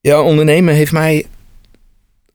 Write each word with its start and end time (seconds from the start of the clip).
Ja, 0.00 0.22
ondernemen 0.22 0.74
heeft 0.74 0.92
mij 0.92 1.26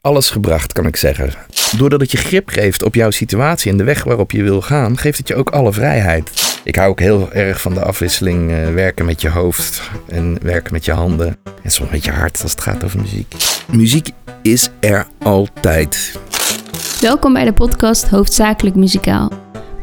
alles 0.02 0.30
gebracht, 0.30 0.74
kan 0.74 0.86
ik 0.86 0.96
zeggen. 0.96 1.34
Doordat 1.78 2.02
het 2.02 2.12
je 2.12 2.18
grip 2.18 2.50
geeft 2.50 2.84
op 2.84 2.96
jouw 2.96 3.12
situatie 3.12 3.72
en 3.72 3.78
de 3.78 3.84
weg 3.84 4.04
waarop 4.04 4.32
je 4.32 4.44
wil 4.44 4.62
gaan, 4.62 4.98
geeft 4.98 5.18
het 5.18 5.28
je 5.28 5.36
ook 5.36 5.50
alle 5.50 5.74
vrijheid. 5.74 6.60
Ik 6.64 6.76
hou 6.76 6.90
ook 6.90 7.00
heel 7.00 7.32
erg 7.32 7.62
van 7.62 7.74
de 7.74 7.84
afwisseling 7.84 8.52
eh, 8.52 8.74
werken 8.74 9.06
met 9.06 9.22
je 9.22 9.30
hoofd 9.30 9.82
en 10.08 10.38
werken 10.42 10.74
met 10.74 10.86
je 10.86 10.92
handen. 10.92 11.38
En 11.62 11.72
soms 11.72 11.90
met 11.92 12.06
je 12.06 12.12
hart 12.12 12.42
als 12.42 12.52
het 12.52 12.62
gaat 12.62 12.84
over 12.84 13.00
muziek. 13.00 13.36
Muziek 13.72 14.10
is 14.42 14.70
er 14.80 15.08
altijd. 15.20 16.20
Welkom 17.02 17.34
bij 17.34 17.46
de 17.46 17.54
podcast 17.54 18.10
Hoofdzakelijk 18.10 18.76
Muzikaal. 18.76 19.32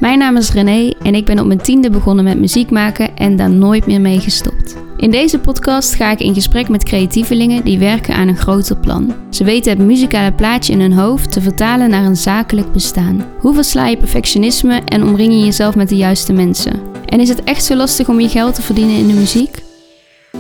Mijn 0.00 0.18
naam 0.18 0.36
is 0.36 0.52
René 0.52 0.92
en 1.02 1.14
ik 1.14 1.24
ben 1.24 1.38
op 1.38 1.46
mijn 1.46 1.62
tiende 1.62 1.90
begonnen 1.90 2.24
met 2.24 2.38
muziek 2.38 2.70
maken 2.70 3.16
en 3.16 3.36
daar 3.36 3.50
nooit 3.50 3.86
meer 3.86 4.00
mee 4.00 4.20
gestopt. 4.20 4.76
In 4.96 5.10
deze 5.10 5.38
podcast 5.38 5.94
ga 5.94 6.10
ik 6.10 6.20
in 6.20 6.34
gesprek 6.34 6.68
met 6.68 6.84
creatievelingen 6.84 7.64
die 7.64 7.78
werken 7.78 8.14
aan 8.14 8.28
een 8.28 8.36
groter 8.36 8.76
plan. 8.76 9.14
Ze 9.30 9.44
weten 9.44 9.70
het 9.72 9.86
muzikale 9.86 10.32
plaatje 10.32 10.72
in 10.72 10.80
hun 10.80 10.92
hoofd 10.92 11.32
te 11.32 11.40
vertalen 11.40 11.90
naar 11.90 12.04
een 12.04 12.16
zakelijk 12.16 12.72
bestaan. 12.72 13.26
Hoe 13.38 13.54
versla 13.54 13.86
je 13.86 13.96
perfectionisme 13.96 14.80
en 14.84 15.02
omring 15.02 15.32
je 15.32 15.44
jezelf 15.44 15.74
met 15.74 15.88
de 15.88 15.96
juiste 15.96 16.32
mensen? 16.32 16.80
En 17.06 17.20
is 17.20 17.28
het 17.28 17.44
echt 17.44 17.64
zo 17.64 17.74
lastig 17.74 18.08
om 18.08 18.20
je 18.20 18.28
geld 18.28 18.54
te 18.54 18.62
verdienen 18.62 18.96
in 18.96 19.06
de 19.06 19.14
muziek? 19.14 19.62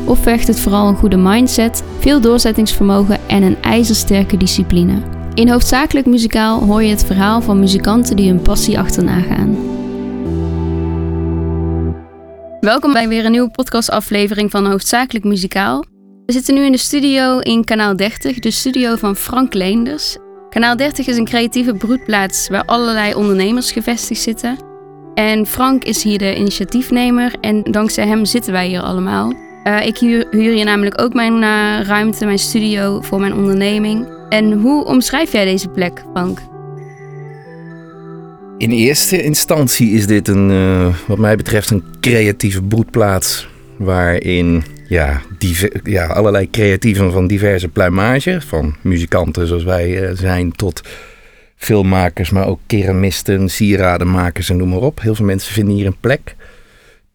Of 0.04 0.18
vergt 0.18 0.46
het 0.46 0.60
vooral 0.60 0.88
een 0.88 0.96
goede 0.96 1.16
mindset, 1.16 1.82
veel 1.98 2.20
doorzettingsvermogen 2.20 3.18
en 3.26 3.42
een 3.42 3.62
ijzersterke 3.62 4.36
discipline? 4.36 5.19
In 5.34 5.48
Hoofdzakelijk 5.48 6.06
Muzikaal 6.06 6.62
hoor 6.62 6.82
je 6.82 6.90
het 6.90 7.04
verhaal 7.04 7.42
van 7.42 7.58
muzikanten 7.58 8.16
die 8.16 8.28
hun 8.28 8.42
passie 8.42 8.78
achterna 8.78 9.20
gaan. 9.20 9.56
Welkom 12.60 12.92
bij 12.92 13.08
weer 13.08 13.24
een 13.24 13.30
nieuwe 13.30 13.50
podcastaflevering 13.50 14.50
van 14.50 14.66
Hoofdzakelijk 14.66 15.24
Muzikaal. 15.24 15.84
We 16.26 16.32
zitten 16.32 16.54
nu 16.54 16.64
in 16.64 16.72
de 16.72 16.78
studio 16.78 17.38
in 17.38 17.64
Kanaal 17.64 17.96
30, 17.96 18.38
de 18.38 18.50
studio 18.50 18.96
van 18.96 19.16
Frank 19.16 19.54
Leenders. 19.54 20.16
Kanaal 20.48 20.76
30 20.76 21.06
is 21.06 21.16
een 21.16 21.24
creatieve 21.24 21.74
broedplaats 21.74 22.48
waar 22.48 22.64
allerlei 22.64 23.14
ondernemers 23.14 23.72
gevestigd 23.72 24.20
zitten. 24.20 24.58
En 25.14 25.46
Frank 25.46 25.84
is 25.84 26.02
hier 26.02 26.18
de 26.18 26.36
initiatiefnemer 26.36 27.34
en 27.40 27.62
dankzij 27.62 28.06
hem 28.06 28.24
zitten 28.24 28.52
wij 28.52 28.66
hier 28.66 28.82
allemaal. 28.82 29.32
Uh, 29.64 29.86
ik 29.86 29.98
huur, 29.98 30.26
hier 30.30 30.64
namelijk 30.64 31.00
ook 31.02 31.14
mijn 31.14 31.42
uh, 31.42 31.80
ruimte, 31.80 32.24
mijn 32.24 32.38
studio 32.38 33.00
voor 33.00 33.20
mijn 33.20 33.34
onderneming. 33.34 34.19
En 34.30 34.52
hoe 34.52 34.84
omschrijf 34.84 35.32
jij 35.32 35.44
deze 35.44 35.68
plek, 35.68 36.04
Frank? 36.12 36.40
In 38.58 38.70
eerste 38.70 39.22
instantie 39.22 39.90
is 39.90 40.06
dit 40.06 40.28
een, 40.28 40.50
uh, 40.50 40.94
wat 41.06 41.18
mij 41.18 41.36
betreft, 41.36 41.70
een 41.70 41.84
creatieve 42.00 42.62
broedplaats. 42.62 43.48
Waarin 43.76 44.62
ja, 44.88 45.20
ja, 45.84 46.06
allerlei 46.06 46.50
creatieven 46.50 47.12
van 47.12 47.26
diverse 47.26 47.68
pluimage, 47.68 48.40
van 48.40 48.76
muzikanten 48.80 49.46
zoals 49.46 49.64
wij 49.64 50.02
uh, 50.02 50.16
zijn, 50.16 50.52
tot 50.52 50.80
filmmakers, 51.56 52.30
maar 52.30 52.46
ook 52.46 52.60
keramisten, 52.66 53.48
sieradenmakers 53.48 54.50
en 54.50 54.56
noem 54.56 54.68
maar 54.68 54.78
op. 54.78 55.00
Heel 55.00 55.14
veel 55.14 55.26
mensen 55.26 55.52
vinden 55.52 55.74
hier 55.74 55.86
een 55.86 56.00
plek. 56.00 56.36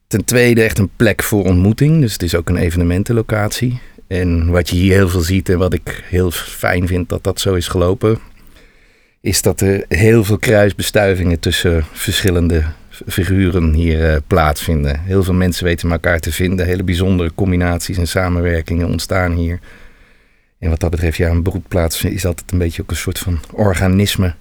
Ten 0.07 0.25
tweede 0.25 0.63
echt 0.63 0.77
een 0.77 0.89
plek 0.95 1.23
voor 1.23 1.43
ontmoeting, 1.43 2.01
dus 2.01 2.13
het 2.13 2.23
is 2.23 2.35
ook 2.35 2.49
een 2.49 2.57
evenementenlocatie. 2.57 3.79
En 4.07 4.49
wat 4.51 4.69
je 4.69 4.75
hier 4.75 4.93
heel 4.93 5.09
veel 5.09 5.21
ziet 5.21 5.49
en 5.49 5.57
wat 5.57 5.73
ik 5.73 6.03
heel 6.09 6.31
fijn 6.31 6.87
vind 6.87 7.09
dat 7.09 7.23
dat 7.23 7.39
zo 7.39 7.53
is 7.53 7.67
gelopen, 7.67 8.19
is 9.21 9.41
dat 9.41 9.61
er 9.61 9.85
heel 9.87 10.23
veel 10.23 10.37
kruisbestuivingen 10.37 11.39
tussen 11.39 11.85
verschillende 11.91 12.63
figuren 13.07 13.73
hier 13.73 14.11
uh, 14.11 14.17
plaatsvinden. 14.27 14.99
Heel 14.99 15.23
veel 15.23 15.33
mensen 15.33 15.65
weten 15.65 15.91
elkaar 15.91 16.19
te 16.19 16.31
vinden. 16.31 16.65
Hele 16.65 16.83
bijzondere 16.83 17.31
combinaties 17.35 17.97
en 17.97 18.07
samenwerkingen 18.07 18.87
ontstaan 18.87 19.31
hier. 19.31 19.59
En 20.59 20.69
wat 20.69 20.79
dat 20.79 20.91
betreft, 20.91 21.17
ja, 21.17 21.29
een 21.29 21.43
beroepplaats 21.43 22.03
is 22.03 22.25
altijd 22.25 22.51
een 22.51 22.57
beetje 22.57 22.81
ook 22.81 22.89
een 22.89 22.95
soort 22.95 23.19
van 23.19 23.39
organisme 23.51 24.35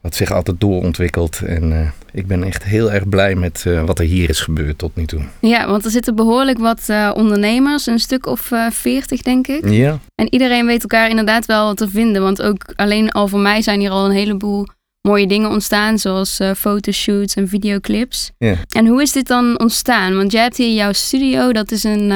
wat 0.00 0.14
zich 0.14 0.32
altijd 0.32 0.60
doorontwikkelt. 0.60 1.40
En 1.46 1.70
uh, 1.70 1.88
ik 2.12 2.26
ben 2.26 2.42
echt 2.42 2.64
heel 2.64 2.92
erg 2.92 3.08
blij 3.08 3.34
met 3.34 3.64
uh, 3.66 3.84
wat 3.84 3.98
er 3.98 4.04
hier 4.04 4.28
is 4.28 4.40
gebeurd 4.40 4.78
tot 4.78 4.96
nu 4.96 5.06
toe. 5.06 5.20
Ja, 5.40 5.68
want 5.68 5.84
er 5.84 5.90
zitten 5.90 6.14
behoorlijk 6.14 6.58
wat 6.58 6.86
uh, 6.90 7.10
ondernemers, 7.14 7.86
een 7.86 7.98
stuk 7.98 8.26
of 8.26 8.50
veertig 8.70 9.22
denk 9.22 9.46
ik. 9.46 9.70
Ja. 9.70 9.98
En 10.14 10.32
iedereen 10.32 10.66
weet 10.66 10.82
elkaar 10.82 11.08
inderdaad 11.08 11.46
wel 11.46 11.74
te 11.74 11.88
vinden. 11.88 12.22
Want 12.22 12.42
ook 12.42 12.72
alleen 12.76 13.10
al 13.10 13.28
voor 13.28 13.38
mij 13.38 13.62
zijn 13.62 13.80
hier 13.80 13.90
al 13.90 14.04
een 14.04 14.16
heleboel 14.16 14.66
mooie 15.00 15.26
dingen 15.26 15.50
ontstaan, 15.50 15.98
zoals 15.98 16.40
fotoshoots 16.56 17.34
en 17.34 17.48
videoclips. 17.48 18.30
Ja. 18.38 18.54
En 18.68 18.86
hoe 18.86 19.02
is 19.02 19.12
dit 19.12 19.26
dan 19.26 19.58
ontstaan? 19.58 20.16
Want 20.16 20.32
jij 20.32 20.42
hebt 20.42 20.56
hier 20.56 20.74
jouw 20.74 20.92
studio, 20.92 21.52
dat 21.52 21.70
is 21.70 21.84
een, 21.84 22.06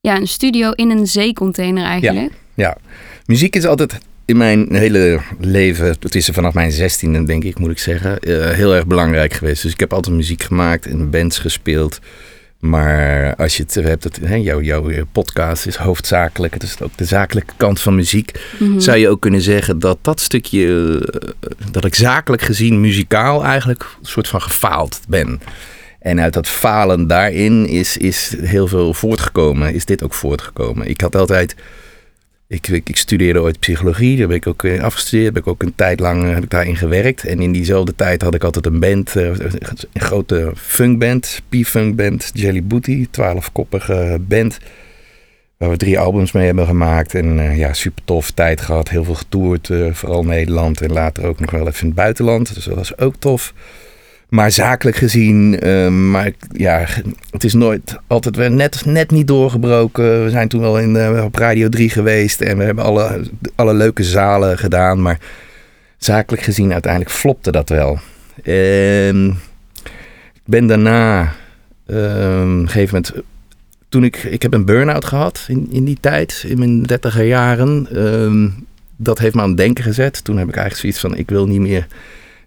ja, 0.00 0.16
een 0.16 0.28
studio 0.28 0.70
in 0.70 0.90
een 0.90 1.06
zeecontainer 1.06 1.84
eigenlijk. 1.84 2.32
Ja, 2.54 2.64
ja. 2.64 2.76
muziek 3.26 3.56
is 3.56 3.66
altijd 3.66 3.98
in 4.32 4.38
mijn 4.38 4.74
hele 4.74 5.20
leven, 5.40 5.86
het 5.86 6.14
is 6.14 6.28
er 6.28 6.34
vanaf 6.34 6.54
mijn 6.54 6.72
zestiende 6.72 7.24
denk 7.24 7.44
ik, 7.44 7.58
moet 7.58 7.70
ik 7.70 7.78
zeggen, 7.78 8.18
uh, 8.20 8.50
heel 8.50 8.74
erg 8.74 8.86
belangrijk 8.86 9.32
geweest. 9.32 9.62
Dus 9.62 9.72
ik 9.72 9.80
heb 9.80 9.92
altijd 9.92 10.16
muziek 10.16 10.42
gemaakt 10.42 10.86
en 10.86 11.10
bands 11.10 11.38
gespeeld. 11.38 12.00
Maar 12.58 13.34
als 13.36 13.56
je 13.56 13.62
het 13.62 13.74
hebt, 13.74 14.04
het, 14.04 14.18
hè, 14.24 14.34
jouw, 14.34 14.60
jouw 14.60 15.06
podcast 15.12 15.66
is 15.66 15.76
hoofdzakelijk, 15.76 16.54
het 16.54 16.62
is 16.62 16.80
ook 16.80 16.96
de 16.96 17.04
zakelijke 17.04 17.52
kant 17.56 17.80
van 17.80 17.94
muziek. 17.94 18.40
Mm 18.58 18.70
-hmm. 18.70 18.80
Zou 18.80 18.98
je 18.98 19.08
ook 19.08 19.20
kunnen 19.20 19.40
zeggen 19.40 19.78
dat 19.78 19.98
dat 20.02 20.20
stukje, 20.20 20.66
uh, 20.66 21.50
dat 21.70 21.84
ik 21.84 21.94
zakelijk 21.94 22.42
gezien 22.42 22.80
muzikaal 22.80 23.44
eigenlijk 23.44 23.82
een 23.82 24.08
soort 24.08 24.28
van 24.28 24.42
gefaald 24.42 25.00
ben. 25.08 25.40
En 26.00 26.20
uit 26.20 26.32
dat 26.32 26.48
falen 26.48 27.06
daarin 27.06 27.66
is, 27.66 27.96
is 27.96 28.36
heel 28.40 28.66
veel 28.66 28.94
voortgekomen, 28.94 29.74
is 29.74 29.84
dit 29.84 30.02
ook 30.02 30.14
voortgekomen. 30.14 30.88
Ik 30.88 31.00
had 31.00 31.16
altijd 31.16 31.54
ik, 32.52 32.68
ik, 32.68 32.96
studeerde 32.96 33.40
ooit 33.40 33.58
psychologie, 33.58 34.18
daar 34.18 34.26
ben 34.26 34.36
ik 34.36 34.46
ook 34.46 34.64
afgestudeerd. 34.80 35.34
Heb 35.34 35.42
ik 35.42 35.46
ook 35.46 35.62
een 35.62 35.74
tijd 35.74 36.00
lang 36.00 36.24
eh, 36.24 36.34
heb 36.34 36.42
ik 36.42 36.50
daarin 36.50 36.76
gewerkt. 36.76 37.24
En 37.24 37.40
in 37.40 37.52
diezelfde 37.52 37.94
tijd 37.94 38.22
had 38.22 38.34
ik 38.34 38.44
altijd 38.44 38.66
een 38.66 38.80
band, 38.80 39.16
eh, 39.16 39.24
een 39.92 40.00
grote 40.00 40.52
funkband, 40.56 41.42
P-Funk 41.48 41.96
band, 41.96 42.30
Jelly 42.34 42.62
Booty, 42.62 43.06
twaalfkoppige 43.10 44.18
band. 44.20 44.58
Waar 45.56 45.70
we 45.70 45.76
drie 45.76 45.98
albums 45.98 46.32
mee 46.32 46.46
hebben 46.46 46.66
gemaakt. 46.66 47.14
En 47.14 47.38
uh, 47.38 47.58
ja, 47.58 47.72
super 47.72 48.04
tof 48.04 48.30
tijd 48.30 48.60
gehad. 48.60 48.88
Heel 48.88 49.04
veel 49.04 49.14
getoerd, 49.14 49.70
vooral 49.92 50.24
Nederland 50.24 50.80
en 50.80 50.92
later 50.92 51.24
ook 51.24 51.40
nog 51.40 51.50
wel 51.50 51.66
even 51.66 51.80
in 51.80 51.86
het 51.86 51.94
buitenland. 51.94 52.54
Dus 52.54 52.64
dat 52.64 52.74
was 52.74 52.98
ook 52.98 53.14
tof. 53.18 53.52
Maar 54.32 54.50
zakelijk 54.50 54.96
gezien, 54.96 55.66
uh, 55.66 55.88
maar 55.88 56.32
ja, 56.52 56.86
het 57.30 57.44
is 57.44 57.54
nooit 57.54 57.96
altijd 58.06 58.36
weer 58.36 58.50
net, 58.50 58.84
net 58.84 59.10
niet 59.10 59.26
doorgebroken. 59.26 60.24
We 60.24 60.30
zijn 60.30 60.48
toen 60.48 60.60
wel 60.60 60.78
in, 60.78 60.94
uh, 60.94 61.24
op 61.24 61.34
Radio 61.34 61.68
3 61.68 61.90
geweest 61.90 62.40
en 62.40 62.58
we 62.58 62.64
hebben 62.64 62.84
alle, 62.84 63.22
alle 63.54 63.74
leuke 63.74 64.04
zalen 64.04 64.58
gedaan. 64.58 65.02
Maar 65.02 65.18
zakelijk 65.96 66.42
gezien, 66.42 66.72
uiteindelijk 66.72 67.12
flopte 67.12 67.50
dat 67.50 67.68
wel. 67.68 67.98
Ik 70.32 70.44
ben 70.44 70.66
daarna, 70.66 71.32
um, 71.86 72.60
een 72.60 72.68
gegeven 72.68 72.94
moment, 72.94 73.24
toen 73.88 74.04
ik, 74.04 74.16
ik 74.16 74.42
heb 74.42 74.54
een 74.54 74.64
burn-out 74.64 75.04
gehad 75.04 75.44
in, 75.48 75.68
in 75.70 75.84
die 75.84 75.98
tijd, 76.00 76.44
in 76.48 76.58
mijn 76.58 76.82
dertiger 76.82 77.24
jaren. 77.24 78.02
Um, 78.02 78.66
dat 78.96 79.18
heeft 79.18 79.34
me 79.34 79.40
aan 79.40 79.48
het 79.48 79.56
denken 79.56 79.84
gezet. 79.84 80.24
Toen 80.24 80.36
heb 80.36 80.48
ik 80.48 80.56
eigenlijk 80.56 80.80
zoiets 80.80 81.00
van, 81.00 81.20
ik 81.20 81.30
wil 81.30 81.46
niet 81.46 81.60
meer 81.60 81.86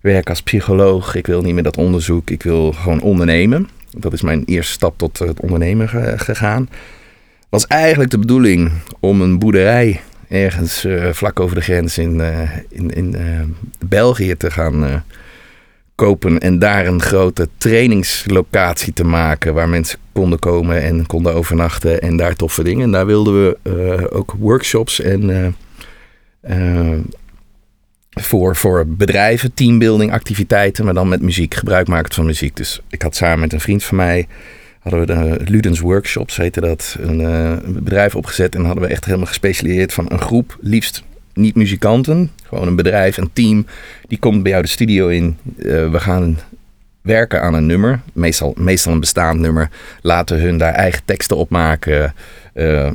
werk 0.05 0.29
als 0.29 0.41
psycholoog. 0.41 1.15
Ik 1.15 1.27
wil 1.27 1.41
niet 1.41 1.53
meer 1.53 1.63
dat 1.63 1.77
onderzoek. 1.77 2.29
Ik 2.29 2.43
wil 2.43 2.71
gewoon 2.71 3.01
ondernemen. 3.01 3.69
Dat 3.97 4.13
is 4.13 4.21
mijn 4.21 4.43
eerste 4.45 4.73
stap 4.73 4.97
tot 4.97 5.19
het 5.19 5.39
ondernemen 5.39 5.89
gegaan. 6.19 6.69
Was 7.49 7.67
eigenlijk 7.67 8.11
de 8.11 8.19
bedoeling 8.19 8.71
om 8.99 9.21
een 9.21 9.39
boerderij 9.39 10.01
ergens 10.27 10.85
uh, 10.85 11.09
vlak 11.11 11.39
over 11.39 11.55
de 11.55 11.61
grens 11.61 11.97
in, 11.97 12.15
uh, 12.15 12.41
in, 12.69 12.89
in 12.89 13.15
uh, 13.17 13.41
België 13.87 14.35
te 14.37 14.51
gaan 14.51 15.03
kopen. 15.95 16.39
En 16.39 16.59
daar 16.59 16.87
een 16.87 17.01
grote 17.01 17.49
trainingslocatie 17.57 18.93
te 18.93 19.03
maken. 19.03 19.53
Waar 19.53 19.69
mensen 19.69 19.99
konden 20.11 20.39
komen 20.39 20.81
en 20.81 21.05
konden 21.05 21.33
overnachten. 21.33 22.01
En 22.01 22.17
daar 22.17 22.35
toffe 22.35 22.63
dingen. 22.63 22.83
En 22.83 22.91
daar 22.91 23.05
wilden 23.05 23.33
we 23.33 24.11
ook 24.11 24.35
workshops 24.39 25.01
en 25.01 25.55
voor, 28.15 28.55
voor 28.55 28.87
bedrijven, 28.87 29.53
teambuilding 29.53 30.11
activiteiten, 30.11 30.85
maar 30.85 30.93
dan 30.93 31.09
met 31.09 31.21
muziek, 31.21 31.53
gebruik 31.53 31.87
maken 31.87 32.13
van 32.13 32.25
muziek. 32.25 32.55
Dus 32.55 32.81
ik 32.89 33.01
had 33.01 33.15
samen 33.15 33.39
met 33.39 33.53
een 33.53 33.59
vriend 33.59 33.83
van 33.83 33.97
mij, 33.97 34.27
hadden 34.79 34.99
we 34.99 35.05
de 35.05 35.51
Ludens 35.51 35.79
Workshops, 35.79 36.37
heette 36.37 36.61
dat, 36.61 36.95
een, 36.99 37.19
een 37.19 37.83
bedrijf 37.83 38.15
opgezet. 38.15 38.55
En 38.55 38.65
hadden 38.65 38.83
we 38.83 38.89
echt 38.89 39.05
helemaal 39.05 39.27
gespecialiseerd 39.27 39.93
van 39.93 40.05
een 40.11 40.21
groep, 40.21 40.57
liefst 40.61 41.03
niet 41.35 41.55
muzikanten, 41.55 42.31
gewoon 42.43 42.67
een 42.67 42.75
bedrijf, 42.75 43.17
een 43.17 43.33
team. 43.33 43.65
Die 44.07 44.19
komt 44.19 44.43
bij 44.43 44.51
jou 44.51 44.63
de 44.63 44.69
studio 44.69 45.07
in. 45.07 45.37
Uh, 45.57 45.91
we 45.91 45.99
gaan 45.99 46.39
werken 47.01 47.41
aan 47.41 47.53
een 47.53 47.65
nummer, 47.65 48.01
meestal, 48.13 48.53
meestal 48.57 48.93
een 48.93 48.99
bestaand 48.99 49.39
nummer. 49.39 49.69
Laten 50.01 50.41
hun 50.41 50.57
daar 50.57 50.73
eigen 50.73 51.01
teksten 51.05 51.37
op 51.37 51.49
maken. 51.49 52.13
Uh, 52.53 52.91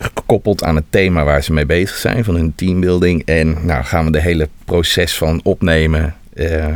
gekoppeld 0.00 0.62
aan 0.62 0.76
het 0.76 0.84
thema 0.90 1.24
waar 1.24 1.42
ze 1.42 1.52
mee 1.52 1.66
bezig 1.66 1.96
zijn, 1.96 2.24
van 2.24 2.34
hun 2.34 2.52
teambuilding. 2.54 3.22
En 3.24 3.56
nou 3.66 3.84
gaan 3.84 4.04
we 4.04 4.10
de 4.10 4.20
hele 4.20 4.48
proces 4.64 5.16
van 5.16 5.40
opnemen 5.42 6.14
uh, 6.34 6.66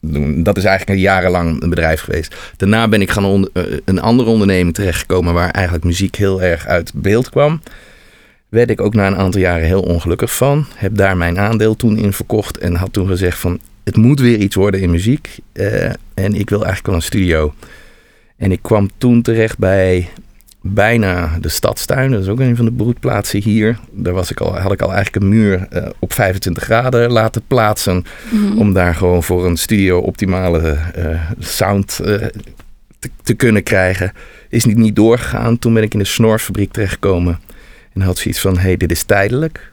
doen. 0.00 0.42
Dat 0.42 0.56
is 0.56 0.64
eigenlijk 0.64 1.00
jarenlang 1.00 1.62
een 1.62 1.70
bedrijf 1.70 2.00
geweest. 2.00 2.36
Daarna 2.56 2.88
ben 2.88 3.00
ik 3.00 3.10
gaan 3.10 3.48
uh, 3.52 3.62
een 3.84 4.00
andere 4.00 4.30
onderneming 4.30 4.74
terechtgekomen 4.74 5.34
waar 5.34 5.50
eigenlijk 5.50 5.84
muziek 5.84 6.16
heel 6.16 6.42
erg 6.42 6.66
uit 6.66 6.92
beeld 6.94 7.30
kwam. 7.30 7.62
werd 8.48 8.70
ik 8.70 8.80
ook 8.80 8.94
na 8.94 9.06
een 9.06 9.16
aantal 9.16 9.40
jaren 9.40 9.66
heel 9.66 9.82
ongelukkig 9.82 10.36
van. 10.36 10.66
Heb 10.74 10.96
daar 10.96 11.16
mijn 11.16 11.38
aandeel 11.38 11.76
toen 11.76 11.98
in 11.98 12.12
verkocht 12.12 12.58
en 12.58 12.74
had 12.74 12.92
toen 12.92 13.06
gezegd 13.06 13.38
van 13.38 13.60
het 13.84 13.96
moet 13.96 14.20
weer 14.20 14.38
iets 14.38 14.54
worden 14.54 14.80
in 14.80 14.90
muziek. 14.90 15.38
Uh, 15.52 15.84
en 16.14 16.34
ik 16.34 16.50
wil 16.50 16.58
eigenlijk 16.58 16.86
wel 16.86 16.94
een 16.94 17.02
studio. 17.02 17.54
En 18.36 18.52
ik 18.52 18.62
kwam 18.62 18.90
toen 18.98 19.22
terecht 19.22 19.58
bij 19.58 20.08
bijna 20.60 21.38
de 21.40 21.48
stadstuin. 21.48 22.10
Dat 22.10 22.22
is 22.22 22.28
ook 22.28 22.40
een 22.40 22.56
van 22.56 22.64
de 22.64 22.72
broedplaatsen 22.72 23.42
hier. 23.42 23.78
Daar 23.90 24.12
was 24.12 24.30
ik 24.30 24.40
al, 24.40 24.58
had 24.58 24.72
ik 24.72 24.82
al 24.82 24.92
eigenlijk 24.92 25.24
een 25.24 25.30
muur 25.30 25.68
uh, 25.72 25.86
op 25.98 26.12
25 26.12 26.62
graden 26.62 27.10
laten 27.10 27.42
plaatsen. 27.46 28.04
Mhm. 28.30 28.58
Om 28.58 28.72
daar 28.72 28.94
gewoon 28.94 29.22
voor 29.22 29.46
een 29.46 29.56
studio 29.56 29.98
optimale 29.98 30.78
uh, 30.98 31.20
sound 31.38 31.96
te, 31.96 32.32
te, 33.22 33.34
kunnen 33.34 33.62
krijgen. 33.62 34.12
Is 34.48 34.64
niet, 34.64 34.76
niet 34.76 34.96
doorgegaan. 34.96 35.58
Toen 35.58 35.74
ben 35.74 35.82
ik 35.82 35.92
in 35.92 35.98
de 35.98 36.04
snorfabriek 36.04 36.72
terechtgekomen. 36.72 37.38
En 37.94 38.00
had 38.00 38.18
zoiets 38.18 38.40
van, 38.40 38.54
hé, 38.54 38.60
hey, 38.60 38.76
dit 38.76 38.90
is 38.90 39.02
tijdelijk. 39.02 39.72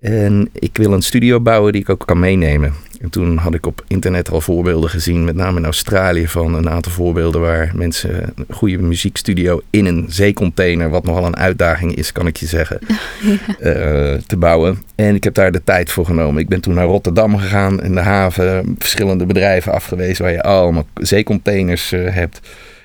En 0.00 0.48
ik 0.52 0.76
wil 0.76 0.92
een 0.92 1.02
studio 1.02 1.40
bouwen 1.40 1.72
die 1.72 1.80
ik 1.80 1.88
ook 1.88 2.06
kan 2.06 2.18
meenemen. 2.18 2.72
En 3.04 3.10
toen 3.10 3.36
had 3.36 3.54
ik 3.54 3.66
op 3.66 3.84
internet 3.86 4.30
al 4.30 4.40
voorbeelden 4.40 4.90
gezien, 4.90 5.24
met 5.24 5.34
name 5.34 5.58
in 5.58 5.64
Australië, 5.64 6.28
van 6.28 6.54
een 6.54 6.70
aantal 6.70 6.92
voorbeelden 6.92 7.40
waar 7.40 7.72
mensen 7.74 8.32
een 8.34 8.46
goede 8.54 8.78
muziekstudio 8.78 9.60
in 9.70 9.86
een 9.86 10.04
zeecontainer, 10.08 10.90
wat 10.90 11.04
nogal 11.04 11.26
een 11.26 11.36
uitdaging 11.36 11.94
is, 11.94 12.12
kan 12.12 12.26
ik 12.26 12.36
je 12.36 12.46
zeggen, 12.46 12.78
ja. 13.20 13.36
uh, 13.72 14.18
te 14.26 14.36
bouwen. 14.38 14.82
En 14.94 15.14
ik 15.14 15.24
heb 15.24 15.34
daar 15.34 15.52
de 15.52 15.64
tijd 15.64 15.92
voor 15.92 16.06
genomen. 16.06 16.42
Ik 16.42 16.48
ben 16.48 16.60
toen 16.60 16.74
naar 16.74 16.86
Rotterdam 16.86 17.36
gegaan, 17.36 17.82
in 17.82 17.94
de 17.94 18.00
haven, 18.00 18.74
verschillende 18.78 19.26
bedrijven 19.26 19.72
afgewezen 19.72 20.24
waar 20.24 20.32
je 20.32 20.42
allemaal 20.42 20.86
zeecontainers 20.94 21.92
uh, 21.92 22.10
hebt. 22.10 22.40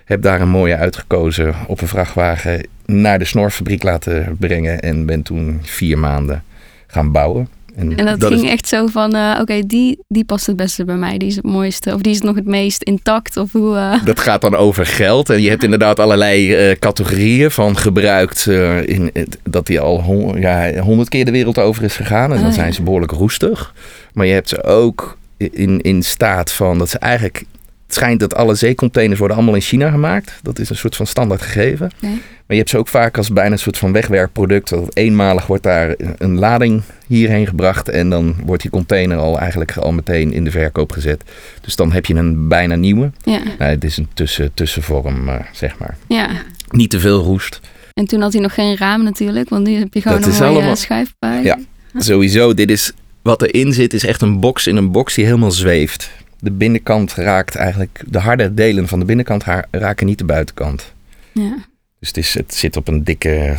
Heb 0.05 0.21
daar 0.21 0.41
een 0.41 0.49
mooie 0.49 0.75
uitgekozen 0.75 1.55
op 1.67 1.81
een 1.81 1.87
vrachtwagen 1.87 2.67
naar 2.85 3.19
de 3.19 3.25
snorfabriek 3.25 3.83
laten 3.83 4.35
brengen 4.39 4.79
en 4.79 5.05
ben 5.05 5.21
toen 5.21 5.59
vier 5.61 5.99
maanden 5.99 6.43
gaan 6.87 7.11
bouwen. 7.11 7.58
En, 7.79 7.97
en 7.97 8.05
dat, 8.05 8.19
dat, 8.19 8.31
ging 8.31 8.43
is... 8.43 8.51
echt 8.51 8.67
zo 8.67 8.87
van, 8.87 9.15
uh, 9.15 9.37
oké, 9.41 9.65
die, 9.65 9.99
die 10.07 10.25
past 10.25 10.45
het 10.45 10.55
beste 10.55 10.85
bij 10.85 10.95
mij. 10.95 11.17
Die 11.17 11.27
is 11.27 11.35
het 11.35 11.45
mooiste. 11.45 11.93
Of 11.93 12.01
die 12.01 12.13
is 12.13 12.21
nog 12.21 12.35
het 12.35 12.45
meest 12.45 12.83
intact. 12.83 13.37
Of 13.37 13.51
hoe, 13.51 13.75
uh... 13.75 14.05
Dat 14.05 14.19
gaat 14.19 14.41
dan 14.41 14.55
over 14.55 14.85
geld. 14.85 15.29
En 15.29 15.41
je 15.41 15.49
hebt 15.49 15.63
inderdaad 15.63 15.99
allerlei 15.99 16.69
uh, 16.69 16.75
categorieën 16.75 17.51
van 17.51 17.77
gebruikt. 17.77 18.45
in, 18.85 19.11
dat 19.43 19.65
die 19.67 19.79
al 19.79 20.03
ja, 20.37 20.79
honderd 20.79 21.09
keer 21.09 21.25
de 21.25 21.31
wereld 21.31 21.59
over 21.59 21.83
is 21.83 21.95
gegaan. 21.95 22.33
En 22.33 22.37
dan 22.37 22.47
Ah, 22.49 22.55
zijn 22.55 22.73
ze 22.73 22.83
behoorlijk 22.83 23.11
roestig. 23.11 23.73
Maar 24.13 24.25
je 24.25 24.33
hebt 24.33 24.49
ze 24.49 24.63
ook 24.63 25.17
in, 25.37 25.81
in 25.81 26.03
staat 26.03 26.51
van 26.51 26.77
dat 26.77 26.89
ze 26.89 26.97
eigenlijk... 26.97 27.43
Het 27.89 27.97
schijnt 27.97 28.19
dat 28.19 28.35
alle 28.35 28.55
zeecontainers 28.55 29.19
worden 29.19 29.37
allemaal 29.37 29.55
in 29.55 29.61
China 29.61 29.89
gemaakt. 29.89 30.39
Dat 30.41 30.59
is 30.59 30.69
een 30.69 30.75
soort 30.75 30.95
van 30.95 31.07
standaard 31.07 31.41
gegeven. 31.41 31.91
Nee. 31.99 32.11
Maar 32.11 32.21
je 32.47 32.55
hebt 32.57 32.69
ze 32.69 32.77
ook 32.77 32.87
vaak 32.87 33.17
als 33.17 33.29
bijna 33.29 33.51
een 33.51 33.59
soort 33.59 33.77
van 33.77 33.91
wegwerkproduct. 33.91 34.69
Dat 34.69 34.95
eenmalig 34.95 35.47
wordt 35.47 35.63
daar 35.63 35.95
een 36.17 36.39
lading 36.39 36.81
hierheen 37.07 37.47
gebracht. 37.47 37.89
En 37.89 38.09
dan 38.09 38.35
wordt 38.45 38.61
die 38.61 38.71
container 38.71 39.17
al 39.17 39.39
eigenlijk 39.39 39.77
al 39.77 39.91
meteen 39.91 40.33
in 40.33 40.43
de 40.43 40.51
verkoop 40.51 40.91
gezet. 40.91 41.23
Dus 41.61 41.75
dan 41.75 41.91
heb 41.91 42.05
je 42.05 42.13
een 42.15 42.47
bijna 42.47 42.75
nieuwe. 42.75 43.11
Ja. 43.23 43.39
Nou, 43.57 43.71
het 43.71 43.83
is 43.83 43.97
een 43.97 44.07
tussen, 44.13 44.51
tussenvorm, 44.53 45.29
uh, 45.29 45.35
zeg 45.53 45.77
maar. 45.77 45.97
ja. 46.07 46.29
Niet 46.69 46.89
te 46.89 46.99
veel 46.99 47.23
roest. 47.23 47.59
En 47.93 48.05
toen 48.05 48.21
had 48.21 48.33
hij 48.33 48.41
nog 48.41 48.53
geen 48.53 48.77
raam 48.77 49.03
natuurlijk. 49.03 49.49
Want 49.49 49.67
nu 49.67 49.73
heb 49.73 49.93
je 49.93 50.01
gewoon 50.01 50.21
Dat 50.21 50.39
een 50.39 50.53
mooie 50.53 50.75
allemaal-. 50.75 51.43
Ja. 51.43 51.59
Sowieso, 51.97 52.53
dit 52.53 52.71
is 52.71 52.91
wat 53.21 53.41
erin 53.41 53.73
zit, 53.73 53.93
is 53.93 54.05
echt 54.05 54.21
een 54.21 54.39
box 54.39 54.67
in 54.67 54.75
een 54.75 54.91
box 54.91 55.15
die 55.15 55.25
helemaal 55.25 55.51
zweeft. 55.51 56.11
De 56.39 56.51
binnenkant 56.51 57.13
raakt 57.13 57.55
eigenlijk, 57.55 58.03
de 58.07 58.19
harde 58.19 58.53
delen 58.53 58.87
van 58.87 58.99
de 58.99 59.05
binnenkant 59.05 59.43
raken 59.71 60.05
niet 60.05 60.17
de 60.17 60.25
buitenkant. 60.25 60.93
Ja. 61.31 61.57
Dus 61.99 62.07
het, 62.07 62.17
is, 62.17 62.33
het 62.33 62.53
zit 62.53 62.77
op 62.77 62.87
een 62.87 63.03
dikke 63.03 63.55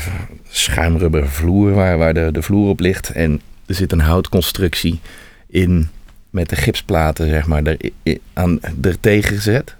schuimrubber 0.48 1.28
vloer 1.28 1.72
waar, 1.72 1.98
waar 1.98 2.14
de, 2.14 2.28
de 2.32 2.42
vloer 2.42 2.68
op 2.68 2.80
ligt. 2.80 3.10
En 3.10 3.40
er 3.66 3.74
zit 3.74 3.92
een 3.92 4.00
houtconstructie 4.00 5.00
in 5.46 5.88
met 6.30 6.48
de 6.48 6.56
gipsplaten 6.56 7.28
zeg 7.28 7.46
maar, 7.46 7.62
er, 7.62 7.78
aan, 8.32 8.58
er 8.82 9.00
tegen 9.00 9.34
gezet. 9.34 9.74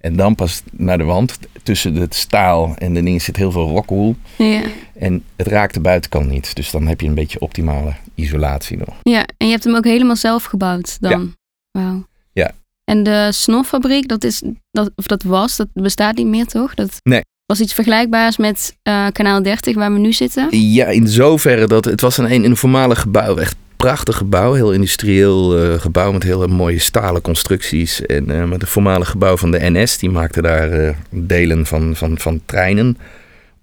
En 0.00 0.16
dan 0.16 0.34
pas 0.34 0.62
naar 0.72 0.98
de 0.98 1.04
wand. 1.04 1.38
Tussen 1.62 1.94
het 1.94 2.14
staal 2.14 2.74
en 2.78 2.94
de 2.94 3.18
zit 3.18 3.36
heel 3.36 3.52
veel 3.52 3.68
rockwool. 3.68 4.16
Ja. 4.38 4.62
En 4.98 5.24
het 5.36 5.46
raakt 5.46 5.74
de 5.74 5.80
buitenkant 5.80 6.28
niet. 6.28 6.56
Dus 6.56 6.70
dan 6.70 6.86
heb 6.86 7.00
je 7.00 7.08
een 7.08 7.14
beetje 7.14 7.40
optimale 7.40 7.94
isolatie 8.14 8.78
nog. 8.78 8.94
ja, 9.02 9.26
en 9.36 9.46
je 9.46 9.52
hebt 9.52 9.64
hem 9.64 9.74
ook 9.74 9.84
helemaal 9.84 10.16
zelf 10.16 10.44
gebouwd 10.44 10.96
dan? 11.00 11.34
Wauw. 11.70 12.06
Ja. 12.42 12.50
En 12.84 13.02
de 13.02 13.28
snoffabriek, 13.32 14.08
dat, 14.08 14.24
is, 14.24 14.42
dat, 14.70 14.90
of 14.96 15.06
dat 15.06 15.22
was, 15.22 15.56
dat 15.56 15.68
bestaat 15.72 16.16
niet 16.16 16.26
meer 16.26 16.46
toch? 16.46 16.74
Dat 16.74 17.00
Nee. 17.02 17.20
was 17.46 17.60
iets 17.60 17.74
vergelijkbaars 17.74 18.36
met 18.36 18.76
eh, 18.82 19.06
kanaal 19.12 19.42
30 19.42 19.74
waar 19.74 19.92
we 19.92 19.98
nu 19.98 20.12
zitten? 20.12 20.48
Ja, 20.50 20.86
in 20.86 21.08
zoverre 21.08 21.66
dat 21.66 21.84
het 21.84 22.00
was 22.00 22.18
een, 22.18 22.32
een, 22.32 22.44
een 22.44 22.56
voormalig 22.56 23.00
gebouw. 23.00 23.36
Echt 23.36 23.56
prachtig 23.76 24.16
gebouw. 24.16 24.52
Heel 24.52 24.72
industrieel 24.72 25.58
eh, 25.58 25.80
gebouw 25.80 26.12
met 26.12 26.22
hele 26.22 26.48
mooie 26.48 26.78
stalen 26.78 27.20
constructies. 27.22 28.06
En 28.06 28.30
eh, 28.30 28.44
met 28.44 28.60
het 28.60 28.70
voormalig 28.70 29.08
gebouw 29.10 29.36
van 29.36 29.50
de 29.50 29.70
NS. 29.70 29.98
Die 29.98 30.10
maakte 30.10 30.42
daar 30.42 30.96
delen 31.10 31.66
van, 31.66 31.96
van, 31.96 32.18
van 32.18 32.40
treinen 32.44 32.98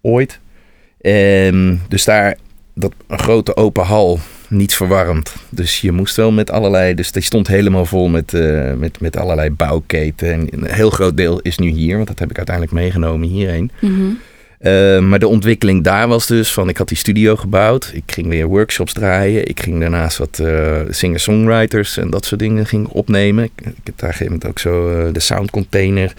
ooit. 0.02 0.40
En 1.02 1.82
dus 1.88 2.04
daar 2.04 2.38
dat, 2.76 2.94
een 3.08 3.20
grote 3.20 3.56
open 3.56 3.84
hal, 3.86 4.20
niet 4.54 4.74
verwarmd. 4.74 5.36
Dus 5.50 5.82
je 5.82 5.92
moest 5.92 6.16
wel 6.16 6.32
met 6.32 6.52
allerlei... 6.52 6.94
Dus 6.94 7.12
die 7.12 7.22
stond 7.22 7.48
helemaal 7.48 7.86
vol 7.86 8.08
met, 8.08 8.34
eh, 8.34 8.74
met, 8.74 9.00
met 9.00 9.18
allerlei 9.18 9.52
bouwketen. 9.52 10.32
En 10.32 10.48
een 10.52 10.72
heel 10.72 10.90
groot 10.90 11.18
deel 11.18 11.40
is 11.40 11.58
nu 11.58 11.70
hier. 11.70 11.96
Want 11.96 12.08
dat 12.08 12.20
heb 12.20 12.30
ik 12.30 12.38
uiteindelijk 12.38 12.76
meegenomen 12.76 13.28
hierheen. 13.28 13.72
Mhm. 13.80 14.12
Uh, 14.62 15.00
maar 15.00 15.20
de 15.20 15.28
ontwikkeling 15.28 15.84
daar 15.84 16.08
was 16.08 16.28
dus 16.28 16.54
van, 16.54 16.70
ik 16.70 16.78
had 16.78 16.88
die 16.88 16.98
studio 16.98 17.36
gebouwd. 17.36 17.92
Ik 17.94 18.04
ging 18.06 18.28
weer 18.28 18.48
workshops 18.48 18.94
draaien. 18.94 19.48
Ik 19.48 19.60
ging 19.60 19.80
daarnaast 19.80 20.18
wat 20.18 20.40
uh, 20.42 20.80
singer-songwriters 20.90 21.98
en 21.98 22.10
dat 22.10 22.26
soort 22.26 22.40
dingen 22.40 22.66
ging 22.66 22.88
opnemen. 22.88 23.44
Ik, 23.44 23.52
ik 23.56 23.76
heb 23.84 23.98
daar 23.98 24.12
gegeven 24.12 24.34
moment 24.34 24.50
ook 24.50 24.60
zo 24.60 25.12
de 25.12 25.20
soundcontainer 25.20 26.14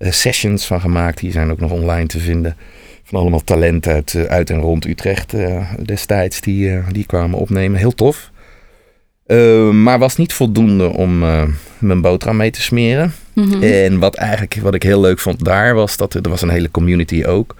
sessions 0.00 0.66
van 0.66 0.80
gemaakt. 0.80 1.18
Die 1.18 1.32
zijn 1.32 1.50
ook 1.50 1.60
nog 1.60 1.70
online 1.70 2.06
te 2.06 2.18
vinden. 2.18 2.56
Van 3.04 3.20
allemaal 3.20 3.44
talenten 3.44 3.92
uit, 3.92 4.26
uit 4.28 4.50
en 4.50 4.60
rond 4.60 4.86
Utrecht 4.86 5.34
destijds 5.84 6.40
die, 6.40 6.80
die 6.92 7.06
kwamen 7.06 7.38
opnemen. 7.38 7.78
Heel 7.78 7.94
tof. 7.94 8.32
Uh, 9.26 9.70
maar 9.70 9.98
was 9.98 10.16
niet 10.16 10.32
voldoende 10.32 10.92
om 10.92 11.22
uh, 11.22 11.42
mijn 11.78 12.00
boterham 12.00 12.36
mee 12.36 12.50
te 12.50 12.62
smeren. 12.62 13.12
Mhm. 13.32 13.46
Mm 13.46 13.52
-hmm. 13.52 13.62
En 13.62 13.98
wat 13.98 14.14
eigenlijk 14.14 14.54
wat 14.54 14.74
ik 14.74 14.82
heel 14.82 15.00
leuk 15.00 15.18
vond 15.18 15.44
daar 15.44 15.74
was 15.74 15.96
dat 15.96 16.14
er, 16.14 16.28
was 16.28 16.42
een 16.42 16.48
hele 16.48 16.70
community 16.70 17.24
ook. 17.24 17.56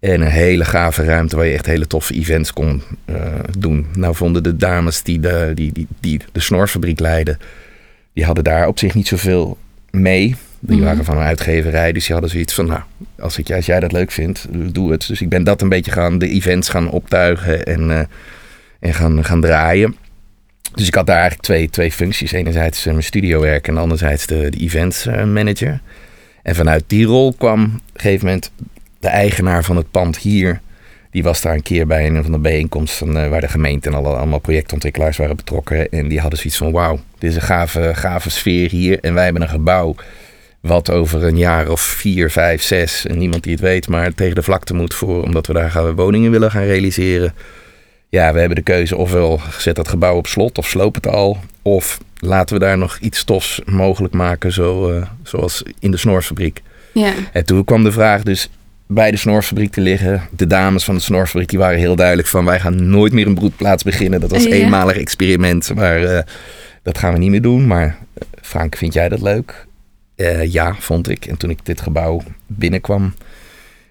En 0.00 0.20
een 0.20 0.26
hele 0.26 0.64
gave 0.64 1.04
ruimte 1.04 1.36
waar 1.36 1.46
je 1.46 1.52
echt 1.52 1.66
hele 1.66 1.86
toffe 1.86 2.14
events 2.14 2.52
kon 2.52 2.82
uh, 3.06 3.16
doen. 3.58 3.86
Nou 3.94 4.14
vonden 4.14 4.42
de 4.42 4.56
dames 4.56 5.02
die 5.02 5.20
de, 5.20 5.50
die, 5.54 5.72
die, 5.72 5.86
die 6.00 6.20
de 6.32 6.40
snorfabriek 6.40 7.00
leidden, 7.00 7.38
die 8.12 8.24
hadden 8.24 8.44
daar 8.44 8.66
op 8.66 8.78
zich 8.78 8.94
niet 8.94 9.08
zoveel 9.08 9.58
mee. 9.90 10.36
Die 10.60 10.76
Mhm. 10.76 10.84
waren 10.84 11.04
van 11.04 11.16
een 11.16 11.22
uitgeverij, 11.22 11.92
dus 11.92 12.04
die 12.04 12.12
hadden 12.12 12.30
zoiets 12.30 12.54
van, 12.54 12.66
nou, 12.66 12.80
als, 13.18 13.38
ik, 13.38 13.50
als 13.50 13.66
jij 13.66 13.80
dat 13.80 13.92
leuk 13.92 14.10
vindt, 14.10 14.46
doe 14.50 14.90
het. 14.90 15.06
Dus 15.06 15.20
ik 15.20 15.28
ben 15.28 15.44
dat 15.44 15.62
een 15.62 15.68
beetje 15.68 15.90
gaan, 15.90 16.18
de 16.18 16.28
events 16.28 16.68
gaan 16.68 16.90
optuigen 16.90 17.64
en, 17.66 17.90
uh, 17.90 18.00
en 18.80 18.94
gaan, 18.94 19.24
gaan 19.24 19.40
draaien. 19.40 19.96
Dus 20.74 20.86
ik 20.86 20.94
had 20.94 21.06
daar 21.06 21.16
eigenlijk 21.16 21.44
twee, 21.44 21.70
twee 21.70 21.92
functies. 21.92 22.32
Enerzijds 22.32 22.84
mijn 22.84 23.02
studiowerk 23.02 23.68
en 23.68 23.76
anderzijds 23.76 24.26
de, 24.26 24.50
de 24.50 24.58
events 24.58 25.06
uh, 25.06 25.24
manager. 25.24 25.80
En 26.42 26.54
vanuit 26.54 26.84
die 26.86 27.06
rol 27.06 27.32
kwam 27.38 27.64
op 27.64 27.70
een 27.70 28.00
gegeven 28.00 28.26
moment 28.26 28.50
de 29.00 29.08
eigenaar 29.08 29.64
van 29.64 29.76
het 29.76 29.90
pand 29.90 30.16
hier. 30.18 30.60
Die 31.10 31.22
was 31.22 31.40
daar 31.40 31.54
een 31.54 31.62
keer 31.62 31.86
bij 31.86 32.06
een 32.06 32.22
van 32.22 32.32
de 32.32 32.38
bijeenkomsten 32.38 33.16
uh, 33.16 33.28
waar 33.28 33.40
de 33.40 33.48
gemeente 33.48 33.88
en 33.88 33.94
alle, 33.94 34.08
allemaal 34.08 34.38
projectontwikkelaars 34.38 35.16
waren 35.16 35.36
betrokken. 35.36 35.88
En 35.88 36.08
die 36.08 36.20
hadden 36.20 36.38
zoiets 36.38 36.58
van 36.58 36.72
wauw, 36.72 36.98
dit 37.18 37.30
is 37.30 37.36
een 37.36 37.42
gave, 37.42 37.90
gave 37.94 38.30
sfeer 38.30 38.70
hier. 38.70 39.00
En 39.00 39.14
wij 39.14 39.24
hebben 39.24 39.42
een 39.42 39.48
gebouw 39.48 39.94
wat 40.60 40.90
over 40.90 41.22
een 41.24 41.36
jaar 41.36 41.68
of 41.70 41.80
vier, 41.80 42.30
vijf, 42.30 42.62
zes, 42.62 43.06
en 43.06 43.18
niemand 43.18 43.42
die 43.42 43.52
het 43.52 43.60
weet, 43.60 43.88
maar 43.88 44.14
tegen 44.14 44.34
de 44.34 44.42
vlakte 44.42 44.74
moet 44.74 44.94
voor, 44.94 45.22
omdat 45.22 45.46
we 45.46 45.52
daar 45.52 45.70
gaan 45.70 45.94
woningen 45.94 46.30
willen 46.30 46.50
gaan 46.50 46.64
realiseren. 46.64 47.34
Ja, 48.08 48.32
we 48.32 48.38
hebben 48.38 48.56
de 48.56 48.62
keuze 48.62 48.96
ofwel 48.96 49.40
zet 49.58 49.76
dat 49.76 49.88
gebouw 49.88 50.16
op 50.16 50.26
slot 50.26 50.58
of 50.58 50.66
sloop 50.68 50.94
het 50.94 51.06
al. 51.06 51.38
Of 51.62 51.98
laten 52.18 52.54
we 52.58 52.64
daar 52.64 52.78
nog 52.78 52.98
iets 53.00 53.24
tofs 53.24 53.60
mogelijk 53.64 54.14
maken, 54.14 54.52
zo, 54.52 54.92
uh, 54.92 55.06
zoals 55.22 55.62
in 55.78 55.90
de 55.90 55.96
snorfabriek. 55.96 56.62
Ja. 56.92 57.12
En 57.32 57.44
toen 57.44 57.64
kwam 57.64 57.84
de 57.84 57.92
vraag 57.92 58.22
dus 58.22 58.48
bij 58.86 59.10
de 59.10 59.16
snorfabriek 59.16 59.72
te 59.72 59.80
liggen. 59.80 60.22
De 60.30 60.46
dames 60.46 60.84
van 60.84 60.94
de 60.94 61.00
snorfabriek 61.00 61.48
die 61.48 61.58
waren 61.58 61.78
heel 61.78 61.96
duidelijk 61.96 62.28
van... 62.28 62.44
wij 62.44 62.60
gaan 62.60 62.88
nooit 62.90 63.12
meer 63.12 63.26
een 63.26 63.34
broedplaats 63.34 63.82
beginnen. 63.82 64.20
Dat 64.20 64.30
was 64.30 64.44
een 64.44 64.50
Ja. 64.50 64.54
eenmalig 64.56 64.96
experiment, 64.96 65.74
maar 65.74 66.02
uh, 66.02 66.18
dat 66.82 66.98
gaan 66.98 67.12
we 67.12 67.18
niet 67.18 67.30
meer 67.30 67.42
doen. 67.42 67.66
Maar 67.66 67.86
uh, 67.86 67.94
Frank, 68.42 68.76
vind 68.76 68.92
jij 68.92 69.08
dat 69.08 69.20
leuk? 69.20 69.66
Uh, 70.20 70.52
ja, 70.52 70.74
vond 70.74 71.08
ik. 71.08 71.26
En 71.26 71.36
toen 71.36 71.50
ik 71.50 71.66
dit 71.66 71.80
gebouw 71.80 72.22
binnenkwam, 72.46 73.14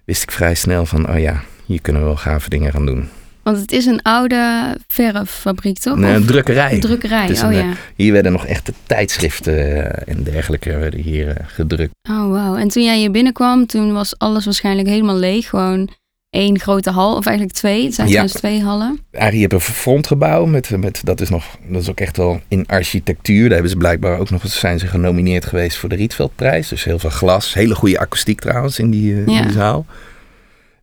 wist 0.05 0.23
ik 0.23 0.31
vrij 0.31 0.55
snel 0.55 0.85
van... 0.85 1.09
oh 1.09 1.19
ja, 1.19 1.43
hier 1.65 1.81
kunnen 1.81 2.01
we 2.01 2.07
wel 2.07 2.17
gave 2.17 2.49
dingen 2.49 2.71
gaan 2.71 2.85
doen. 2.85 3.09
Want 3.47 3.59
het 3.59 3.71
is 3.71 3.85
een 3.85 4.01
oude 4.01 4.75
verffabriek, 4.87 5.79
toch? 5.79 5.97
Nee, 5.97 6.13
een 6.13 6.25
drukkerij. 6.25 6.73
Een 6.73 6.79
drukkerij, 6.79 7.31
oh 7.31 7.41
een, 7.41 7.53
ja. 7.53 7.73
Hier 7.95 8.13
werden 8.13 8.31
nog 8.31 8.45
echte 8.45 8.73
tijdschriften 8.85 9.55
eh, 9.55 10.13
en 10.13 10.23
dergelijke 10.23 10.77
werden 10.77 10.99
hier 10.99 11.27
eh, 11.27 11.45
gedrukt. 11.47 11.91
Oh, 12.09 12.29
wauw. 12.31 12.55
En 12.55 12.67
toen 12.67 12.83
jij 12.83 12.97
hier 12.97 13.11
binnenkwam, 13.11 13.65
toen 13.65 13.93
was 13.93 14.17
alles 14.17 14.45
waarschijnlijk 14.45 14.87
helemaal 14.87 15.15
leeg. 15.15 15.49
Gewoon 15.49 15.89
één 16.29 16.59
grote 16.59 16.89
hal, 16.91 17.15
of 17.15 17.25
eigenlijk 17.25 17.57
twee. 17.57 17.83
Het 17.85 17.93
zijn 17.93 18.07
Ja. 18.07 18.13
trouwens 18.13 18.39
twee 18.39 18.61
hallen. 18.63 18.99
Eigenlijk, 19.11 19.33
je 19.33 19.39
hebt 19.39 19.53
een 19.53 19.73
frontgebouw 19.75 20.45
met, 20.45 20.69
met 20.77 21.01
dat 21.03 21.21
is 21.21 21.29
nog, 21.29 21.45
dat 21.67 21.81
is 21.81 21.89
ook 21.89 21.99
echt 21.99 22.17
wel 22.17 22.39
in 22.47 22.65
architectuur. 22.67 23.43
Daar 23.43 23.51
hebben 23.51 23.69
ze 23.69 23.77
blijkbaar 23.77 24.19
ook 24.19 24.29
nog 24.29 24.43
eens 24.43 24.59
zijn 24.59 24.79
ze 24.79 24.87
genomineerd 24.87 25.45
geweest 25.45 25.77
voor 25.77 25.89
de 25.89 25.95
Rietveldprijs. 25.95 26.67
Dus 26.67 26.83
heel 26.83 26.99
veel 26.99 27.09
glas, 27.09 27.53
hele 27.53 27.75
goede 27.75 27.99
akoestiek 27.99 28.39
trouwens 28.41 28.79
in 28.79 28.89
die, 28.89 29.13
eh, 29.13 29.25
Ja. 29.27 29.37
in 29.37 29.43
die 29.43 29.51
zaal. 29.51 29.85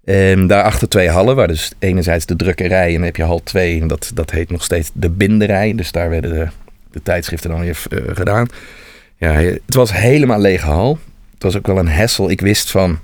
En 0.05 0.47
daarachter 0.47 0.89
twee 0.89 1.09
hallen, 1.09 1.37
waar 1.37 1.49
dus 1.49 1.73
enerzijds 1.79 2.27
de 2.27 2.37
drukkerij 2.37 2.87
en 2.87 2.93
dan 2.95 3.03
heb 3.03 3.17
je 3.17 3.23
hal 3.23 3.43
2 3.43 3.81
en 3.81 3.87
dat, 3.89 4.11
dat 4.15 4.31
heet 4.31 4.51
nog 4.51 4.65
steeds 4.65 4.91
de 4.93 5.11
binderij. 5.11 5.75
Dus 5.75 5.93
daar 5.93 6.11
werden 6.11 6.31
de, 6.33 6.49
de 6.91 7.03
tijdschriften 7.03 7.51
dan 7.51 7.61
weer 7.61 7.83
eh, 7.91 7.99
gedaan. 8.15 8.47
Ja, 9.17 9.33
het 9.33 9.75
was 9.75 9.93
helemaal 9.93 10.41
lege 10.41 10.67
hal. 10.67 10.99
Het 11.35 11.43
was 11.43 11.57
ook 11.57 11.67
wel 11.67 11.79
een 11.79 11.89
hessel. 11.89 12.31
Ik 12.31 12.41
wist 12.41 12.71
van, 12.71 12.99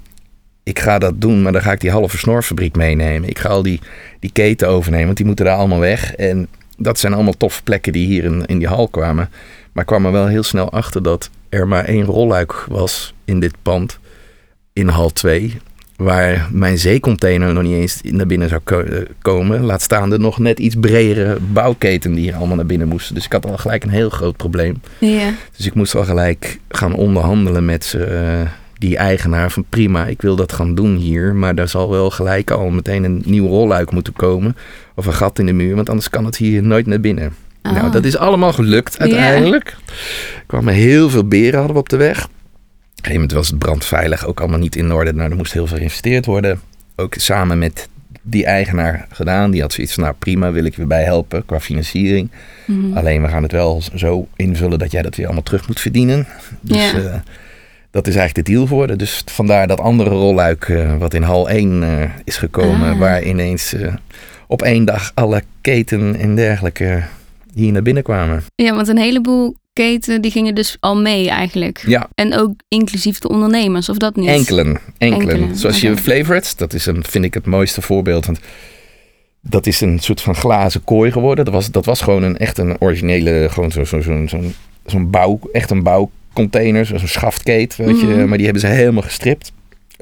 ik 0.62 0.78
ga 0.78 0.98
dat 0.98 1.20
doen, 1.20 1.42
maar 1.42 1.52
dan 1.52 1.62
ga 1.62 1.72
ik 1.72 1.80
die 1.80 1.90
halve 1.90 2.18
snorfabriek 2.18 2.76
meenemen. 2.76 3.28
Ik 3.28 3.38
ga 3.38 3.48
al 3.48 3.62
die, 3.62 3.80
die 4.20 4.32
keten 4.32 4.68
overnemen, 4.68 5.04
want 5.04 5.16
die 5.16 5.26
moeten 5.26 5.44
daar 5.44 5.56
allemaal 5.56 5.78
weg. 5.78 6.14
En 6.14 6.48
dat 6.76 6.98
zijn 6.98 7.12
allemaal 7.12 7.36
toffe 7.36 7.62
plekken 7.62 7.92
die 7.92 8.06
hier 8.06 8.24
in, 8.24 8.46
in 8.46 8.58
die 8.58 8.68
hal 8.68 8.88
kwamen. 8.88 9.30
Maar 9.72 9.82
ik 9.82 9.88
kwam 9.88 10.06
er 10.06 10.12
wel 10.12 10.26
heel 10.26 10.42
snel 10.42 10.70
achter 10.70 11.02
dat 11.02 11.30
er 11.48 11.68
maar 11.68 11.84
één 11.84 12.04
rolluik 12.04 12.52
was 12.68 13.14
in 13.24 13.40
dit 13.40 13.54
pand, 13.62 13.98
in 14.72 14.88
hal 14.88 15.10
2. 15.10 15.56
Waar 15.96 16.48
mijn 16.52 16.78
zeecontainer 16.78 17.52
nog 17.52 17.62
niet 17.62 17.74
eens 17.74 18.00
naar 18.02 18.26
binnen 18.26 18.48
zou 18.48 18.60
eh, 18.64 18.98
komen. 19.22 19.60
Laat 19.60 19.82
staan 19.82 20.10
de 20.10 20.18
nog 20.18 20.38
net 20.38 20.58
iets 20.58 20.74
bredere 20.80 21.38
bouwketen 21.40 22.14
die 22.14 22.22
hier 22.22 22.34
allemaal 22.34 22.56
naar 22.56 22.66
binnen 22.66 22.88
moesten. 22.88 23.14
Dus 23.14 23.24
ik 23.24 23.32
had 23.32 23.46
al 23.46 23.56
gelijk 23.56 23.84
een 23.84 23.90
heel 23.90 24.10
groot 24.10 24.36
probleem. 24.36 24.80
Ja. 24.98 25.34
Dus 25.56 25.66
ik 25.66 25.74
moest 25.74 25.94
al 25.94 26.04
gelijk 26.04 26.58
gaan 26.68 26.94
onderhandelen 26.94 27.64
met 27.64 27.84
ze, 27.84 28.04
eh, 28.04 28.50
die 28.80 28.96
eigenaar 28.96 29.50
van 29.50 29.64
prima, 29.68 30.06
ik 30.06 30.22
wil 30.22 30.36
dat 30.36 30.52
gaan 30.52 30.74
doen 30.74 30.96
hier. 30.96 31.34
Maar 31.34 31.54
daar 31.54 31.68
zal 31.68 31.90
wel 31.90 32.10
gelijk 32.10 32.50
al 32.50 32.70
meteen 32.70 33.04
een 33.04 33.22
nieuw 33.24 33.46
rolluik 33.46 33.90
moeten 33.90 34.12
komen. 34.12 34.56
Of 34.94 35.06
een 35.06 35.14
gat 35.14 35.38
in 35.38 35.46
de 35.46 35.52
muur, 35.52 35.74
want 35.74 35.88
anders 35.88 36.10
kan 36.10 36.24
het 36.24 36.36
hier 36.36 36.62
nooit 36.62 36.86
naar 36.86 37.00
binnen. 37.00 37.34
Nou, 37.62 37.76
Oh. 37.86 37.92
dat 37.92 38.04
is 38.04 38.16
allemaal 38.16 38.52
gelukt 38.52 38.98
uiteindelijk. 38.98 39.76
Er 40.36 40.42
kwamen 40.46 40.74
heel 40.74 41.10
veel 41.10 41.24
beren 41.28 41.54
hadden 41.58 41.74
we 41.74 41.80
op 41.82 41.88
de 41.88 41.96
weg. 41.96 42.24
Op 42.24 42.30
een 42.30 42.94
gegeven 42.94 43.12
moment 43.12 43.32
was 43.32 43.48
het 43.48 43.58
brandveilig 43.58 44.26
ook 44.26 44.40
allemaal 44.40 44.58
niet 44.58 44.76
in 44.76 44.92
orde. 44.92 45.12
Nou, 45.12 45.30
er 45.30 45.36
moest 45.36 45.52
heel 45.52 45.66
veel 45.66 45.76
geïnvesteerd 45.76 46.26
worden. 46.26 46.60
Ook 46.96 47.14
samen 47.14 47.58
met 47.58 47.88
die 48.22 48.44
eigenaar 48.44 49.06
gedaan. 49.10 49.50
Die 49.50 49.60
had 49.60 49.72
zoiets 49.72 49.94
van, 49.94 50.02
nou 50.02 50.14
prima, 50.18 50.52
wil 50.52 50.64
ik 50.64 50.76
je 50.76 50.84
bij 50.84 51.02
helpen 51.04 51.44
qua 51.46 51.60
financiering. 51.60 52.30
Mhm. 52.66 52.96
Alleen 52.96 53.22
we 53.22 53.28
gaan 53.28 53.42
het 53.42 53.52
wel 53.52 53.82
zo 53.94 54.28
invullen 54.36 54.78
dat 54.78 54.90
jij 54.92 55.02
dat 55.02 55.16
weer 55.16 55.24
allemaal 55.26 55.42
terug 55.42 55.66
moet 55.66 55.80
verdienen. 55.80 56.26
Dus 56.60 56.76
Ja. 56.90 56.98
eh, 56.98 57.14
dat 57.90 58.06
is 58.06 58.16
eigenlijk 58.16 58.46
de 58.46 58.52
deal 58.52 58.66
geworden. 58.66 58.98
Dus 58.98 59.22
vandaar 59.26 59.66
dat 59.66 59.80
andere 59.80 60.10
rolluik 60.10 60.68
eh, 60.68 60.96
wat 60.96 61.14
in 61.14 61.22
hal 61.22 61.48
1 61.48 61.82
eh, 61.82 62.10
is 62.24 62.36
gekomen. 62.36 62.92
Ah. 62.92 62.98
Waar 62.98 63.22
ineens 63.22 63.72
eh, 63.72 63.94
op 64.46 64.62
één 64.62 64.84
dag 64.84 65.12
alle 65.14 65.42
keten 65.60 66.16
en 66.16 66.34
dergelijke 66.34 67.02
hier 67.54 67.72
naar 67.72 67.82
binnen 67.82 68.02
kwamen. 68.02 68.44
Ja, 68.54 68.74
want 68.74 68.88
een 68.88 68.98
heleboel 68.98 69.56
keten 69.72 70.20
die 70.20 70.30
gingen 70.30 70.54
dus 70.54 70.76
al 70.80 70.96
mee 70.96 71.28
eigenlijk. 71.28 71.82
Ja, 71.86 72.08
En 72.14 72.34
ook 72.38 72.52
inclusief 72.68 73.18
de 73.18 73.28
ondernemers, 73.28 73.88
of 73.88 73.96
dat 73.96 74.16
niet? 74.16 74.28
enkelen. 74.28 74.78
Enkelen. 74.98 75.34
Enkele, 75.34 75.54
Zoals 75.54 75.80
je 75.80 75.96
Favorites, 75.96 76.56
dat 76.56 76.72
is 76.72 76.86
een, 76.86 77.04
vind 77.04 77.24
ik 77.24 77.34
het 77.34 77.46
mooiste 77.46 77.82
voorbeeld. 77.82 78.26
Want 78.26 78.40
dat 79.40 79.66
is 79.66 79.80
een 79.80 79.98
soort 79.98 80.20
van 80.20 80.34
glazen 80.34 80.84
kooi 80.84 81.12
geworden. 81.12 81.44
Dat 81.44 81.54
was, 81.54 81.70
dat 81.70 81.84
was 81.84 82.00
gewoon 82.00 82.22
een 82.22 82.36
echt 82.36 82.58
een 82.58 82.80
originele, 82.80 83.48
gewoon 83.50 83.70
zo'n 83.70 83.86
zo, 83.86 84.26
zo, 84.86 85.06
bouw, 85.06 85.40
echt 85.52 85.70
een 85.70 85.82
bouwcontainer, 86.32 86.86
zo'n 86.86 87.08
schaftkeet, 87.08 87.76
weet 87.76 88.00
je. 88.00 88.06
Mhm. 88.06 88.28
Maar 88.28 88.36
die 88.36 88.46
hebben 88.46 88.62
ze 88.68 88.68
helemaal 88.68 89.02
gestript 89.02 89.52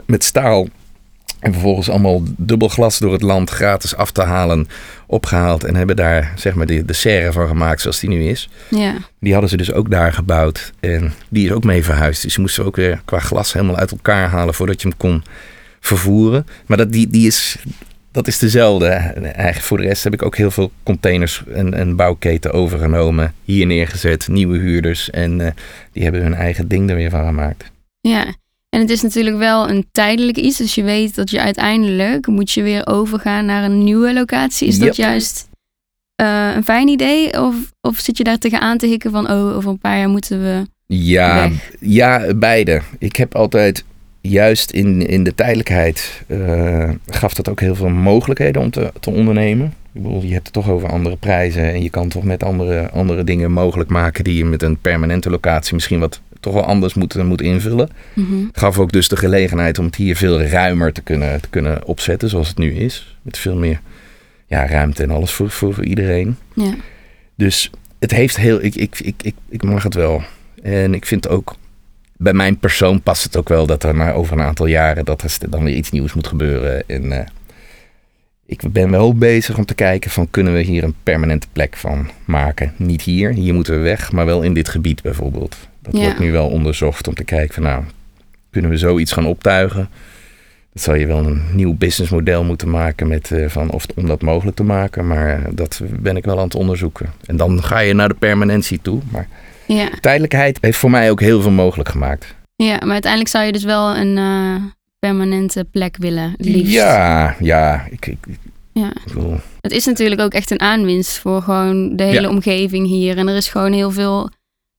met 0.06 0.24
staal. 0.24 0.68
En 1.38 1.52
vervolgens 1.52 1.90
allemaal 1.90 2.22
dubbel 2.36 2.68
glas 2.68 2.98
door 2.98 3.12
het 3.12 3.22
land 3.22 3.50
gratis 3.50 3.96
af 3.96 4.10
te 4.10 4.22
halen, 4.22 4.68
opgehaald. 5.06 5.64
En 5.64 5.76
hebben 5.76 5.96
daar 5.96 6.32
zeg 6.36 6.54
maar 6.54 6.66
de, 6.66 6.84
de 6.84 6.92
serre 6.92 7.32
van 7.32 7.46
gemaakt 7.46 7.80
zoals 7.80 8.00
die 8.00 8.10
nu 8.10 8.24
is. 8.28 8.48
Ja. 8.68 8.94
Die 9.20 9.32
hadden 9.32 9.50
ze 9.50 9.56
dus 9.56 9.72
ook 9.72 9.90
daar 9.90 10.12
gebouwd. 10.12 10.72
En 10.80 11.12
die 11.28 11.46
is 11.46 11.52
ook 11.52 11.64
mee 11.64 11.84
verhuisd. 11.84 12.22
Dus 12.22 12.54
ze 12.54 12.64
ook 12.64 12.76
weer 12.76 13.00
qua 13.04 13.18
glas 13.18 13.52
helemaal 13.52 13.76
uit 13.76 13.90
elkaar 13.90 14.28
halen 14.28 14.54
voordat 14.54 14.82
je 14.82 14.88
hem 14.88 14.96
kon 14.96 15.22
vervoeren. 15.80 16.46
Maar 16.66 16.76
dat, 16.76 16.92
die, 16.92 17.08
die 17.08 17.26
is, 17.26 17.56
dat 18.18 18.26
is 18.26 18.38
dezelfde. 18.38 18.88
Eigenlijk 18.88 19.60
voor 19.60 19.76
de 19.76 19.82
rest 19.82 20.04
heb 20.04 20.12
ik 20.12 20.22
ook 20.22 20.36
heel 20.36 20.50
veel 20.50 20.70
containers 20.82 21.42
en, 21.52 21.74
en 21.74 21.96
bouwketen 21.96 22.52
overgenomen. 22.52 23.34
Hier 23.44 23.66
neergezet, 23.66 24.28
nieuwe 24.28 24.58
huurders. 24.58 25.10
En 25.10 25.40
eh, 25.40 25.52
die 25.92 26.02
hebben 26.02 26.22
hun 26.22 26.34
eigen 26.34 26.68
ding 26.68 26.90
er 26.90 26.96
weer 26.96 27.10
van 27.10 27.26
gemaakt. 27.26 27.70
Ja. 28.00 28.24
En 28.68 28.80
het 28.80 28.90
is 28.90 29.02
natuurlijk 29.02 29.36
wel 29.36 29.68
een 29.68 29.86
tijdelijk 29.92 30.36
iets. 30.36 30.56
Dus 30.56 30.74
je 30.74 30.82
weet 30.82 31.14
dat 31.14 31.30
je 31.30 31.40
uiteindelijk 31.40 32.26
moet 32.26 32.50
je 32.50 32.62
weer 32.62 32.86
overgaan 32.86 33.44
naar 33.44 33.64
een 33.64 33.84
nieuwe 33.84 34.12
locatie. 34.12 34.68
Is 34.68 34.78
dat 34.78 34.96
juist 34.96 35.48
eh, 36.14 36.50
een 36.54 36.64
fijn 36.64 36.88
idee? 36.88 37.42
Of, 37.42 37.54
of 37.80 37.98
zit 37.98 38.16
je 38.18 38.24
daar 38.24 38.38
tegenaan 38.38 38.78
te 38.78 38.86
hikken 38.86 39.10
van, 39.10 39.30
oh, 39.30 39.56
over 39.56 39.70
een 39.70 39.78
paar 39.78 39.98
jaar 39.98 40.08
moeten 40.08 40.42
we... 40.42 40.62
Ja, 40.86 41.48
Weg. 41.48 41.70
ja, 41.80 42.34
beide. 42.34 42.82
Ik 42.98 43.16
heb 43.16 43.34
altijd, 43.34 43.84
juist 44.20 44.70
in, 44.70 45.06
in 45.06 45.24
de 45.24 45.34
tijdelijkheid, 45.34 46.22
eh, 46.26 46.90
gaf 47.06 47.34
dat 47.34 47.48
ook 47.48 47.60
heel 47.60 47.74
veel 47.74 47.88
mogelijkheden 47.88 48.62
om 48.62 48.70
te, 48.70 48.92
te 49.00 49.10
ondernemen. 49.10 49.74
Ik 49.92 50.02
bedoel, 50.02 50.22
je 50.22 50.32
hebt 50.32 50.44
het 50.44 50.52
toch 50.52 50.68
over 50.68 50.88
andere 50.88 51.16
prijzen 51.16 51.72
en 51.72 51.82
je 51.82 51.90
kan 51.90 52.08
toch 52.08 52.24
met 52.24 52.42
andere, 52.42 52.90
andere 52.90 53.24
dingen 53.24 53.52
mogelijk 53.52 53.90
maken 53.90 54.24
die 54.24 54.36
je 54.36 54.44
met 54.44 54.62
een 54.62 54.78
permanente 54.80 55.30
locatie 55.30 55.74
misschien 55.74 55.98
wat 56.00 56.20
toch 56.40 56.54
wel 56.54 56.64
anders 56.64 56.94
moet, 56.94 57.22
moet 57.22 57.40
invullen. 57.40 57.88
Mhm. 58.14 58.34
Gaf 58.52 58.78
ook 58.78 58.92
dus 58.92 59.08
de 59.08 59.16
gelegenheid 59.16 59.78
om 59.78 59.84
het 59.84 59.96
hier 59.96 60.16
veel 60.16 60.42
ruimer 60.42 60.92
te 60.92 61.02
kunnen, 61.02 61.40
te 61.40 61.48
kunnen 61.48 61.84
opzetten 61.84 62.28
zoals 62.28 62.48
het 62.48 62.58
nu 62.58 62.74
is. 62.74 63.16
Met 63.22 63.38
veel 63.38 63.56
meer 63.56 63.80
ja, 64.46 64.66
ruimte 64.66 65.02
en 65.02 65.10
alles 65.10 65.32
voor, 65.32 65.50
voor, 65.50 65.74
voor 65.74 65.84
iedereen. 65.84 66.36
Ja. 66.54 66.74
Dus 67.34 67.70
het 67.98 68.10
heeft 68.10 68.36
heel. 68.36 68.62
Ik, 68.62 68.74
ik, 68.74 69.00
ik, 69.00 69.14
ik, 69.22 69.34
ik 69.48 69.62
mag 69.62 69.82
het 69.82 69.94
wel. 69.94 70.22
En 70.62 70.94
ik 70.94 71.06
vind 71.06 71.28
ook. 71.28 71.56
Bij 72.20 72.32
mijn 72.32 72.58
persoon 72.58 73.02
past 73.02 73.22
het 73.24 73.36
ook 73.36 73.48
wel 73.48 73.66
dat 73.66 73.82
er 73.82 73.96
maar 73.96 74.14
over 74.14 74.38
een 74.38 74.44
aantal 74.44 74.66
jaren. 74.66 75.04
dat 75.04 75.22
er 75.22 75.50
dan 75.50 75.64
weer 75.64 75.74
iets 75.74 75.90
nieuws 75.90 76.12
moet 76.14 76.26
gebeuren. 76.26 76.88
En 76.88 77.12
eh, 77.12 77.26
ik 78.46 78.62
ben 78.72 78.90
wel 78.90 79.14
bezig 79.14 79.58
om 79.58 79.64
te 79.64 79.74
kijken: 79.74 80.10
van 80.10 80.30
kunnen 80.30 80.52
we 80.52 80.60
hier 80.60 80.84
een 80.84 80.94
permanente 81.02 81.46
plek 81.52 81.76
van 81.76 82.10
maken? 82.24 82.72
Niet 82.76 83.02
hier, 83.02 83.30
hier 83.32 83.54
moeten 83.54 83.74
we 83.74 83.80
weg, 83.80 84.12
maar 84.12 84.26
wel 84.26 84.42
in 84.42 84.54
dit 84.54 84.68
gebied 84.68 85.02
bijvoorbeeld. 85.02 85.56
Dat 85.82 85.96
Ja. 85.96 86.02
wordt 86.02 86.18
nu 86.18 86.32
wel 86.32 86.48
onderzocht 86.48 87.08
om 87.08 87.14
te 87.14 87.24
kijken: 87.24 87.54
van 87.54 87.62
nou, 87.62 87.82
kunnen 88.50 88.70
we 88.70 88.76
zoiets 88.76 89.12
gaan 89.12 89.26
optuigen? 89.26 89.88
Dat 90.72 90.82
zal 90.82 90.94
je 90.94 91.06
wel 91.06 91.26
een 91.26 91.42
nieuw 91.52 91.74
businessmodel 91.74 92.44
moeten 92.44 92.70
maken 92.70 93.08
met, 93.08 93.30
eh, 93.30 93.48
van 93.48 93.70
of, 93.70 93.86
om 93.94 94.06
dat 94.06 94.22
mogelijk 94.22 94.56
te 94.56 94.62
maken. 94.62 95.06
Maar 95.06 95.28
eh, 95.34 95.44
dat 95.50 95.80
ben 96.00 96.16
ik 96.16 96.24
wel 96.24 96.38
aan 96.38 96.44
het 96.44 96.54
onderzoeken. 96.54 97.12
En 97.26 97.36
dan 97.36 97.62
ga 97.62 97.78
je 97.78 97.94
naar 97.94 98.08
de 98.08 98.14
permanentie 98.14 98.78
toe. 98.82 99.00
Maar 99.10 99.28
Ja. 99.68 99.88
tijdelijkheid 100.00 100.58
heeft 100.60 100.78
voor 100.78 100.90
mij 100.90 101.10
ook 101.10 101.20
heel 101.20 101.40
veel 101.40 101.50
mogelijk 101.50 101.88
gemaakt. 101.88 102.34
ja, 102.56 102.78
maar 102.82 102.92
uiteindelijk 102.92 103.30
zou 103.30 103.44
je 103.44 103.52
dus 103.52 103.64
wel 103.64 103.96
een 103.96 104.16
eh, 104.18 104.62
permanente 104.98 105.64
plek 105.64 105.96
willen, 105.96 106.34
liefst. 106.36 106.72
Ja, 106.72 107.36
ja. 107.40 107.86
Ik, 107.90 108.06
ik, 108.06 108.18
ja. 108.72 108.92
Het 109.60 109.72
is 109.72 109.84
natuurlijk 109.84 110.20
ook 110.20 110.32
echt 110.32 110.50
een 110.50 110.60
aanwinst 110.60 111.18
voor 111.18 111.42
gewoon 111.42 111.96
de 111.96 112.02
hele 112.02 112.20
Ja. 112.20 112.28
omgeving 112.28 112.86
hier. 112.86 113.16
En 113.18 113.28
er 113.28 113.36
is 113.36 113.48
gewoon 113.48 113.72
heel 113.72 113.90
veel, 113.90 114.30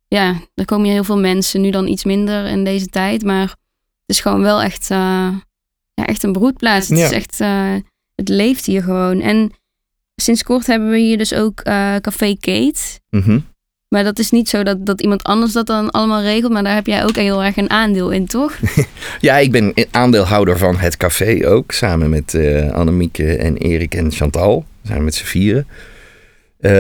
ja, 0.08 0.36
er 0.55 0.65
komen 0.65 0.86
hier 0.86 0.93
heel 0.93 1.03
veel 1.03 1.19
mensen, 1.19 1.62
nu 1.62 1.69
dan 1.69 1.88
iets 1.88 2.03
minder 2.03 2.46
in 2.46 2.63
deze 2.63 2.88
tijd. 2.88 3.24
Maar 3.24 3.41
het 3.41 3.58
is 4.05 4.19
gewoon 4.19 4.41
wel 4.41 4.62
echt, 4.62 4.91
eh, 4.91 4.98
ja, 5.93 6.05
echt 6.05 6.24
een 6.24 6.31
broedplaats. 6.31 6.88
Het 6.88 6.98
Ja. 6.98 7.05
is 7.05 7.12
echt, 7.12 7.39
eh, 7.41 7.74
het 8.15 8.29
leeft 8.29 8.65
hier 8.65 8.84
gewoon. 8.84 9.22
En 9.22 9.51
sinds 10.15 10.43
kort 10.43 10.67
hebben 10.67 10.89
we 10.89 10.98
hier 10.98 11.17
dus 11.17 11.34
ook 11.34 11.62
Café 12.01 12.36
Kate. 12.39 12.79
mhm. 13.10 13.39
Maar 13.89 14.03
dat 14.03 14.19
is 14.19 14.31
niet 14.31 14.50
zo 14.50 14.63
dat, 14.63 14.86
dat 14.86 15.01
iemand 15.01 15.24
anders 15.24 15.53
dat 15.53 15.65
dan 15.67 15.91
allemaal 15.91 16.22
regelt. 16.22 16.51
Maar 16.51 16.63
daar 16.63 16.75
heb 16.75 16.86
jij 16.86 17.03
ook 17.03 17.15
heel 17.15 17.43
erg 17.43 17.58
een 17.58 17.69
aandeel 17.69 18.10
in, 18.10 18.25
toch? 18.25 18.53
Ja, 19.19 19.38
ik 19.38 19.51
ben 19.51 19.74
aandeelhouder 19.91 20.58
van 20.58 20.77
het 20.77 20.98
café 20.98 21.48
ook. 21.48 21.72
Samen 21.72 22.10
met 22.10 22.34
eh 22.34 22.72
Annemieke 22.72 23.38
en 23.38 23.58
Erik 23.58 23.96
en 23.96 24.12
Chantal. 24.12 24.65
We 24.81 24.88
zijn 24.88 25.03
met 25.03 25.15
z'n 25.15 25.25
vieren. 25.25 25.67
Eh, 26.60 26.72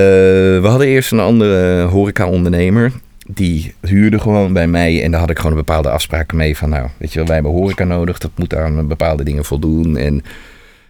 we 0.61 0.65
hadden 0.67 0.87
eerst 0.87 1.11
een 1.11 1.19
andere 1.19 1.81
horeca-ondernemer. 1.81 2.91
Die 3.27 3.73
huurde 3.81 4.19
gewoon 4.19 4.53
bij 4.53 4.67
mij. 4.67 5.03
En 5.03 5.11
daar 5.11 5.19
had 5.19 5.29
ik 5.29 5.37
gewoon 5.37 5.51
een 5.51 5.57
bepaalde 5.65 5.89
afspraken 5.89 6.37
mee. 6.37 6.57
Van 6.57 6.69
nou, 6.69 6.87
weet 6.97 7.11
je 7.11 7.17
wel, 7.17 7.25
wij 7.27 7.35
hebben 7.35 7.53
horeca 7.53 7.83
nodig. 7.83 8.17
Dat 8.17 8.31
moet 8.35 8.55
aan 8.55 8.87
bepaalde 8.87 9.23
dingen 9.23 9.45
voldoen. 9.45 9.97
En 9.97 10.23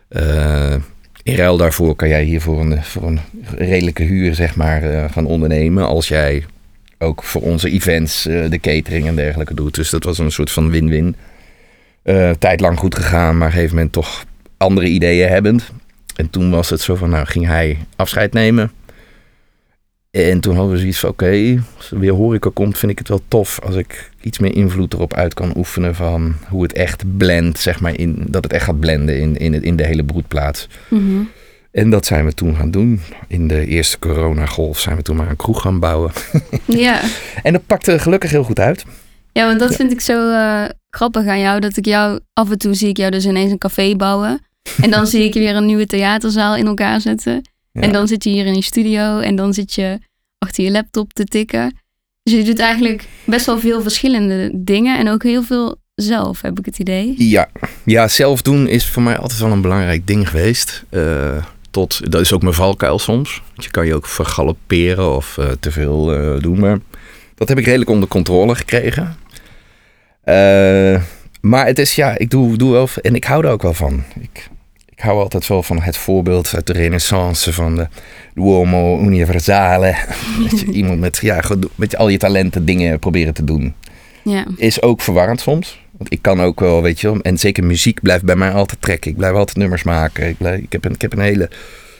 eh, 0.08 0.76
in 1.24 1.36
ruil 1.36 1.58
daarvoor 1.58 1.96
kan 1.96 2.10
jij 2.10 2.24
hier 2.24 2.42
voor 2.42 2.62
een, 2.62 2.84
voor 2.84 3.04
een 3.04 3.20
redelijke 3.58 4.04
huur 4.04 4.36
zeg 4.36 4.56
maar 4.56 4.84
eh, 4.84 5.12
gaan 5.12 5.26
ondernemen. 5.26 5.88
Als 5.88 6.08
jij 6.08 6.46
ook 6.98 7.24
voor 7.24 7.42
onze 7.42 7.70
events 7.70 8.26
eh, 8.26 8.50
de 8.50 8.60
catering 8.60 9.08
en 9.08 9.16
dergelijke 9.16 9.54
doet. 9.54 9.76
Dus 9.76 9.90
dat 9.90 10.04
was 10.04 10.18
een 10.18 10.32
soort 10.32 10.52
van 10.52 10.70
win-win. 10.70 11.16
Eh 12.02 12.32
tijd 12.40 12.60
lang 12.60 12.80
goed 12.80 12.96
gegaan, 12.96 13.38
maar 13.38 13.48
op 13.48 13.54
een 13.54 13.58
gegeven 13.58 13.76
moment 13.76 13.94
toch 13.94 14.26
andere 14.58 14.88
ideeën 14.88 15.30
hebbend. 15.30 15.72
En 16.16 16.30
toen 16.30 16.52
was 16.52 16.70
het 16.70 16.82
zo 16.82 16.96
van, 16.96 17.10
nou 17.10 17.26
ging 17.26 17.46
hij 17.46 17.78
afscheid 17.96 18.34
nemen. 18.34 18.72
En 20.12 20.40
toen 20.40 20.56
hadden 20.56 20.74
we 20.74 20.80
zoiets 20.80 21.00
van, 21.00 21.10
oké, 21.10 21.64
als 21.78 21.92
er 21.92 22.00
weer 22.00 22.12
horeca 22.14 22.50
komt, 22.54 22.78
vind 22.78 22.92
ik 22.92 22.98
het 22.98 23.08
wel 23.08 23.22
tof 23.28 23.60
als 23.64 23.76
ik 23.76 24.10
iets 24.22 24.40
meer 24.40 24.56
invloed 24.56 24.94
erop 24.94 25.14
uit 25.14 25.34
kan 25.34 25.54
oefenen 25.58 25.96
van 25.96 26.36
hoe 26.50 26.64
het 26.64 26.74
echt 26.74 27.18
blendt, 27.18 27.60
zeg 27.60 27.80
maar, 27.80 27.98
in, 27.98 28.24
dat 28.28 28.44
het 28.44 28.54
echt 28.54 28.64
gaat 28.64 28.80
blenden 28.80 29.20
in, 29.20 29.38
in, 29.38 29.64
in 29.64 29.76
de 29.76 29.86
hele 29.86 30.04
broedplaats. 30.04 30.68
Mhm. 30.90 31.22
En 31.72 31.90
dat 31.90 32.06
zijn 32.06 32.26
we 32.26 32.34
toen 32.34 32.56
gaan 32.56 32.72
doen. 32.72 33.02
In 33.28 33.48
de 33.48 33.66
eerste 33.66 34.00
coronagolf 34.00 34.80
zijn 34.80 34.96
we 34.96 35.02
toen 35.02 35.16
maar 35.16 35.30
een 35.30 35.36
kroeg 35.36 35.62
gaan 35.62 35.80
bouwen. 35.80 36.12
Ja. 36.66 37.02
En 37.44 37.54
dat 37.54 37.66
pakte 37.66 38.00
gelukkig 38.00 38.32
heel 38.32 38.44
goed 38.44 38.60
uit. 38.60 38.86
ja, 39.32 39.46
want 39.46 39.60
dat 39.60 39.70
Ja. 39.70 39.76
vind 39.76 39.92
ik 39.92 40.02
zo 40.02 40.32
eh, 40.32 40.64
grappig 40.90 41.26
aan 41.28 41.40
jou. 41.40 41.60
Dat 41.60 41.78
ik 41.78 41.86
jou, 41.86 42.20
af 42.34 42.52
en 42.52 42.58
toe 42.58 42.74
zie 42.74 42.90
ik 42.90 42.98
jou 42.98 43.12
dus 43.12 43.26
ineens 43.26 43.52
een 43.52 43.58
café 43.58 43.96
bouwen. 43.96 44.40
En 44.82 44.90
dan 44.90 45.08
zie 45.14 45.24
ik 45.24 45.34
je 45.34 45.40
weer 45.40 45.56
een 45.56 45.66
nieuwe 45.66 45.86
theaterzaal 45.86 46.56
in 46.56 46.66
elkaar 46.68 47.02
zetten. 47.02 47.42
Ja. 47.72 47.82
En 47.82 47.92
dan 47.92 48.08
zit 48.08 48.24
je 48.24 48.30
hier 48.30 48.46
in 48.46 48.56
je 48.56 48.64
studio 48.64 49.20
en 49.20 49.36
dan 49.36 49.54
zit 49.54 49.74
je 49.74 50.00
achter 50.38 50.64
je 50.64 50.72
laptop 50.72 51.14
te 51.14 51.24
tikken. 51.24 51.78
Dus 52.24 52.34
je 52.34 52.44
doet 52.44 52.60
eigenlijk 52.60 53.08
best 53.24 53.46
wel 53.46 53.60
veel 53.60 53.82
verschillende 53.82 54.52
dingen 54.54 54.98
en 54.98 55.10
ook 55.10 55.24
heel 55.24 55.44
veel 55.44 55.78
zelf, 55.96 56.42
heb 56.42 56.60
ik 56.60 56.66
het 56.66 56.80
idee. 56.80 57.16
Ja. 57.18 57.50
ja, 57.84 58.08
zelf 58.08 58.42
doen 58.42 58.68
is 58.68 58.88
voor 58.88 59.02
mij 59.02 59.18
altijd 59.18 59.40
wel 59.40 59.52
een 59.52 59.62
belangrijk 59.62 60.08
ding 60.08 60.30
geweest. 60.30 60.84
Eh, 60.90 61.46
tot, 61.72 62.12
dat 62.12 62.22
is 62.22 62.34
ook 62.34 62.42
mijn 62.42 62.54
valkuil 62.54 63.00
soms. 63.00 63.42
Want 63.48 63.64
je 63.64 63.72
kan 63.72 63.86
je 63.86 63.96
ook 63.96 64.08
vergalopperen 64.08 65.16
of 65.16 65.38
eh, 65.38 65.48
te 65.60 65.72
veel 65.72 66.14
eh, 66.14 66.42
doen. 66.42 66.60
Maar 66.60 66.80
dat 67.36 67.50
heb 67.50 67.58
ik 67.58 67.66
redelijk 67.66 67.90
onder 67.90 68.10
controle 68.10 68.56
gekregen. 68.56 69.18
Maar 71.42 71.66
het 71.66 71.80
is, 71.80 71.96
ja, 71.96 72.18
ik 72.18 72.30
doe, 72.30 72.58
doe 72.58 72.72
wel... 72.72 72.90
En 73.02 73.16
ik 73.16 73.24
hou 73.24 73.46
er 73.46 73.52
ook 73.52 73.62
wel 73.62 73.74
van. 73.74 74.04
Ik, 74.20 74.50
ik 75.00 75.06
hou 75.06 75.20
altijd 75.20 75.48
wel 75.48 75.64
van 75.64 75.82
het 75.82 75.98
voorbeeld 75.98 76.52
uit 76.56 76.68
de 76.68 76.74
renaissance 76.74 77.54
van 77.54 77.76
de 77.76 77.88
Uomo 78.36 79.00
Universale. 79.00 79.96
dat 80.50 80.60
je 80.60 80.66
iemand 80.82 81.00
met, 81.00 81.20
ja, 81.22 81.44
met 81.76 81.98
al 81.98 82.10
je 82.10 82.18
talenten 82.18 82.66
dingen 82.66 83.00
proberen 83.00 83.34
te 83.34 83.44
doen 83.44 83.74
Ja, 84.24 84.46
is 84.56 84.82
ook 84.82 85.02
verwarrend 85.02 85.42
soms. 85.42 85.82
Want 85.98 86.14
ik 86.14 86.22
kan 86.22 86.42
ook 86.42 86.60
wel, 86.60 86.82
weet 86.82 87.02
je 87.02 87.12
wel, 87.12 87.22
en 87.22 87.38
zeker 87.38 87.64
muziek 87.64 88.02
blijft 88.02 88.24
bij 88.24 88.36
mij 88.36 88.52
altijd 88.52 88.82
trekken. 88.82 89.12
Ik 89.12 89.18
blijf 89.18 89.34
altijd 89.34 89.58
nummers 89.58 89.84
maken. 89.84 90.28
Ik, 90.28 90.38
blijf, 90.38 90.60
ik, 90.60 90.72
heb, 90.72 90.86
een, 90.86 90.94
ik 90.94 91.02
heb 91.02 91.14
een 91.14 91.20
hele, 91.20 91.50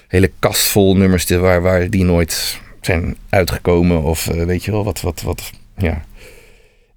hele 0.08 0.32
kast 0.40 0.68
vol 0.68 0.96
nummers 0.96 1.26
die, 1.26 1.38
waar, 1.38 1.62
waar 1.62 1.90
die 1.90 2.04
nooit 2.04 2.60
zijn 2.82 3.16
uitgekomen. 3.30 4.04
Of 4.04 4.28
eh, 4.28 4.44
weet 4.44 4.64
je 4.64 4.72
wel, 4.72 4.84
wat, 4.84 5.02
wat, 5.02 5.22
wat, 5.22 5.52
ja. 5.78 6.04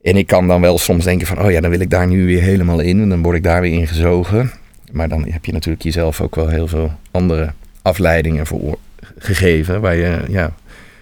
En 0.03 0.17
ik 0.17 0.27
kan 0.27 0.49
dan 0.49 0.61
wel 0.61 0.79
soms 0.79 1.05
denken 1.05 1.27
van, 1.27 1.43
oh 1.43 1.51
ja, 1.51 1.61
dan 1.61 1.71
wil 1.71 1.81
ik 1.81 1.91
daar 1.91 2.07
nu 2.07 2.27
weer 2.27 2.43
helemaal 2.43 2.81
in. 2.81 3.01
En 3.01 3.09
dan 3.09 3.23
word 3.23 3.37
ik 3.37 3.43
daar 3.43 3.61
weer 3.61 3.73
ingezogen. 3.73 4.53
Maar 4.93 5.09
dan 5.09 5.27
heb 5.29 5.45
je 5.45 5.53
natuurlijk 5.53 5.83
jezelf 5.83 6.21
ook 6.21 6.35
wel 6.35 6.49
heel 6.49 6.69
veel 6.69 6.93
andere 7.11 7.53
afleidingen 7.83 8.47
voor 8.47 8.79
gegeven. 9.19 9.81
Waar 9.81 9.97
je, 9.97 10.25
ja, 10.29 10.55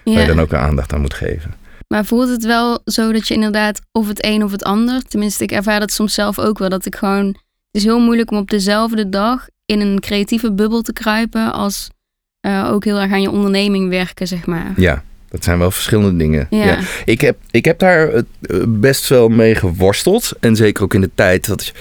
waar 0.03 0.19
je 0.19 0.27
dan 0.27 0.39
ook 0.39 0.53
aandacht 0.53 0.93
aan 0.93 1.01
moet 1.01 1.13
geven. 1.13 1.53
Maar 1.87 2.05
voelt 2.05 2.29
het 2.29 2.45
wel 2.45 2.81
zo 2.85 3.11
dat 3.11 3.27
je 3.27 3.33
inderdaad 3.33 3.81
of 3.91 4.07
het 4.07 4.25
een 4.25 4.43
of 4.43 4.51
het 4.51 4.63
ander... 4.63 5.01
Tenminste, 5.07 5.43
ik 5.43 5.51
ervaar 5.51 5.79
dat 5.79 5.91
soms 5.91 6.13
zelf 6.13 6.39
ook 6.39 6.59
wel. 6.59 6.69
Dat 6.69 6.85
ik 6.85 6.95
gewoon... 6.95 7.25
Het 7.25 7.81
is 7.81 7.83
heel 7.83 7.99
moeilijk 7.99 8.31
om 8.31 8.37
op 8.37 8.49
dezelfde 8.49 9.09
dag 9.09 9.47
in 9.65 9.79
een 9.79 9.99
creatieve 9.99 10.51
bubbel 10.51 10.81
te 10.81 10.93
kruipen... 10.93 11.53
als 11.53 11.89
eh, 12.39 12.69
ook 12.71 12.85
heel 12.85 12.99
erg 12.99 13.11
aan 13.11 13.21
je 13.21 13.31
onderneming 13.31 13.89
werken, 13.89 14.27
zeg 14.27 14.45
maar. 14.45 14.73
Ja, 14.75 15.03
dat 15.29 15.43
zijn 15.43 15.59
wel 15.59 15.71
verschillende 15.71 16.17
dingen. 16.17 16.47
Ja, 16.49 16.65
ja. 16.65 16.79
Ik 17.05 17.21
heb, 17.21 17.37
ik 17.51 17.65
heb 17.65 17.79
daar 17.79 18.09
eh, 18.09 18.23
best 18.67 19.07
wel 19.07 19.29
mee 19.29 19.55
geworsteld. 19.55 20.31
En 20.39 20.55
zeker 20.55 20.83
ook 20.83 20.93
in 20.93 21.01
de 21.01 21.11
tijd 21.15 21.47
dat 21.47 21.73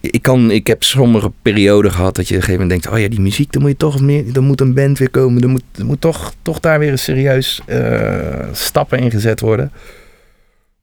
ik, 0.00 0.22
kan, 0.22 0.50
ik 0.50 0.66
heb 0.66 0.82
sommige 0.82 1.32
perioden 1.42 1.92
gehad 1.92 2.16
dat 2.16 2.28
je 2.28 2.34
op 2.34 2.40
een 2.40 2.46
gegeven 2.46 2.66
moment 2.66 2.82
denkt: 2.82 2.96
oh 2.96 3.02
ja, 3.02 3.08
die 3.08 3.20
muziek, 3.20 3.52
dan 3.52 3.62
moet 3.62 3.70
je 3.70 3.76
toch 3.76 4.00
meer. 4.00 4.32
Dan 4.32 4.44
moet 4.44 4.60
een 4.60 4.74
band 4.74 4.98
weer 4.98 5.10
komen. 5.10 5.42
Er 5.42 5.48
moet, 5.48 5.62
er 5.78 5.84
moet 5.84 6.00
toch, 6.00 6.32
toch 6.42 6.60
daar 6.60 6.78
weer 6.78 6.90
een 6.90 6.98
serieus 6.98 7.60
eh, 7.66 8.46
stappen 8.52 8.98
in 8.98 9.10
gezet 9.10 9.40
worden. 9.40 9.72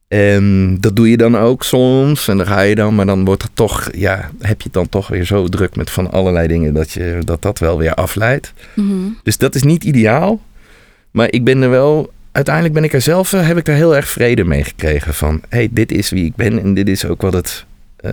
En 0.07 0.77
dat 0.79 0.95
doe 0.95 1.09
je 1.09 1.17
dan 1.17 1.37
ook 1.37 1.63
soms. 1.63 2.27
En 2.27 2.37
dan 2.37 2.45
ga 2.47 2.61
je 2.61 2.75
dan, 2.75 2.95
maar 2.95 3.05
dan 3.05 3.25
wordt 3.25 3.41
het 3.41 3.51
toch, 3.53 3.89
ja, 3.95 4.29
heb 4.39 4.57
je 4.57 4.63
het 4.63 4.73
dan 4.73 4.89
toch 4.89 5.07
weer 5.07 5.23
zo 5.25 5.47
druk 5.47 5.75
met 5.75 5.89
van 5.89 6.11
allerlei 6.11 6.47
dingen 6.47 6.73
dat 6.73 6.91
je, 6.91 7.19
dat, 7.23 7.41
dat 7.41 7.59
wel 7.59 7.77
weer 7.77 7.93
afleidt. 7.93 8.53
Mhm. 8.73 8.93
Dus 9.23 9.37
dat 9.37 9.55
is 9.55 9.63
niet 9.63 9.83
ideaal. 9.83 10.41
Maar 11.11 11.31
ik 11.31 11.43
ben 11.43 11.61
er 11.61 11.69
wel. 11.69 12.13
Uiteindelijk 12.31 12.73
ben 12.75 12.83
ik 12.83 12.93
er 12.93 13.01
zelf. 13.01 13.33
eh, 13.33 13.47
heb 13.47 13.57
ik 13.57 13.67
er 13.67 13.73
heel 13.75 13.95
erg 13.95 14.07
vrede 14.09 14.43
mee 14.43 14.63
gekregen. 14.63 15.13
Van 15.13 15.41
hey, 15.49 15.67
dit 15.71 15.91
is 15.91 16.09
wie 16.09 16.25
ik 16.25 16.35
ben. 16.35 16.59
En 16.61 16.73
dit 16.73 16.87
is 16.89 17.05
ook 17.05 17.21
wat 17.21 17.33
het. 17.33 17.65
eh, 17.97 18.11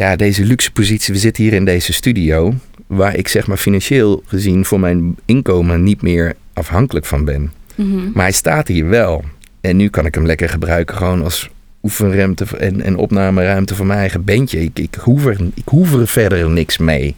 ja, 0.00 0.16
deze 0.16 0.44
luxe 0.44 0.72
positie. 0.72 1.14
We 1.14 1.20
zitten 1.20 1.44
hier 1.44 1.52
in 1.52 1.64
deze 1.64 1.92
studio. 1.92 2.54
Waar 2.86 3.16
ik 3.16 3.28
zeg 3.28 3.46
maar 3.46 3.56
financieel 3.56 4.22
gezien 4.26 4.64
voor 4.64 4.80
mijn 4.80 5.16
inkomen 5.24 5.82
niet 5.82 6.02
meer 6.02 6.34
afhankelijk 6.52 7.06
van 7.06 7.24
ben. 7.24 7.52
Mhm. 7.74 8.10
Maar 8.14 8.22
hij 8.22 8.32
staat 8.32 8.68
hier 8.68 8.88
wel. 8.88 9.24
En 9.60 9.76
nu 9.76 9.88
kan 9.88 10.06
ik 10.06 10.14
hem 10.14 10.26
lekker 10.26 10.48
gebruiken 10.48 10.96
gewoon 10.96 11.22
als 11.22 11.50
oefenruimte 11.82 12.44
en, 12.58 12.80
en 12.80 12.96
opnameruimte 12.96 13.74
voor 13.74 13.86
mijn 13.86 13.98
eigen 13.98 14.24
bandje. 14.24 14.62
Ik, 14.62 14.78
ik, 14.78 14.94
hoef 14.94 15.26
er, 15.26 15.36
ik 15.54 15.68
hoef 15.68 15.92
er 15.92 16.08
verder 16.08 16.50
niks 16.50 16.78
mee. 16.78 17.16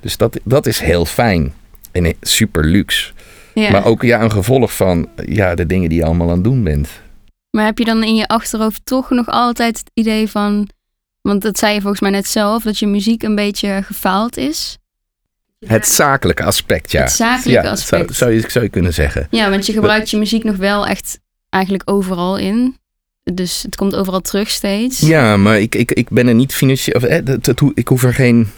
Dus 0.00 0.16
dat, 0.16 0.38
dat 0.44 0.66
is 0.66 0.80
heel 0.80 1.04
fijn. 1.04 1.52
En 1.92 2.14
super 2.20 2.64
luxe. 2.64 3.12
Maar 3.54 3.84
ook 3.84 4.02
ja, 4.02 4.22
een 4.22 4.32
gevolg 4.32 4.76
van 4.76 5.08
ja, 5.26 5.54
de 5.54 5.66
dingen 5.66 5.88
die 5.88 5.98
je 5.98 6.04
allemaal 6.04 6.28
aan 6.28 6.34
het 6.34 6.44
doen 6.44 6.64
bent. 6.64 6.88
Maar 7.50 7.64
heb 7.64 7.78
je 7.78 7.84
dan 7.84 8.04
in 8.04 8.16
je 8.16 8.26
achterhoofd 8.26 8.80
toch 8.84 9.10
nog 9.10 9.26
altijd 9.26 9.78
het 9.78 9.90
idee 9.94 10.28
van... 10.28 10.68
Want 11.28 11.42
dat 11.42 11.58
zei 11.58 11.74
je 11.74 11.80
volgens 11.80 12.00
mij 12.00 12.10
net 12.10 12.26
zelf, 12.26 12.62
dat 12.62 12.78
je 12.78 12.86
muziek 12.86 13.22
een 13.22 13.34
beetje 13.34 13.80
gefaald 13.84 14.36
is. 14.36 14.78
Het 15.66 15.88
zakelijke 15.88 16.44
aspect, 16.44 16.92
ja. 16.92 17.00
Het 17.00 17.12
zakelijke 17.12 17.66
ja, 17.66 17.70
aspect. 17.70 18.14
Zou, 18.14 18.30
zou, 18.30 18.32
je, 18.32 18.50
zou 18.50 18.64
je 18.64 18.70
kunnen 18.70 18.94
zeggen. 18.94 19.26
Ja, 19.30 19.50
want 19.50 19.66
je 19.66 19.72
gebruikt 19.72 20.10
je 20.10 20.16
muziek 20.16 20.44
nog 20.44 20.56
wel 20.56 20.86
echt 20.86 21.18
eigenlijk 21.48 21.90
overal 21.90 22.36
in. 22.36 22.76
Dus 23.24 23.62
het 23.62 23.76
komt 23.76 23.94
overal 23.94 24.20
terug 24.20 24.50
steeds. 24.50 25.00
Ja, 25.00 25.36
maar 25.36 25.60
ik, 25.60 25.74
ik, 25.74 25.92
ik 25.92 26.08
ben 26.08 26.26
er 26.26 26.34
niet 26.34 26.54
financieel... 26.54 26.96
Of, 26.96 27.02
eh, 27.02 27.24
dat, 27.24 27.62
ik 27.74 27.88
hoef 27.88 28.02
er 28.02 28.14
geen, 28.14 28.48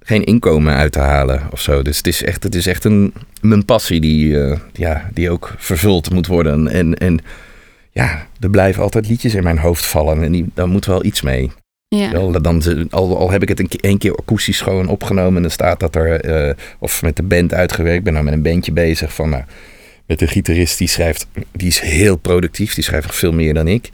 geen 0.00 0.24
inkomen 0.24 0.74
uit 0.74 0.92
te 0.92 0.98
halen 0.98 1.48
of 1.50 1.60
zo. 1.60 1.82
Dus 1.82 1.96
het 1.96 2.06
is 2.06 2.22
echt, 2.22 2.42
het 2.42 2.54
is 2.54 2.66
echt 2.66 2.84
een, 2.84 3.14
mijn 3.40 3.64
passie 3.64 4.00
die, 4.00 4.40
eh, 4.40 4.58
ja, 4.72 5.08
die 5.12 5.30
ook 5.30 5.54
vervuld 5.58 6.10
moet 6.10 6.26
worden. 6.26 6.68
En, 6.68 6.94
en 6.94 7.20
ja, 7.90 8.26
er 8.40 8.50
blijven 8.50 8.82
altijd 8.82 9.08
liedjes 9.08 9.34
in 9.34 9.42
mijn 9.42 9.58
hoofd 9.58 9.86
vallen. 9.86 10.22
En 10.22 10.32
die, 10.32 10.50
daar 10.54 10.68
moet 10.68 10.86
wel 10.86 11.04
iets 11.04 11.22
mee. 11.22 11.50
Ja. 11.96 12.10
Wel, 12.10 12.42
dan, 12.42 12.62
al, 12.90 13.18
al 13.18 13.30
heb 13.30 13.42
ik 13.42 13.48
het 13.48 13.60
een 13.60 13.68
keer, 13.68 13.80
één 13.80 13.98
keer 13.98 14.16
akoestisch 14.16 14.60
gewoon 14.60 14.88
opgenomen 14.88 15.36
en 15.36 15.42
dan 15.42 15.50
staat 15.50 15.80
dat 15.80 15.94
er, 15.94 16.20
eh, 16.20 16.54
of 16.78 17.02
met 17.02 17.16
de 17.16 17.22
band 17.22 17.54
uitgewerkt, 17.54 17.98
ik 17.98 18.04
ben 18.04 18.12
nou 18.12 18.24
met 18.24 18.34
een 18.34 18.42
bandje 18.42 18.72
bezig 18.72 19.14
van, 19.14 19.28
nou, 19.28 19.42
met 20.06 20.18
de 20.18 20.26
gitarist 20.26 20.78
die 20.78 20.88
schrijft, 20.88 21.26
die 21.52 21.68
is 21.68 21.80
heel 21.80 22.16
productief, 22.16 22.74
die 22.74 22.84
schrijft 22.84 23.14
veel 23.14 23.32
meer 23.32 23.54
dan 23.54 23.68
ik. 23.68 23.90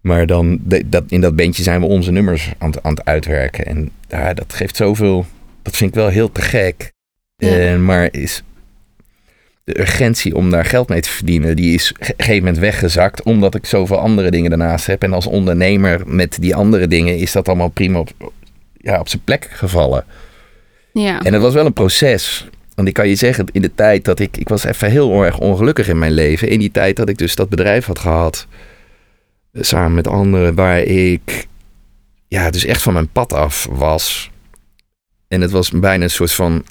Maar 0.00 0.26
dan, 0.26 0.58
dat, 0.84 1.04
in 1.08 1.20
dat 1.20 1.36
bandje 1.36 1.62
zijn 1.62 1.80
we 1.80 1.86
onze 1.86 2.10
nummers 2.10 2.52
aan, 2.58 2.70
het- 2.70 2.82
aan 2.82 2.90
het 2.94 3.04
uitwerken 3.04 3.66
en 3.66 3.90
ja, 4.08 4.34
dat 4.34 4.52
geeft 4.54 4.76
zoveel, 4.76 5.26
dat 5.62 5.76
vind 5.76 5.90
ik 5.90 5.96
wel 5.96 6.08
heel 6.08 6.32
te 6.32 6.40
gek. 6.42 6.92
Ja. 7.36 7.76
Maar 7.76 8.08
is 8.10 8.42
de 9.68 9.80
urgentie 9.80 10.34
om 10.36 10.50
daar 10.50 10.64
geld 10.64 10.88
mee 10.88 11.00
te 11.00 11.08
verdienen, 11.10 11.56
die 11.56 11.74
is 11.74 11.90
op 11.90 12.00
een 12.00 12.06
gegeven 12.06 12.36
moment 12.44 12.58
weggezakt. 12.58 13.22
Omdat 13.22 13.54
ik 13.54 13.66
zoveel 13.66 13.98
andere 13.98 14.30
dingen 14.30 14.50
daarnaast 14.50 14.86
heb. 14.86 15.02
En 15.02 15.12
als 15.12 15.26
ondernemer 15.26 16.00
met 16.06 16.36
die 16.40 16.54
andere 16.54 16.86
dingen 16.88 17.16
is 17.16 17.32
dat 17.32 17.48
allemaal 17.48 17.68
prima 17.68 17.98
op, 17.98 18.10
ja, 18.76 19.00
op 19.00 19.08
zijn 19.08 19.22
plek 19.24 19.48
gevallen. 19.52 20.04
ja. 20.92 21.22
En 21.22 21.32
het 21.32 21.42
was 21.42 21.54
wel 21.54 21.66
een 21.66 21.72
proces. 21.72 22.46
Want 22.74 22.88
ik 22.88 22.94
kan 22.94 23.08
je 23.08 23.14
zeggen, 23.14 23.46
in 23.52 23.62
de 23.62 23.74
tijd 23.74 24.04
dat 24.04 24.18
ik... 24.18 24.36
Ik 24.36 24.48
was 24.48 24.64
even 24.64 24.90
heel 24.90 25.24
erg 25.24 25.38
ongelukkig 25.38 25.88
in 25.88 25.98
mijn 25.98 26.12
leven. 26.12 26.48
In 26.48 26.58
die 26.58 26.70
tijd 26.70 26.96
dat 26.96 27.08
ik 27.08 27.18
dus 27.18 27.34
dat 27.34 27.48
bedrijf 27.48 27.86
had 27.86 27.98
gehad. 27.98 28.46
eh, 29.52 29.62
Samen 29.62 29.94
met 29.94 30.06
anderen. 30.06 30.54
Waar 30.54 30.80
ik 30.80 31.46
ja, 32.28 32.50
dus 32.50 32.64
echt 32.64 32.82
van 32.82 32.92
mijn 32.92 33.08
pad 33.08 33.32
af 33.32 33.68
was. 33.70 34.30
En 35.28 35.40
het 35.40 35.50
was 35.50 35.70
bijna 35.70 36.04
een 36.04 36.10
soort 36.10 36.32
van 36.32 36.64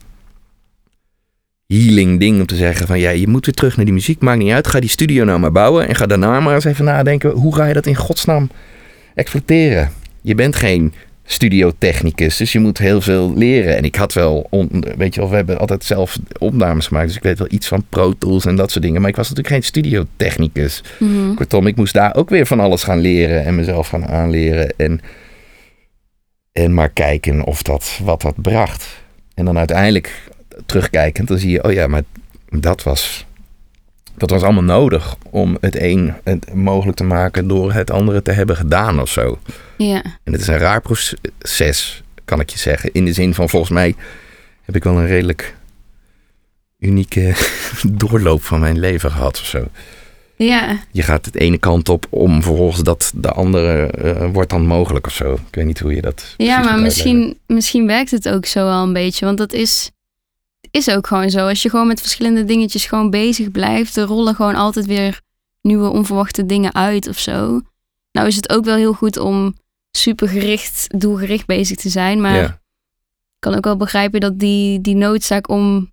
healing 1.78 2.20
ding 2.20 2.40
om 2.40 2.46
te 2.46 2.56
zeggen 2.56 2.88
van 2.88 3.00
ja, 3.00 3.10
je 3.10 3.28
moet 3.28 3.46
weer 3.46 3.56
terug 3.56 3.76
naar 3.76 3.86
die 3.86 3.94
muziek, 3.94 4.22
maakt 4.22 4.40
niet 4.40 4.52
uit. 4.52 4.68
Ga 4.68 4.80
die 4.80 4.90
studio 4.90 5.24
nou 5.24 5.40
maar 5.40 5.52
bouwen 5.52 5.88
en 5.88 5.96
ga 5.96 6.06
daarna 6.06 6.40
maar 6.40 6.56
eens 6.56 6.66
even 6.66 6.86
nadenken, 6.86 7.30
hoe 7.32 7.56
ga 7.56 7.66
je 7.66 7.74
dat 7.74 7.86
in 7.86 7.96
godsnaam 7.96 8.50
exploiteren? 9.16 9.92
Je 10.22 10.36
bent 10.36 10.56
geen 10.56 10.94
studiotechnicus, 11.26 12.38
dus 12.38 12.52
je 12.52 12.60
moet 12.60 12.78
heel 12.78 13.02
veel 13.02 13.34
leren. 13.36 13.78
En 13.78 13.84
ik 13.84 13.96
had 13.96 14.14
wel, 14.14 14.48
on- 14.50 14.84
weet 14.98 15.14
je 15.14 15.20
wel, 15.20 15.30
we 15.30 15.36
hebben 15.36 15.60
altijd 15.60 15.84
zelf 15.84 16.18
opnames 16.40 16.88
gemaakt, 16.88 17.08
dus 17.08 17.16
ik 17.16 17.24
weet 17.24 17.40
wel 17.40 17.48
iets 17.52 17.68
van 17.68 17.86
Pro 17.90 18.14
Tools 18.18 18.46
en 18.46 18.56
dat 18.56 18.72
soort 18.72 18.84
dingen. 18.84 19.02
Maar 19.02 19.10
ik 19.10 19.16
was 19.16 19.30
natuurlijk 19.30 19.56
geen 19.56 19.64
studiotechnicus. 19.64 20.84
Mhm. 21.00 21.34
Kortom, 21.34 21.68
ik 21.68 21.76
moest 21.76 21.94
daar 21.94 22.16
ook 22.16 22.30
weer 22.30 22.46
van 22.46 22.60
alles 22.60 22.84
gaan 22.84 23.00
leren 23.00 23.46
en 23.46 23.56
mezelf 23.56 23.88
gaan 23.88 24.08
aanleren. 24.08 24.74
En, 24.78 25.00
en 26.52 26.74
maar 26.74 26.90
kijken 26.90 27.44
of 27.44 27.62
dat, 27.62 28.00
wat 28.04 28.22
dat 28.22 28.42
bracht. 28.42 28.88
En 29.34 29.46
dan 29.46 29.58
uiteindelijk 29.58 30.22
terugkijkend, 30.66 31.28
dan 31.28 31.38
zie 31.38 31.52
je, 31.52 31.64
oh 31.64 31.72
ja, 31.72 31.88
maar 31.88 32.02
dat 32.50 32.84
was, 32.84 33.26
dat 34.16 34.30
was 34.30 34.42
allemaal 34.44 34.64
nodig 34.64 35.16
om 35.30 35.58
het 35.62 35.82
een 35.82 36.14
mogelijk 36.54 36.98
te 36.98 37.04
maken 37.04 37.48
door 37.48 37.74
het 37.74 37.92
andere 37.92 38.22
te 38.22 38.32
hebben 38.32 38.56
gedaan 38.56 39.02
of 39.02 39.10
zo. 39.10 39.40
ja. 39.78 40.04
En 40.24 40.32
het 40.32 40.42
is 40.42 40.48
een 40.48 40.58
raar 40.58 40.82
proces, 40.82 42.04
kan 42.26 42.40
ik 42.40 42.50
je 42.50 42.60
zeggen. 42.60 42.90
In 42.94 43.06
de 43.06 43.14
zin 43.14 43.34
van, 43.34 43.50
volgens 43.50 43.72
mij 43.72 43.96
heb 44.62 44.76
ik 44.76 44.84
wel 44.84 44.98
een 44.98 45.08
redelijk 45.08 45.56
unieke 46.80 47.34
doorloop 47.92 48.44
van 48.44 48.60
mijn 48.60 48.80
leven 48.80 49.12
gehad 49.12 49.40
of 49.40 49.46
zo. 49.46 49.68
Ja, 50.36 50.80
Je 50.92 51.02
gaat 51.02 51.26
het 51.26 51.36
ene 51.36 51.58
kant 51.58 51.90
op 51.90 52.06
om 52.10 52.44
vervolgens 52.44 52.84
dat 52.84 53.12
de 53.16 53.32
andere 53.32 53.88
eh, 53.88 54.30
wordt 54.32 54.50
dan 54.50 54.66
mogelijk 54.66 55.06
of 55.08 55.14
zo. 55.14 55.34
Ik 55.34 55.40
weet 55.56 55.66
niet 55.66 55.80
hoe 55.80 55.96
je 55.96 56.02
dat. 56.02 56.34
ja 56.38 56.64
maar 56.64 56.80
misschien, 56.80 57.38
misschien 57.48 57.88
werkt 57.88 58.12
het 58.12 58.30
ook 58.30 58.46
zo 58.46 58.66
wel 58.66 58.84
een 58.84 58.94
beetje. 58.94 59.26
Want 59.26 59.38
dat 59.38 59.54
is, 59.54 59.92
is 60.78 60.90
ook 60.90 61.08
gewoon 61.08 61.30
zo. 61.30 61.48
Als 61.48 61.62
je 61.62 61.70
gewoon 61.70 61.88
met 61.88 62.02
verschillende 62.02 62.46
dingetjes 62.46 62.86
gewoon 62.86 63.10
bezig 63.10 63.52
blijft, 63.52 63.98
er 63.98 64.06
rollen 64.06 64.36
gewoon 64.36 64.56
altijd 64.56 64.86
weer 64.86 65.22
nieuwe 65.62 65.90
onverwachte 65.90 66.46
dingen 66.46 66.76
uit 66.76 67.08
of 67.08 67.20
zo. 67.20 67.62
Nou 68.12 68.28
is 68.28 68.36
het 68.36 68.50
ook 68.50 68.66
wel 68.66 68.76
heel 68.76 68.94
goed 68.94 69.18
om 69.18 69.56
super 69.92 70.28
gericht, 70.28 71.00
doelgericht 71.00 71.46
bezig 71.46 71.78
te 71.78 71.90
zijn. 71.90 72.22
Maar 72.22 72.36
ik 72.46 73.40
kan 73.40 73.56
ook 73.56 73.64
wel 73.64 73.78
begrijpen 73.78 74.20
dat 74.20 74.40
die, 74.40 74.82
die 74.82 74.96
noodzaak 74.96 75.50
om 75.50 75.92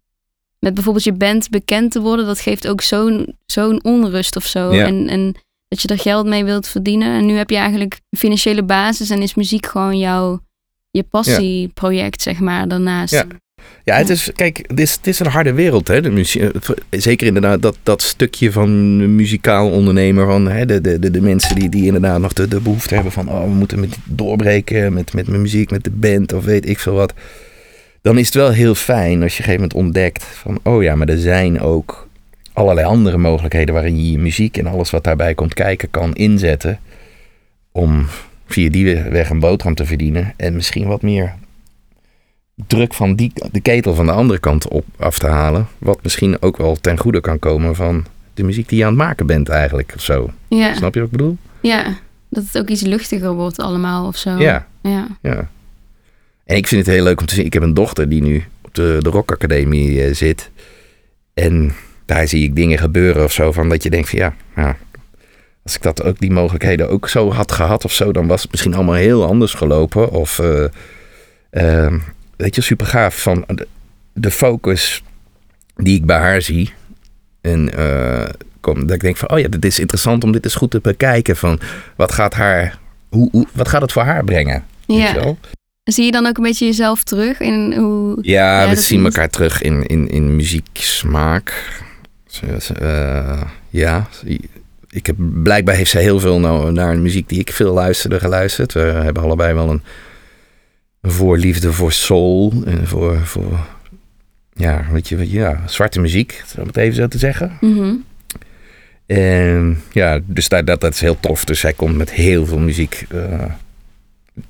met 0.59 0.75
bijvoorbeeld 0.75 1.05
je 1.05 1.13
band 1.13 1.51
bekend 1.51 1.91
te 1.93 2.01
worden, 2.01 2.27
dat 2.27 2.41
geeft 2.41 2.69
ook 2.69 2.81
zo'n 2.81 3.37
zo'n 3.47 3.85
onrust 3.85 4.37
of 4.37 4.45
zo. 4.47 4.71
En, 4.71 5.09
en 5.09 5.35
dat 5.69 5.83
je 5.83 5.89
er 5.89 5.99
geld 5.99 6.27
mee 6.27 6.45
wilt 6.45 6.69
verdienen. 6.69 7.09
En 7.19 7.27
nu 7.27 7.37
heb 7.37 7.51
je 7.51 7.57
eigenlijk 7.57 8.01
een 8.11 8.19
financiële 8.19 8.63
basis 8.63 9.11
en 9.11 9.23
is 9.23 9.35
muziek 9.35 9.67
gewoon 9.67 9.99
jouw 9.99 10.43
je 10.91 11.03
passieproject, 11.03 12.23
zeg 12.23 12.39
maar, 12.39 12.69
daarnaast. 12.69 13.13
Ja. 13.85 13.97
het 13.97 14.09
is, 14.09 14.31
kijk, 14.35 14.65
het 14.67 14.81
is, 14.81 14.99
is 15.03 15.19
een 15.19 15.27
harde 15.27 15.53
wereld, 15.53 15.89
hè? 15.89 16.03
De 16.03 16.11
muzie- 16.11 16.51
zeker 16.91 17.27
inderdaad 17.27 17.63
dat, 17.63 17.77
dat 17.83 18.03
stukje 18.03 18.53
van 18.53 19.15
muzikaal 19.15 19.71
ondernemer, 19.71 20.27
van 20.27 20.49
hè, 20.49 20.67
de, 20.67 20.81
de, 20.81 20.99
de, 20.99 21.11
de 21.11 21.21
mensen 21.21 21.55
die, 21.55 21.69
die 21.69 21.85
inderdaad 21.85 22.21
nog 22.21 22.33
de, 22.33 22.49
de 22.49 22.61
behoefte 22.61 22.95
hebben 22.95 23.13
van, 23.13 23.29
oh, 23.29 23.43
we 23.43 23.51
moeten 23.55 23.81
met 23.81 23.97
doorbreken 24.05 24.93
met, 24.93 25.15
met 25.15 25.29
mijn 25.29 25.43
muziek, 25.43 25.71
met 25.71 25.85
de 25.85 25.91
band 25.91 26.33
of 26.33 26.45
weet 26.45 26.69
ik 26.69 26.79
veel 26.79 26.95
wat. 26.95 27.15
Dan 28.03 28.19
is 28.19 28.27
het 28.27 28.35
wel 28.35 28.51
heel 28.51 28.75
fijn 28.75 29.23
als 29.23 29.37
je 29.37 29.43
op 29.43 29.49
een 29.49 29.55
gegeven 29.55 29.61
moment 29.61 29.75
ontdekt 29.75 30.25
van, 30.25 30.59
oh 30.63 30.83
ja, 30.83 30.95
maar 30.95 31.09
er 31.09 31.19
zijn 31.19 31.61
ook 31.61 32.09
allerlei 32.53 32.87
andere 32.87 33.19
mogelijkheden 33.19 33.75
waarin 33.75 34.05
je 34.05 34.11
je 34.11 34.19
muziek 34.19 34.57
en 34.57 34.67
alles 34.67 34.91
wat 34.91 35.05
daarbij 35.05 35.35
komt 35.35 35.55
kijken 35.55 35.91
kan 35.91 36.15
inzetten 36.15 36.79
om 37.73 38.07
via 38.47 38.71
die 38.71 38.97
weg 38.97 39.31
een 39.31 39.41
boterham 39.41 39.75
te 39.75 39.87
verdienen 39.87 40.33
en 40.37 40.55
misschien 40.55 40.87
wat 40.87 41.03
meer 41.03 41.35
druk 42.67 42.95
van 42.95 43.15
die, 43.15 43.33
de 43.53 43.61
ketel 43.61 43.95
van 43.95 44.07
de 44.07 44.13
andere 44.13 44.39
kant 44.39 44.69
op 44.69 44.85
af 44.97 45.19
te 45.19 45.27
halen. 45.27 45.67
Wat 45.79 45.99
misschien 46.03 46.43
ook 46.43 46.57
wel 46.57 46.77
ten 46.77 46.99
goede 46.99 47.21
kan 47.21 47.39
komen 47.39 47.75
van 47.75 48.05
de 48.35 48.43
muziek 48.43 48.69
die 48.69 48.79
je 48.79 48.85
aan 48.85 48.91
het 48.91 48.99
maken 48.99 49.27
bent 49.27 49.49
eigenlijk. 49.49 49.93
Of 49.97 50.03
zo. 50.03 50.31
Ja, 50.49 50.75
Snap 50.75 50.95
je 50.95 51.01
wat 51.01 51.09
ik 51.09 51.17
bedoel? 51.17 51.37
ja, 51.61 51.99
dat 52.29 52.45
het 52.45 52.59
ook 52.59 52.69
iets 52.69 52.83
luchtiger 52.83 53.33
wordt 53.33 53.59
allemaal 53.59 54.07
of 54.07 54.17
zo. 54.17 54.31
Ja, 54.31 54.67
Ja, 54.83 55.07
ja. 55.23 55.49
En 56.45 56.57
ik 56.57 56.67
vind 56.67 56.87
het 56.87 56.95
heel 56.95 57.05
leuk 57.05 57.21
om 57.21 57.27
te 57.27 57.35
zien. 57.35 57.45
Ik 57.45 57.53
heb 57.53 57.63
een 57.63 57.75
dochter 57.75 58.09
die 58.09 58.23
nu 58.23 58.45
op 58.63 58.75
de, 58.75 58.99
de 59.01 59.11
Rock 59.11 59.33
Academie 59.33 60.03
eh, 60.03 60.15
zit. 60.15 60.51
En 61.35 61.75
daar 62.07 62.29
zie 62.29 62.43
ik 62.43 62.57
dingen 62.57 62.79
gebeuren 62.79 63.25
of 63.25 63.33
zo 63.33 63.53
van 63.53 63.69
dat 63.69 63.83
je 63.83 63.91
denkt 63.91 64.09
van 64.09 64.19
ja, 64.19 64.35
ja, 64.57 64.77
als 65.65 65.75
ik 65.75 65.83
dat 65.83 66.03
ook 66.03 66.19
die 66.19 66.31
mogelijkheden 66.31 66.89
ook 66.89 67.09
zo 67.09 67.33
had 67.33 67.53
gehad 67.53 67.85
of 67.85 67.93
zo, 67.93 68.13
dan 68.13 68.27
was 68.27 68.43
het 68.43 68.51
misschien 68.51 68.75
allemaal 68.75 68.95
heel 68.95 69.27
anders 69.27 69.55
gelopen. 69.55 70.11
Of 70.11 70.39
eh, 70.39 70.65
eh, 71.51 71.93
weet 72.37 72.55
je, 72.55 72.61
super 72.61 72.87
gaaf 72.87 73.23
van 73.23 73.45
de, 73.47 73.67
de 74.13 74.31
focus 74.31 75.03
die 75.77 75.97
ik 75.97 76.07
bij 76.07 76.19
haar 76.19 76.43
zie. 76.43 76.73
En 77.41 77.77
eh, 77.77 78.29
kom, 78.61 78.81
dat 78.87 78.91
ik 78.97 79.01
denk 79.01 79.17
van, 79.17 79.31
oh 79.31 79.39
ja, 79.39 79.49
dit 79.49 79.65
is 79.65 79.79
interessant 79.79 80.25
om 80.25 80.33
dit 80.33 80.45
eens 80.45 80.55
goed 80.55 80.71
te 80.71 80.81
bekijken. 80.81 81.37
Van 81.37 81.61
wat 81.97 82.13
gaat 82.13 82.35
haar, 82.35 82.79
hoe, 83.09 83.29
hoe, 83.33 83.47
wat 83.53 83.69
gaat 83.69 83.83
het 83.83 83.93
voor 83.93 84.03
haar 84.03 84.25
brengen? 84.25 84.65
Ja. 84.87 85.35
Zie 85.85 86.05
je 86.05 86.11
dan 86.11 86.27
ook 86.27 86.37
een 86.37 86.43
beetje 86.43 86.67
jezelf 86.67 87.03
terug 87.05 87.41
in 87.41 87.73
hoe... 87.73 88.19
Ja, 88.23 88.63
Ja, 88.63 88.69
we 88.69 88.77
zien 88.81 89.05
elkaar 89.05 89.29
terug 89.31 89.63
in, 89.63 89.87
in, 89.87 90.09
in 90.09 90.37
muzieksmaak. 90.37 91.73
Ze- 92.27 92.57
ze, 92.61 92.75
eh, 92.75 93.43
ja, 93.71 94.09
ik 94.91 95.07
heb, 95.07 95.17
blijkbaar 95.19 95.75
heeft 95.75 95.91
zij 95.91 96.03
heel 96.03 96.21
veel 96.21 96.41
nou, 96.41 96.73
naar 96.73 96.99
muziek 96.99 97.29
die 97.29 97.39
ik 97.41 97.53
veel 97.53 97.73
luisterde 97.73 98.21
geluisterd. 98.21 98.73
We 98.73 98.81
hebben 98.81 99.23
allebei 99.23 99.55
wel 99.55 99.71
een 99.71 99.83
voorliefde 101.11 101.73
voor 101.73 101.93
soul 101.93 102.53
en 102.67 102.87
voor, 102.87 103.19
voor 103.19 103.59
ja, 104.53 104.85
weet 104.93 105.09
je, 105.09 105.31
ja, 105.31 105.63
zwarte 105.67 106.01
muziek, 106.01 106.43
om 106.59 106.67
het 106.67 106.77
even 106.77 106.95
zo 106.95 107.09
te 107.09 107.19
zeggen. 107.19 107.57
Mhm. 107.61 107.95
En 109.07 109.83
ja, 109.93 110.21
dus 110.25 110.49
dat, 110.49 110.67
dat, 110.67 110.81
dat 110.81 110.95
is 110.95 111.01
heel 111.01 111.21
tof. 111.21 111.45
Dus 111.45 111.61
zij 111.61 111.73
komt 111.73 111.97
met 111.97 112.13
heel 112.13 112.47
veel 112.47 112.59
muziek. 112.59 113.07
eh, 113.09 113.45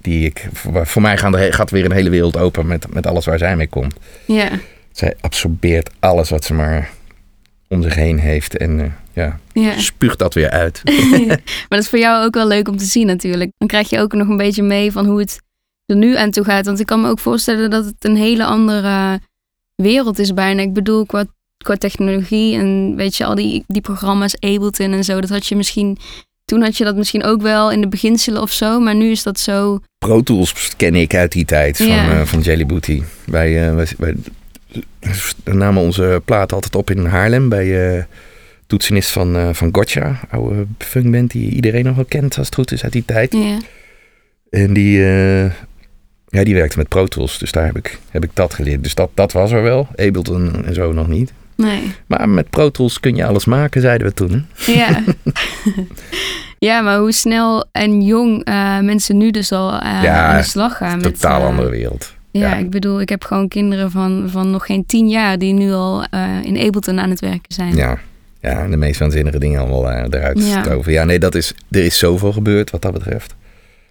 die 0.01 0.25
ik. 0.25 0.49
Voor, 0.53 0.87
voor 0.87 1.03
mij 1.03 1.17
gaan 1.17 1.33
de, 1.33 1.53
gaat 1.53 1.71
weer 1.71 1.85
een 1.85 1.93
hele 1.93 2.11
wereld 2.11 2.37
open 2.37 2.67
met, 2.67 2.87
met 2.95 3.07
alles 3.07 3.25
waar 3.25 3.39
zij 3.39 3.57
mee 3.57 3.69
komt. 3.69 3.95
Ja, 4.27 4.51
Zij 4.93 5.15
absorbeert 5.21 5.91
alles 5.99 6.31
wat 6.31 6.45
ze 6.45 6.55
maar 6.55 6.91
om 7.69 7.83
zich 7.83 7.95
heen 7.95 8.19
heeft. 8.19 8.57
En 8.57 8.81
eh, 8.81 8.87
ja, 9.13 9.39
ja. 9.53 9.79
spuugt 9.79 10.19
dat 10.19 10.35
weer 10.35 10.51
uit. 10.51 10.81
maar 11.27 11.39
dat 11.69 11.79
is 11.81 11.89
voor 11.89 11.99
jou 11.99 12.25
ook 12.25 12.35
wel 12.35 12.47
leuk 12.47 12.69
om 12.69 12.77
te 12.77 12.85
zien 12.85 13.07
natuurlijk. 13.07 13.51
Dan 13.59 13.69
krijg 13.69 13.91
je 13.91 13.99
ook 14.01 14.13
nog 14.13 14.29
een 14.29 14.37
beetje 14.37 14.63
mee 14.63 14.93
van 14.93 15.07
hoe 15.07 15.21
het 15.21 15.43
er 15.87 15.97
nu 15.97 16.17
aan 16.17 16.31
toe 16.31 16.45
gaat. 16.45 16.67
Want 16.67 16.81
ik 16.81 16.87
kan 16.87 17.01
me 17.01 17.09
ook 17.09 17.19
voorstellen 17.21 17.71
dat 17.71 17.85
het 17.85 17.95
een 18.05 18.17
hele 18.17 18.45
andere 18.45 19.21
wereld 19.75 20.19
is 20.19 20.35
bijna. 20.35 20.63
Ik 20.63 20.73
bedoel, 20.73 21.07
qua, 21.07 21.25
qua 21.65 21.77
technologie 21.77 22.55
en 22.57 22.93
weet 22.97 23.17
je, 23.17 23.25
al 23.25 23.35
die, 23.35 23.65
die 23.67 23.83
programma's, 23.83 24.35
Ableton 24.41 24.93
en 24.93 25.05
zo. 25.05 25.21
Dat 25.21 25.31
had 25.31 25.47
je 25.47 25.57
misschien... 25.57 25.99
Toen 26.45 26.63
had 26.63 26.77
je 26.77 26.85
dat 26.85 26.97
misschien 26.97 27.25
ook 27.25 27.43
wel 27.43 27.71
in 27.71 27.81
de 27.81 27.89
beginselen 27.89 28.43
of 28.43 28.51
zo. 28.53 28.81
Maar 28.81 28.95
nu 28.95 29.11
is 29.11 29.23
dat 29.23 29.41
zo... 29.41 29.81
Pro 29.99 30.23
Tools 30.23 30.77
ken 30.77 30.95
ik 30.95 31.15
uit 31.15 31.33
die 31.33 31.45
tijd 31.45 31.77
van, 31.77 31.87
Ja. 31.87 32.11
eh, 32.21 32.27
van 32.27 32.41
Jelly 32.41 32.67
Booty. 32.67 33.03
Wij, 33.27 33.69
eh, 33.69 33.75
wij, 33.75 33.89
wij 33.97 34.15
namen 35.55 35.83
onze 35.83 36.23
plaat 36.25 36.53
altijd 36.53 36.75
op 36.75 36.91
in 36.91 37.05
Haarlem 37.05 37.49
bij 37.49 37.97
eh 37.97 38.03
toetsenist 38.67 39.11
van, 39.11 39.55
van 39.55 39.69
Gotcha. 39.73 40.21
Oude 40.31 40.67
funkband 40.79 41.31
die 41.31 41.51
iedereen 41.51 41.85
nog 41.85 41.97
wel 41.97 42.05
kent 42.05 42.39
als 42.39 42.47
het 42.47 42.55
goed 42.55 42.73
is 42.73 42.83
uit 42.85 42.93
die 42.93 43.05
tijd. 43.05 43.33
Ja, 43.33 43.59
En 44.51 44.73
die, 44.73 44.99
ja, 46.35 46.45
die 46.45 46.55
werkte 46.55 46.79
met 46.79 46.89
Pro 46.89 47.07
Tools, 47.07 47.39
dus 47.39 47.53
daar 47.53 47.65
heb 47.67 47.77
ik, 47.77 47.99
heb 48.11 48.25
ik 48.25 48.31
dat 48.35 48.55
geleerd. 48.55 48.83
Dus 48.83 48.95
dat, 48.95 49.11
dat 49.15 49.33
was 49.33 49.51
er 49.53 49.63
wel, 49.63 49.89
Ableton 49.91 50.65
en 50.65 50.75
zo 50.75 50.93
nog 50.93 51.09
niet. 51.09 51.33
nee. 51.57 51.93
Maar 52.07 52.29
met 52.29 52.51
Pro 52.51 52.71
Tools 52.71 53.01
kun 53.01 53.17
je 53.17 53.27
alles 53.27 53.45
maken, 53.45 53.81
zeiden 53.81 54.07
we 54.07 54.15
toen. 54.15 54.47
hè? 54.57 54.73
Ja. 54.73 55.03
ja, 56.69 56.81
maar 56.81 56.99
hoe 56.99 57.13
snel 57.13 57.65
en 57.73 58.03
jong 58.03 58.45
eh, 58.45 58.79
mensen 58.81 59.17
nu 59.17 59.31
dus 59.31 59.53
al 59.53 59.73
eh, 59.73 60.03
Ja, 60.03 60.27
aan 60.27 60.37
de 60.37 60.43
slag 60.43 60.77
gaan. 60.77 61.01
Met, 61.01 61.15
Totaal 61.21 61.41
eh, 61.41 61.47
andere 61.47 61.71
wereld. 61.71 62.15
Ja, 62.31 62.49
Ja. 62.49 62.57
ik 62.57 62.71
bedoel, 62.71 63.01
ik 63.01 63.09
heb 63.09 63.25
gewoon 63.25 63.49
kinderen 63.49 63.91
van, 63.91 64.25
van 64.31 64.51
nog 64.51 64.67
geen 64.67 64.87
tien 64.87 65.09
jaar 65.09 65.39
die 65.39 65.53
nu 65.53 65.73
al 65.73 66.05
in 66.43 66.59
Ableton 66.67 67.01
aan 67.01 67.11
het 67.11 67.21
werken 67.21 67.53
zijn. 67.55 67.75
Ja, 67.77 67.99
ja 68.41 68.67
de 68.69 68.77
meest 68.77 68.99
waanzinnige 69.01 69.39
dingen 69.39 69.61
allemaal 69.61 69.91
eruit 69.91 70.47
Ja. 70.47 70.79
Ja, 70.87 71.05
nee, 71.05 71.19
dat 71.19 71.35
is, 71.35 71.55
er 71.71 71.85
is 71.85 71.99
zoveel 71.99 72.33
gebeurd 72.33 72.71
wat 72.71 72.83
dat 72.83 72.93
betreft. 72.93 73.35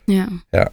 Ja. 0.06 0.28
Ja. 0.50 0.70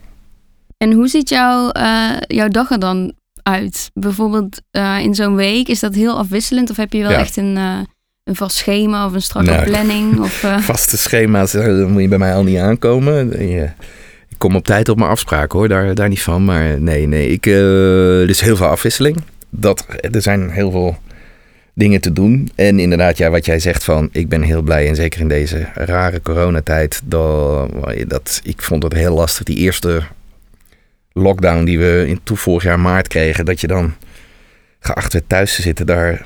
En 0.81 0.91
hoe 0.91 1.07
ziet 1.07 1.29
jouw, 1.29 1.69
eh, 1.69 2.09
jouw 2.27 2.47
dag 2.47 2.71
er 2.71 2.79
dan 2.79 3.13
uit? 3.43 3.91
Bijvoorbeeld 3.93 4.61
eh, 4.71 4.97
in 5.01 5.15
zo'n 5.15 5.35
week, 5.35 5.67
is 5.67 5.79
dat 5.79 5.95
heel 5.95 6.17
afwisselend? 6.17 6.69
Of 6.69 6.77
heb 6.77 6.93
je 6.93 7.01
wel 7.01 7.11
Ja. 7.11 7.17
echt 7.17 7.37
een, 7.37 7.57
eh, 7.57 7.77
een 8.23 8.35
vast 8.35 8.55
schema 8.57 9.05
of 9.05 9.13
een 9.13 9.21
strakke 9.21 9.51
Nee. 9.51 9.63
planning? 9.63 10.19
Of, 10.25 10.45
Vaste 10.59 10.97
schema's, 10.97 11.51
daar 11.51 11.89
moet 11.89 12.01
je 12.01 12.07
bij 12.07 12.17
mij 12.17 12.33
al 12.35 12.43
niet 12.43 12.57
aankomen. 12.57 13.47
Je- 13.49 13.69
Ik 14.29 14.37
kom 14.37 14.55
op 14.55 14.65
tijd 14.65 14.89
op 14.89 14.97
mijn 14.97 15.09
afspraken 15.09 15.59
hoor, 15.59 15.67
daar, 15.67 15.95
daar 15.95 16.09
niet 16.09 16.21
van. 16.21 16.45
Maar 16.45 16.79
nee, 16.81 17.07
nee, 17.07 17.27
ik, 17.29 17.45
is 18.29 18.41
heel 18.41 18.55
veel 18.55 18.67
afwisseling. 18.67 19.17
Dat, 19.49 19.85
er 20.11 20.21
zijn 20.21 20.49
heel 20.49 20.71
veel 20.71 20.97
dingen 21.73 22.01
te 22.01 22.13
doen. 22.13 22.51
En 22.55 22.79
inderdaad, 22.79 23.17
ja, 23.17 23.29
wat 23.29 23.45
jij 23.45 23.59
zegt 23.59 23.83
van, 23.83 24.09
ik 24.11 24.29
ben 24.29 24.41
heel 24.41 24.61
blij. 24.61 24.87
En 24.87 24.95
zeker 24.95 25.21
in 25.21 25.27
deze 25.27 25.67
rare 25.73 26.21
coronatijd, 26.21 27.01
dat, 27.05 27.69
dat, 28.07 28.41
ik 28.43 28.61
vond 28.61 28.83
het 28.83 28.93
heel 28.93 29.13
lastig. 29.15 29.43
Die 29.45 29.57
eerste 29.57 30.01
lockdown 31.13 31.63
die 31.63 31.79
we 31.79 32.05
in 32.07 32.19
toe 32.23 32.37
vorig 32.37 32.63
jaar 32.63 32.79
maart 32.79 33.07
kregen, 33.07 33.45
dat 33.45 33.61
je 33.61 33.67
dan 33.67 33.93
geacht 34.79 35.13
werd 35.13 35.29
thuis 35.29 35.55
te 35.55 35.61
zitten 35.61 35.85
daar 35.85 36.21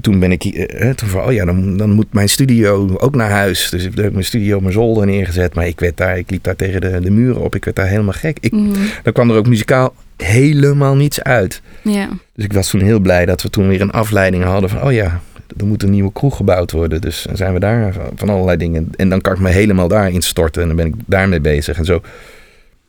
toen 0.00 0.18
ben 0.18 0.32
ik 0.32 0.44
eh, 0.44 0.90
toen 0.90 1.08
van, 1.08 1.22
oh 1.24 1.32
ja, 1.32 1.44
dan, 1.44 1.76
dan 1.76 1.90
moet 1.90 2.12
mijn 2.12 2.28
studio 2.28 2.96
ook 2.98 3.14
naar 3.14 3.30
huis. 3.30 3.70
Dus 3.70 3.84
ik 3.84 3.96
heb 3.96 4.12
mijn 4.12 4.24
studio 4.24 4.60
mijn 4.60 4.72
zolder 4.72 5.06
neergezet. 5.06 5.54
Maar 5.54 5.66
ik 5.66 5.80
werd 5.80 5.96
daar, 5.96 6.18
ik 6.18 6.30
liep 6.30 6.42
daar 6.42 6.56
tegen 6.56 6.80
de, 6.80 7.00
de 7.00 7.10
muren 7.10 7.40
op. 7.42 7.54
Ik 7.54 7.64
werd 7.64 7.76
daar 7.76 7.86
helemaal 7.88 8.12
gek. 8.12 8.38
Ik, 8.40 8.52
mhm, 8.52 8.78
dan 9.02 9.12
kwam 9.12 9.30
er 9.30 9.36
ook 9.36 9.46
muzikaal 9.46 9.94
helemaal 10.16 10.96
niets 10.96 11.22
uit. 11.22 11.62
ja. 11.82 12.08
Dus 12.34 12.44
ik 12.44 12.52
was 12.52 12.70
toen 12.70 12.80
heel 12.80 12.98
blij 13.00 13.26
dat 13.26 13.42
we 13.42 13.50
toen 13.50 13.68
weer 13.68 13.80
een 13.80 13.90
afleiding 13.90 14.44
hadden 14.44 14.70
van, 14.70 14.82
oh 14.82 14.92
ja, 14.92 15.20
er 15.58 15.66
moet 15.66 15.82
een 15.82 15.90
nieuwe 15.90 16.12
kroeg 16.12 16.36
gebouwd 16.36 16.72
worden. 16.72 17.00
Dus 17.00 17.22
dan 17.26 17.36
zijn 17.36 17.52
we 17.52 17.58
daar 17.60 17.92
van- 17.92 18.10
van 18.16 18.28
allerlei 18.28 18.56
dingen. 18.56 18.88
En 18.96 19.08
dan 19.08 19.20
kan 19.20 19.32
ik 19.32 19.38
me 19.40 19.48
helemaal 19.50 19.88
daarin 19.88 20.22
storten 20.22 20.62
en 20.62 20.68
dan 20.68 20.76
ben 20.76 20.86
ik 20.86 20.94
daarmee 21.06 21.40
bezig 21.40 21.78
en 21.78 21.84
zo. 21.84 22.00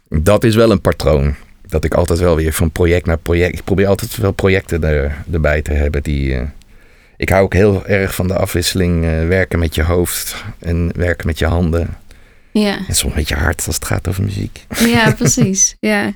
Dat 0.09 0.43
is 0.43 0.55
wel 0.55 0.71
een 0.71 0.81
patroon. 0.81 1.35
Dat 1.67 1.83
ik 1.83 1.93
altijd 1.93 2.19
wel 2.19 2.35
weer 2.35 2.53
van 2.53 2.71
project 2.71 3.05
naar 3.05 3.17
project. 3.17 3.53
Ik 3.57 3.63
probeer 3.63 3.87
altijd 3.87 4.17
wel 4.17 4.31
projecten 4.31 4.83
er, 4.83 5.15
erbij 5.31 5.61
te 5.61 5.73
hebben 5.73 6.03
die. 6.03 6.33
eh, 6.35 6.41
ik 7.17 7.29
hou 7.29 7.43
ook 7.43 7.53
heel 7.53 7.85
erg 7.85 8.15
van 8.15 8.27
de 8.27 8.33
afwisseling 8.35 9.05
eh, 9.05 9.27
werken 9.27 9.59
met 9.59 9.75
je 9.75 9.83
hoofd 9.83 10.43
en 10.59 10.91
werken 10.95 11.27
met 11.27 11.39
je 11.39 11.45
handen. 11.45 11.97
ja. 12.51 12.77
En 12.87 12.95
soms 12.95 13.13
met 13.15 13.27
je 13.27 13.35
hart 13.35 13.63
als 13.65 13.75
het 13.75 13.85
gaat 13.85 14.07
over 14.07 14.23
muziek. 14.23 14.65
Ja, 14.79 15.11
precies. 15.17 15.75
ja. 15.79 16.11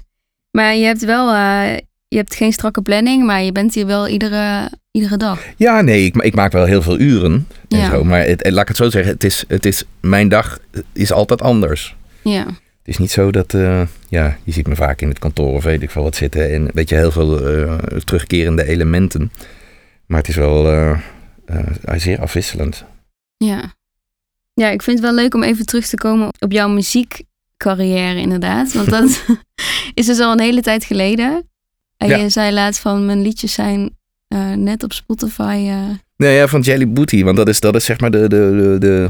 Maar 0.51 0.75
je 0.75 0.85
hebt 0.85 1.05
wel, 1.05 1.33
eh, 1.33 1.77
je 2.07 2.17
hebt 2.17 2.35
geen 2.35 2.51
strakke 2.51 2.81
planning, 2.81 3.25
maar 3.25 3.41
je 3.43 3.51
bent 3.51 3.73
hier 3.73 3.85
wel 3.85 4.07
iedere 4.07 4.71
iedere 4.91 5.17
dag. 5.17 5.39
Ja, 5.57 5.81
nee, 5.81 6.05
ik, 6.05 6.15
ik 6.15 6.35
maak 6.35 6.51
wel 6.51 6.65
heel 6.65 6.81
veel 6.81 6.99
uren 6.99 7.47
en 7.69 7.77
Ja. 7.77 7.89
zo. 7.89 8.03
Maar 8.03 8.23
het, 8.25 8.49
laat 8.49 8.61
ik 8.61 8.67
het 8.67 8.77
zo 8.77 8.89
zeggen, 8.89 9.13
het 9.13 9.23
is, 9.23 9.43
het 9.47 9.65
is, 9.65 9.83
mijn 9.99 10.29
dag 10.29 10.59
is 10.93 11.11
altijd 11.11 11.41
anders. 11.41 11.95
Ja, 12.23 12.45
Het 12.83 12.87
is 12.93 12.97
niet 12.97 13.11
zo 13.11 13.31
dat, 13.31 13.53
eh, 13.53 13.81
ja, 14.09 14.37
je 14.43 14.51
ziet 14.51 14.67
me 14.67 14.75
vaak 14.75 15.01
in 15.01 15.07
het 15.07 15.19
kantoor 15.19 15.53
of 15.53 15.63
weet 15.63 15.81
ik 15.81 15.89
veel 15.89 16.03
wat 16.03 16.15
zitten. 16.15 16.51
En 16.53 16.69
weet 16.73 16.89
je, 16.89 16.95
heel 16.95 17.11
veel 17.11 17.47
eh, 17.47 17.77
terugkerende 18.03 18.63
elementen. 18.67 19.31
Maar 20.05 20.17
het 20.19 20.27
is 20.27 20.35
wel 20.35 20.71
eh, 20.71 20.99
zeer 21.95 22.19
afwisselend. 22.19 22.85
ja. 23.37 23.73
Ja, 24.53 24.69
ik 24.69 24.81
vind 24.81 24.97
het 24.97 25.05
wel 25.07 25.15
leuk 25.15 25.33
om 25.33 25.43
even 25.43 25.65
terug 25.65 25.87
te 25.87 25.95
komen 25.97 26.27
op 26.39 26.51
jouw 26.51 26.69
muziekcarrière 26.69 28.19
inderdaad. 28.19 28.73
Want 28.73 28.89
dat 28.89 29.23
is 29.93 30.05
dus 30.05 30.19
al 30.19 30.31
een 30.31 30.39
hele 30.39 30.61
tijd 30.61 30.83
geleden. 30.85 31.49
En 31.97 32.07
Ja. 32.07 32.17
je 32.17 32.29
zei 32.29 32.53
laatst 32.53 32.81
van 32.81 33.05
mijn 33.05 33.21
liedjes 33.21 33.53
zijn 33.53 33.97
net 34.55 34.83
op 34.83 34.93
Spotify. 34.93 35.71
Nee, 36.17 36.35
ja, 36.35 36.47
van 36.47 36.61
Jelly 36.61 36.87
Booty. 36.91 37.23
Want 37.23 37.37
dat 37.37 37.47
is, 37.47 37.59
dat 37.59 37.75
is 37.75 37.85
zeg 37.85 37.99
maar 37.99 38.11
de, 38.11 38.19
de, 38.19 38.27
de, 38.27 38.75
de, 38.79 39.09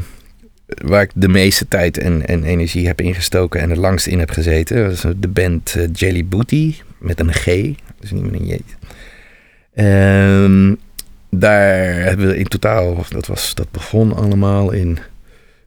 waar 0.84 1.02
ik 1.02 1.10
de 1.14 1.28
meeste 1.28 1.68
tijd 1.68 1.98
en, 1.98 2.26
en 2.26 2.44
energie 2.44 2.86
heb 2.86 3.00
ingestoken 3.00 3.60
en 3.60 3.70
het 3.70 3.78
langst 3.78 4.06
in 4.06 4.18
heb 4.18 4.30
gezeten. 4.30 4.90
Is 4.90 5.04
de 5.16 5.28
band 5.28 5.74
eh, 5.76 5.88
Jelly 5.92 6.24
Booty 6.24 6.74
met 6.98 7.20
een 7.20 7.32
G, 7.32 7.44
dus 8.00 8.10
niet 8.10 8.30
met 8.30 8.40
een 8.40 8.46
J. 8.46 8.58
Ehm, 9.74 10.74
daar 11.30 11.94
hebben 12.02 12.26
we 12.26 12.38
in 12.38 12.48
totaal, 12.48 13.04
dat, 13.08 13.26
was, 13.26 13.54
dat 13.54 13.70
begon 13.70 14.14
allemaal 14.14 14.70
in 14.70 14.98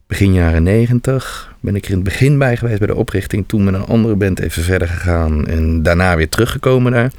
begin 0.06 0.32
jaren 0.32 0.62
negentig. 0.62 1.54
Ben 1.60 1.76
ik 1.76 1.84
er 1.84 1.90
in 1.90 1.96
het 1.96 2.04
begin 2.04 2.38
bij 2.38 2.56
geweest 2.56 2.78
bij 2.78 2.86
de 2.86 2.94
oprichting. 2.94 3.44
Toen 3.46 3.64
met 3.64 3.74
een 3.74 3.86
andere 3.86 4.14
band 4.14 4.40
even 4.40 4.62
verder 4.62 4.88
gegaan 4.88 5.46
en 5.46 5.82
daarna 5.82 6.16
weer 6.16 6.28
teruggekomen 6.28 6.92
daar. 6.92 7.12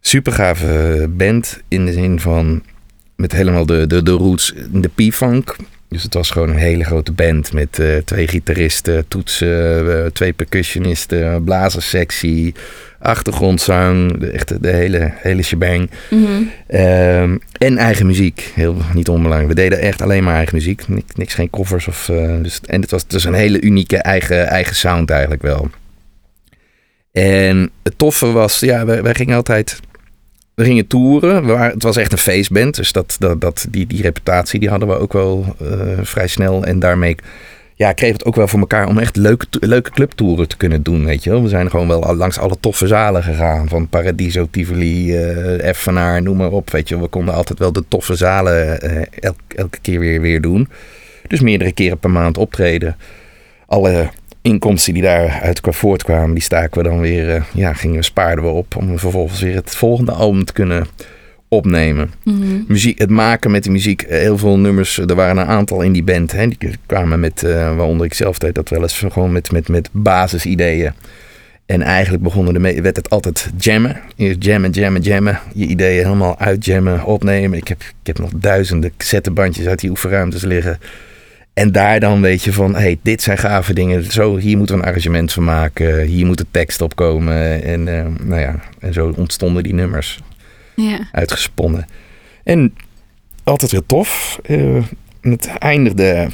Super 0.00 0.32
gave 0.32 1.06
band 1.16 1.60
in 1.68 1.86
de 1.86 1.92
zin 1.92 2.20
van 2.20 2.62
met 3.16 3.32
helemaal 3.32 3.66
de, 3.66 3.86
de, 3.86 4.02
de 4.02 4.10
roots 4.10 4.52
in 4.72 4.80
de 4.80 4.88
P-funk. 4.88 5.56
Dus 5.90 6.02
het 6.02 6.14
was 6.14 6.30
gewoon 6.30 6.48
een 6.48 6.56
hele 6.56 6.84
grote 6.84 7.12
band 7.12 7.52
met 7.52 7.78
eh, 7.78 7.96
twee 7.96 8.28
gitaristen, 8.28 9.08
toetsen, 9.08 10.04
eh, 10.04 10.10
twee 10.10 10.32
percussionisten, 10.32 11.44
blazerssectie, 11.44 12.54
achtergrondzang, 12.98 14.18
de, 14.18 14.30
echt 14.30 14.62
de 14.62 14.70
hele, 14.70 15.12
hele 15.14 15.42
shebang. 15.42 15.90
mhm. 16.10 16.42
Ehm, 16.66 17.36
en 17.52 17.76
eigen 17.76 18.06
muziek, 18.06 18.52
heel 18.54 18.76
niet 18.94 19.08
onbelangrijk. 19.08 19.48
We 19.48 19.60
deden 19.60 19.78
echt 19.78 20.02
alleen 20.02 20.24
maar 20.24 20.34
eigen 20.34 20.54
muziek, 20.54 20.88
niks, 20.88 21.14
niks 21.14 21.34
geen 21.34 21.50
covers. 21.50 21.88
Of, 21.88 22.08
eh, 22.08 22.34
dus, 22.42 22.60
en 22.66 22.80
het 22.80 22.90
was 22.90 23.06
dus 23.06 23.24
een 23.24 23.34
hele 23.34 23.60
unieke 23.60 23.96
eigen, 23.96 24.46
eigen 24.46 24.76
sound 24.76 25.10
eigenlijk 25.10 25.42
wel. 25.42 25.70
En 27.12 27.70
het 27.82 27.98
toffe 27.98 28.26
was, 28.26 28.60
ja, 28.60 28.84
wij, 28.84 29.02
wij 29.02 29.14
gingen 29.14 29.36
altijd, 29.36 29.80
we 30.60 30.66
gingen 30.66 30.86
toeren. 30.86 31.46
We 31.46 31.52
waren, 31.52 31.72
het 31.74 31.82
was 31.82 31.96
echt 31.96 32.12
een 32.12 32.18
feestband, 32.18 32.74
dus 32.74 32.92
dat, 32.92 33.16
dat, 33.38 33.66
die, 33.70 33.86
die 33.86 34.02
reputatie 34.02 34.60
die 34.60 34.68
hadden 34.68 34.88
we 34.88 34.98
ook 34.98 35.12
wel 35.12 35.56
eh, 35.60 35.68
vrij 36.02 36.26
snel. 36.26 36.64
En 36.64 36.78
daarmee 36.78 37.16
ja, 37.74 37.92
kreeg 37.92 38.12
het 38.12 38.24
ook 38.24 38.34
wel 38.36 38.48
voor 38.48 38.58
elkaar 38.60 38.86
om 38.88 38.98
echt 38.98 39.16
leuke, 39.16 39.46
leuke 39.60 39.90
clubtouren 39.90 40.48
te 40.48 40.56
kunnen 40.56 40.82
doen, 40.82 41.04
weet 41.04 41.24
je 41.24 41.30
wel. 41.30 41.42
We 41.42 41.48
zijn 41.48 41.70
gewoon 41.70 41.88
wel 41.88 42.14
langs 42.16 42.38
alle 42.38 42.56
toffe 42.60 42.86
zalen 42.86 43.22
gegaan. 43.22 43.68
Van 43.68 43.88
Paradiso, 43.88 44.48
Tivoli, 44.50 45.16
eh 45.16 45.68
Effenaar, 45.68 46.22
noem 46.22 46.36
maar 46.36 46.50
op, 46.50 46.70
weet 46.70 46.88
je. 46.88 47.00
We 47.00 47.06
konden 47.08 47.34
altijd 47.34 47.58
wel 47.58 47.72
de 47.72 47.84
toffe 47.88 48.14
zalen 48.14 48.80
eh, 48.80 49.02
elk- 49.20 49.52
elke 49.56 49.78
keer 49.82 49.98
weer, 50.00 50.20
weer 50.20 50.40
doen. 50.40 50.68
Dus 51.26 51.40
meerdere 51.40 51.72
keren 51.72 51.98
per 51.98 52.10
maand 52.10 52.38
optreden. 52.38 52.96
Alle 53.66 54.10
inkomsten 54.42 54.94
die 54.94 55.02
daaruit 55.02 55.60
qua 55.60 55.72
voortkwamen, 55.72 56.34
die 56.34 56.42
staken 56.42 56.82
we 56.82 56.88
dan 56.88 57.00
weer, 57.00 57.34
eh, 57.34 57.42
ja, 57.54 57.72
gingen 57.72 57.96
we, 57.96 58.02
spaarden 58.02 58.44
we 58.44 58.50
op 58.50 58.76
om 58.76 58.98
vervolgens 58.98 59.40
weer 59.40 59.54
het 59.54 59.74
volgende 59.74 60.12
album 60.12 60.44
te 60.44 60.52
kunnen 60.52 60.86
opnemen. 61.48 62.12
Mhm. 62.24 62.62
Muziek, 62.68 62.98
het 62.98 63.10
maken 63.10 63.50
met 63.50 63.64
de 63.64 63.70
muziek, 63.70 64.02
eh, 64.02 64.18
heel 64.18 64.38
veel 64.38 64.58
nummers, 64.58 64.98
er 64.98 65.14
waren 65.14 65.36
een 65.36 65.48
aantal 65.48 65.80
in 65.80 65.92
die 65.92 66.02
band, 66.02 66.32
hè, 66.32 66.48
die 66.48 66.58
kwamen 66.86 67.20
met, 67.20 67.42
eh, 67.42 67.76
waaronder 67.76 68.06
ik 68.06 68.14
zelf 68.14 68.38
deed 68.38 68.54
dat 68.54 68.68
wel 68.68 68.82
eens, 68.82 69.04
gewoon 69.08 69.32
met, 69.32 69.52
met, 69.52 69.68
met 69.68 69.88
basisideeën. 69.92 70.92
En 71.66 71.82
eigenlijk 71.82 72.22
begonnen 72.22 72.54
ermee, 72.54 72.82
werd 72.82 72.96
het 72.96 73.10
altijd 73.10 73.50
jammen. 73.58 74.00
Eerst 74.16 74.44
jammen, 74.44 74.70
jammen, 74.70 75.00
jammen. 75.00 75.40
Je 75.54 75.66
ideeën 75.66 76.04
helemaal 76.04 76.38
uitjammen, 76.38 77.04
opnemen. 77.04 77.58
Ik 77.58 77.68
heb, 77.68 77.80
ik 77.80 78.06
heb 78.06 78.18
nog 78.18 78.30
duizenden 78.34 78.92
cassettebandjes 78.96 79.66
uit 79.66 79.80
die 79.80 79.90
oefenruimtes 79.90 80.42
liggen. 80.42 80.78
En 81.60 81.72
daar 81.72 82.00
dan 82.00 82.20
weet 82.20 82.42
je 82.42 82.52
van, 82.52 82.74
hey, 82.74 82.98
dit 83.02 83.22
zijn 83.22 83.38
gave 83.38 83.74
dingen. 83.74 84.12
Zo, 84.12 84.36
hier 84.36 84.56
moeten 84.56 84.74
we 84.76 84.82
een 84.82 84.88
arrangement 84.88 85.32
van 85.32 85.44
maken. 85.44 86.04
Hier 86.04 86.26
moet 86.26 86.38
de 86.38 86.46
tekst 86.50 86.80
op 86.80 86.96
komen. 86.96 87.62
En, 87.62 87.88
eh, 87.88 88.06
nou 88.20 88.40
ja, 88.40 88.60
en 88.78 88.92
zo 88.92 89.12
ontstonden 89.16 89.62
die 89.62 89.74
nummers 89.74 90.20
Ja. 90.76 91.08
uitgesponnen. 91.12 91.86
En 92.44 92.74
altijd 93.42 93.70
weer 93.70 93.86
tof. 93.86 94.38
Eh, 94.42 94.84
het 95.20 95.46
eindigde. 95.58 96.28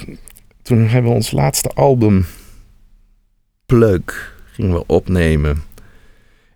Toen 0.62 0.88
hebben 0.88 1.10
we 1.10 1.16
ons 1.16 1.30
laatste 1.30 1.68
album 1.68 2.26
Pleuk 3.66 4.34
gingen 4.52 4.72
we 4.74 4.86
opnemen. 4.86 5.62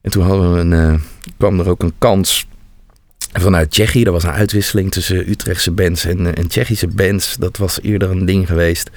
En 0.00 0.10
toen 0.10 0.24
hadden 0.24 0.52
we 0.52 0.58
een, 0.60 0.72
eh, 0.72 1.00
kwam 1.36 1.60
er 1.60 1.68
ook 1.68 1.82
een 1.82 1.94
kans 1.98 2.48
vanuit 3.32 3.70
Tsjechië. 3.70 4.02
Er 4.04 4.12
was 4.12 4.22
een 4.24 4.30
uitwisseling 4.30 4.90
tussen 4.90 5.30
Utrechtse 5.30 5.70
bands 5.70 6.04
en, 6.04 6.26
eh, 6.26 6.38
en 6.38 6.48
Tsjechische 6.48 6.88
bands. 6.88 7.36
Dat 7.36 7.56
was 7.56 7.80
eerder 7.82 8.10
een 8.10 8.24
ding 8.24 8.46
geweest. 8.46 8.90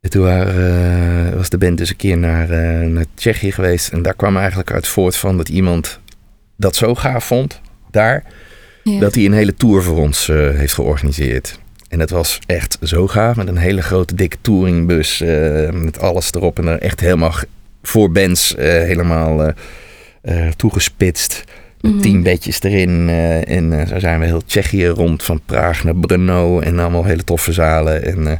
En 0.00 0.10
toen 0.10 0.22
waren, 0.22 1.28
eh, 1.30 1.36
was 1.36 1.48
de 1.48 1.58
band 1.58 1.78
dus 1.78 1.90
een 1.90 1.96
keer 1.96 2.18
naar, 2.18 2.50
eh, 2.50 2.86
naar 2.86 3.04
Tsjechië 3.14 3.52
geweest. 3.52 3.88
En 3.92 4.02
daar 4.02 4.14
kwam 4.14 4.36
eigenlijk 4.36 4.72
uit 4.72 4.86
voort 4.86 5.16
van 5.16 5.36
dat 5.36 5.48
iemand 5.48 6.00
dat 6.56 6.76
zo 6.76 6.94
gaaf 6.94 7.24
vond 7.24 7.60
daar, 7.90 8.24
Ja. 8.82 9.00
dat 9.00 9.14
hij 9.14 9.24
een 9.24 9.32
hele 9.32 9.54
tour 9.54 9.82
voor 9.82 9.98
ons 9.98 10.26
heeft 10.26 10.74
georganiseerd. 10.74 11.58
En 11.88 11.98
dat 11.98 12.10
was 12.10 12.38
echt 12.46 12.78
zo 12.82 13.08
gaaf, 13.08 13.36
met 13.36 13.48
een 13.48 13.56
hele 13.56 13.82
grote 13.82 14.14
dikke 14.14 14.36
touringbus, 14.40 15.22
met 15.72 16.00
alles 16.00 16.32
erop 16.32 16.58
en 16.58 16.66
er 16.66 16.78
echt 16.78 17.00
helemaal 17.00 17.34
voor 17.82 18.12
bands 18.12 18.54
helemaal 18.58 19.52
toegespitst. 20.56 21.44
Mhm. 21.82 22.00
tien 22.00 22.22
bedjes 22.22 22.62
erin. 22.62 23.08
eh, 23.08 23.56
en 23.56 23.80
eh, 23.80 23.86
zo 23.86 23.98
zijn 23.98 24.20
we 24.20 24.26
heel 24.26 24.44
Tsjechië 24.44 24.86
rond, 24.86 25.22
van 25.22 25.40
Praag 25.46 25.84
naar 25.84 25.96
Brno 25.96 26.60
en 26.60 26.78
allemaal 26.78 27.04
hele 27.04 27.24
toffe 27.24 27.52
zalen. 27.52 28.04
En 28.04 28.26
eh, 28.26 28.36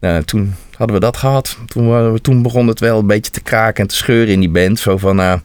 nou, 0.00 0.22
toen 0.24 0.54
hadden 0.76 0.96
we 0.96 1.02
dat 1.02 1.16
gehad. 1.16 1.58
Toen, 1.66 2.18
toen 2.20 2.42
begon 2.42 2.66
het 2.66 2.80
wel 2.80 2.98
een 2.98 3.06
beetje 3.06 3.30
te 3.30 3.42
kraken 3.42 3.82
en 3.82 3.88
te 3.88 3.96
scheuren 3.96 4.32
in 4.32 4.40
die 4.40 4.48
band. 4.48 4.78
Zo 4.78 4.96
van, 4.96 5.16
nou, 5.16 5.40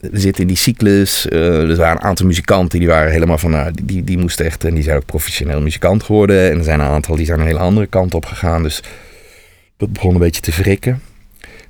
we 0.00 0.18
zitten 0.18 0.42
in 0.42 0.48
die 0.48 0.56
cyclus. 0.56 1.26
er 1.30 1.76
waren 1.76 1.96
een 1.96 2.02
aantal 2.08 2.26
muzikanten 2.26 2.78
die 2.78 2.88
waren 2.88 3.12
helemaal 3.12 3.38
van, 3.38 3.50
nou, 3.50 3.72
die, 3.82 4.04
die 4.04 4.18
moesten 4.18 4.44
echt, 4.44 4.64
en 4.64 4.74
die 4.74 4.82
zijn 4.82 4.96
ook 4.96 5.06
professioneel 5.06 5.60
muzikant 5.60 6.02
geworden. 6.02 6.50
En 6.50 6.58
er 6.58 6.64
zijn 6.64 6.80
een 6.80 6.86
aantal 6.86 7.16
die 7.16 7.26
zijn 7.26 7.40
een 7.40 7.46
hele 7.46 7.58
andere 7.58 7.86
kant 7.86 8.14
op 8.14 8.24
gegaan. 8.24 8.62
Dus 8.62 8.82
dat 9.76 9.92
begon 9.92 10.14
een 10.14 10.20
beetje 10.20 10.40
te 10.40 10.52
wrikken. 10.52 11.00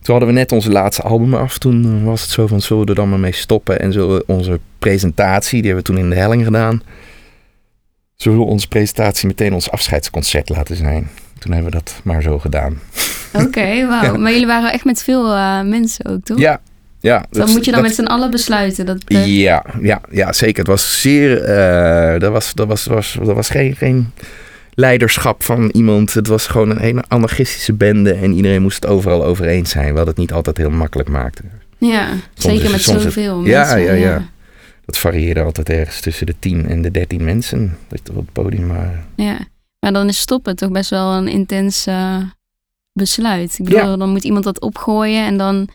Toen 0.02 0.14
hadden 0.14 0.34
we 0.34 0.40
net 0.40 0.52
onze 0.52 0.70
laatste 0.70 1.02
album 1.02 1.34
af. 1.34 1.58
Toen 1.58 1.84
eh, 2.00 2.04
was 2.06 2.20
het 2.22 2.30
zo 2.30 2.46
van, 2.46 2.60
zullen 2.60 2.82
we 2.84 2.88
er 2.88 2.94
dan 2.94 3.08
maar 3.08 3.18
mee 3.18 3.32
stoppen? 3.32 3.80
En 3.80 3.92
zullen 3.92 4.14
we 4.16 4.24
onze 4.26 4.60
presentatie, 4.78 5.62
die 5.62 5.70
hebben 5.72 5.84
we 5.86 5.92
toen 5.94 6.04
in 6.04 6.10
de 6.10 6.16
helling 6.16 6.44
gedaan. 6.44 6.82
Zullen 8.16 8.38
we 8.38 8.44
onze 8.44 8.68
presentatie 8.68 9.26
meteen 9.26 9.52
ons 9.54 9.70
afscheidsconcert 9.70 10.48
laten 10.48 10.76
zijn? 10.76 11.10
Toen 11.38 11.52
hebben 11.52 11.70
we 11.72 11.76
dat 11.78 12.00
maar 12.04 12.22
zo 12.22 12.38
gedaan. 12.38 12.80
Oké, 13.32 13.86
wauw. 13.86 14.02
Ja. 14.12 14.16
Maar 14.16 14.32
jullie 14.32 14.46
waren 14.46 14.72
echt 14.72 14.84
met 14.84 15.02
veel 15.02 15.32
eh, 15.34 15.62
mensen 15.62 16.06
ook, 16.06 16.24
toch? 16.24 16.38
Ja, 16.38 16.60
ja. 17.00 17.18
Dus 17.18 17.26
dan 17.30 17.46
dat- 17.46 17.54
moet 17.54 17.64
je 17.64 17.70
dan 17.72 17.80
dat- 17.80 17.88
met 17.88 17.98
z'n 17.98 18.12
allen 18.12 18.30
besluiten. 18.30 18.86
Dat, 18.86 19.02
eh, 19.06 19.26
Ja, 19.26 19.64
ja, 19.80 20.00
ja, 20.10 20.32
zeker. 20.32 20.58
Het 20.58 20.66
was 20.66 21.00
zeer. 21.00 21.42
er 21.44 22.30
was, 22.30 22.52
er 22.54 22.66
was, 22.66 22.84
was, 22.86 23.16
er 23.16 23.34
was 23.34 23.48
geen, 23.50 23.76
geen 23.76 24.12
leiderschap 24.74 25.42
van 25.42 25.68
iemand. 25.72 26.14
Het 26.14 26.26
was 26.26 26.46
gewoon 26.46 26.70
een 26.70 26.78
hele 26.80 27.04
anarchistische 27.08 27.72
bende. 27.72 28.12
En 28.12 28.32
iedereen 28.34 28.62
moest 28.62 28.82
het 28.82 28.90
overal 28.92 29.24
over 29.24 29.46
eens 29.46 29.70
zijn. 29.70 29.94
Wat 29.94 30.06
het 30.06 30.16
niet 30.16 30.32
altijd 30.32 30.56
heel 30.56 30.70
makkelijk 30.70 31.08
maakte. 31.08 31.42
ja, 31.78 32.08
zeker 32.34 32.62
met 32.70 32.86
het- 32.86 33.00
zoveel 33.02 33.44
Ja, 33.44 33.58
mensen. 33.60 33.80
ja, 33.82 33.92
ja. 33.92 34.30
Dat 34.84 34.98
varieerde 34.98 35.42
altijd 35.42 35.68
ergens 35.68 36.00
tussen 36.00 36.26
de 36.26 36.34
10 36.38 36.66
en 36.66 36.82
de 36.82 36.90
13 36.90 37.24
mensen. 37.24 37.76
Dat 37.88 38.00
je 38.04 38.10
op 38.10 38.16
het 38.24 38.32
podium 38.32 38.68
waren. 38.68 39.04
Ja. 39.16 39.38
Maar 39.80 39.92
dan 39.92 40.08
is 40.08 40.18
stoppen 40.18 40.56
toch 40.56 40.70
best 40.70 40.90
wel 40.90 41.12
een 41.12 41.28
intens 41.28 41.86
eh, 41.86 42.16
besluit. 42.92 43.58
Ik 43.58 43.64
bedoel, 43.64 43.90
Ja. 43.90 43.96
dan 43.96 44.10
moet 44.10 44.24
iemand 44.24 44.44
dat 44.44 44.60
opgooien 44.60 45.26
en 45.26 45.36
dan 45.36 45.68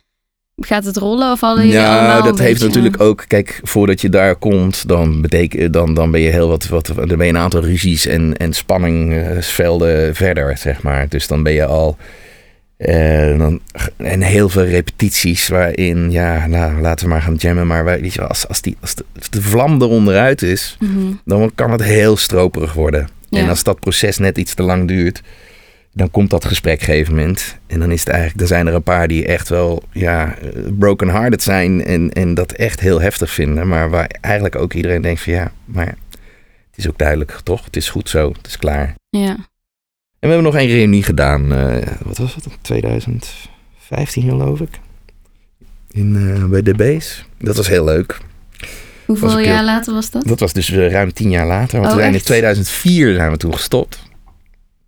gaat 0.66 0.86
het 0.86 0.98
rollen 0.98 1.32
of 1.32 1.40
hadden 1.40 1.64
jullie 1.66 1.80
Ja, 1.80 2.18
een 2.18 2.24
dat 2.24 2.40
heeft 2.40 2.52
beetje- 2.52 2.68
natuurlijk 2.68 3.02
ook. 3.02 3.26
Kijk, 3.28 3.60
voordat 3.64 4.02
je 4.02 4.10
daar 4.10 4.36
komt, 4.36 4.88
dan, 4.88 5.22
beteken, 5.22 5.72
dan, 5.72 5.94
dan 5.94 6.12
ben 6.12 6.22
je 6.22 6.30
heel 6.30 6.48
wat, 6.48 6.68
wat. 6.68 6.86
Dan 6.96 7.08
ben 7.08 7.24
je 7.26 7.34
een 7.34 7.38
aantal 7.38 7.62
ruzies 7.64 8.06
en, 8.06 8.38
en 8.38 8.54
spanningsvelden 8.54 10.16
verder, 10.16 10.58
zeg 10.58 10.82
maar. 10.82 11.08
Dus 11.10 11.28
dan 11.28 11.44
ben 11.44 11.54
je 11.54 11.66
al. 11.66 11.98
eh, 12.78 13.38
dan, 13.38 13.60
en 13.98 14.22
heel 14.22 14.50
veel 14.50 14.64
repetities 14.66 15.48
waarin, 15.48 16.12
ja, 16.12 16.48
nou, 16.48 16.82
laten 16.82 17.06
we 17.06 17.12
maar 17.12 17.22
gaan 17.22 17.36
jammen. 17.36 17.68
Maar 17.68 17.86
weet 17.86 18.14
je, 18.14 18.28
als, 18.28 18.48
als, 18.48 18.62
die, 18.62 18.78
als, 18.82 18.96
de, 18.96 19.06
als 19.18 19.30
de 19.30 19.42
vlam 19.42 19.82
eronder 19.82 20.18
uit 20.18 20.42
is, 20.42 20.78
Mhm. 20.80 21.12
dan 21.26 21.52
kan 21.56 21.72
het 21.72 21.84
heel 21.84 22.18
stroperig 22.18 22.74
worden. 22.74 23.08
En 23.30 23.50
als 23.50 23.64
dat 23.64 23.80
proces 23.80 24.18
net 24.18 24.38
iets 24.38 24.54
te 24.54 24.64
lang 24.64 24.88
duurt, 24.88 25.22
dan 25.98 26.12
komt 26.12 26.30
dat 26.30 26.46
gesprek 26.46 26.74
op 26.74 26.80
een 26.80 26.86
gegeven 26.86 27.16
moment. 27.16 27.58
En 27.68 27.80
dan 27.80 27.92
is 27.92 28.00
het 28.00 28.10
eigenlijk, 28.10 28.42
er 28.42 28.48
zijn 28.48 28.68
er 28.68 28.74
een 28.74 28.84
paar 28.84 29.08
die 29.08 29.26
echt 29.26 29.50
wel 29.50 29.84
ja, 29.92 30.36
broken 30.80 31.08
hearted 31.10 31.44
zijn 31.44 31.86
en, 31.86 32.12
en 32.14 32.34
dat 32.34 32.52
echt 32.52 32.80
heel 32.80 33.02
heftig 33.02 33.32
vinden. 33.32 33.68
Maar 33.68 33.90
waar 33.90 34.10
eigenlijk 34.22 34.56
ook 34.56 34.74
iedereen 34.74 35.02
denkt 35.02 35.22
van 35.22 35.34
ja, 35.34 35.52
maar 35.66 35.88
het 36.70 36.76
is 36.76 36.88
ook 36.88 36.98
duidelijk 36.98 37.40
toch? 37.44 37.66
Het 37.66 37.76
is 37.76 37.90
goed 37.90 38.10
zo, 38.10 38.32
het 38.32 38.48
is 38.48 38.58
klaar. 38.58 38.94
Ja. 39.10 39.30
En 39.30 39.36
we 40.20 40.28
hebben 40.28 40.44
nog 40.44 40.56
een 40.56 40.68
reunie 40.68 41.04
gedaan, 41.04 41.54
eh, 41.54 41.88
wat 42.04 42.18
was 42.18 42.36
het? 42.36 42.48
2015 42.62 44.30
geloof 44.30 44.60
ik. 44.62 44.80
In, 45.92 46.34
eh, 46.36 46.46
bij 46.46 46.62
de 46.62 46.76
Base. 46.76 47.22
Dat 47.38 47.56
was 47.56 47.68
heel 47.68 47.84
leuk. 47.84 48.18
Hoeveel 49.06 49.40
jaar 49.40 49.56
heel- 49.56 49.66
later 49.66 49.94
was 49.94 50.10
dat? 50.10 50.28
Dat 50.28 50.40
was 50.40 50.54
dus 50.54 50.72
eh, 50.72 50.92
ruim 50.92 51.14
tien 51.14 51.30
jaar 51.30 51.48
later. 51.48 51.80
Want 51.80 51.86
Oh, 51.92 51.94
we 51.96 52.00
zijn 52.00 52.10
in 52.12 52.16
echt? 52.18 52.26
2004 52.26 53.14
zijn 53.16 53.32
we 53.32 53.38
toen 53.38 53.54
gestopt. 53.54 54.06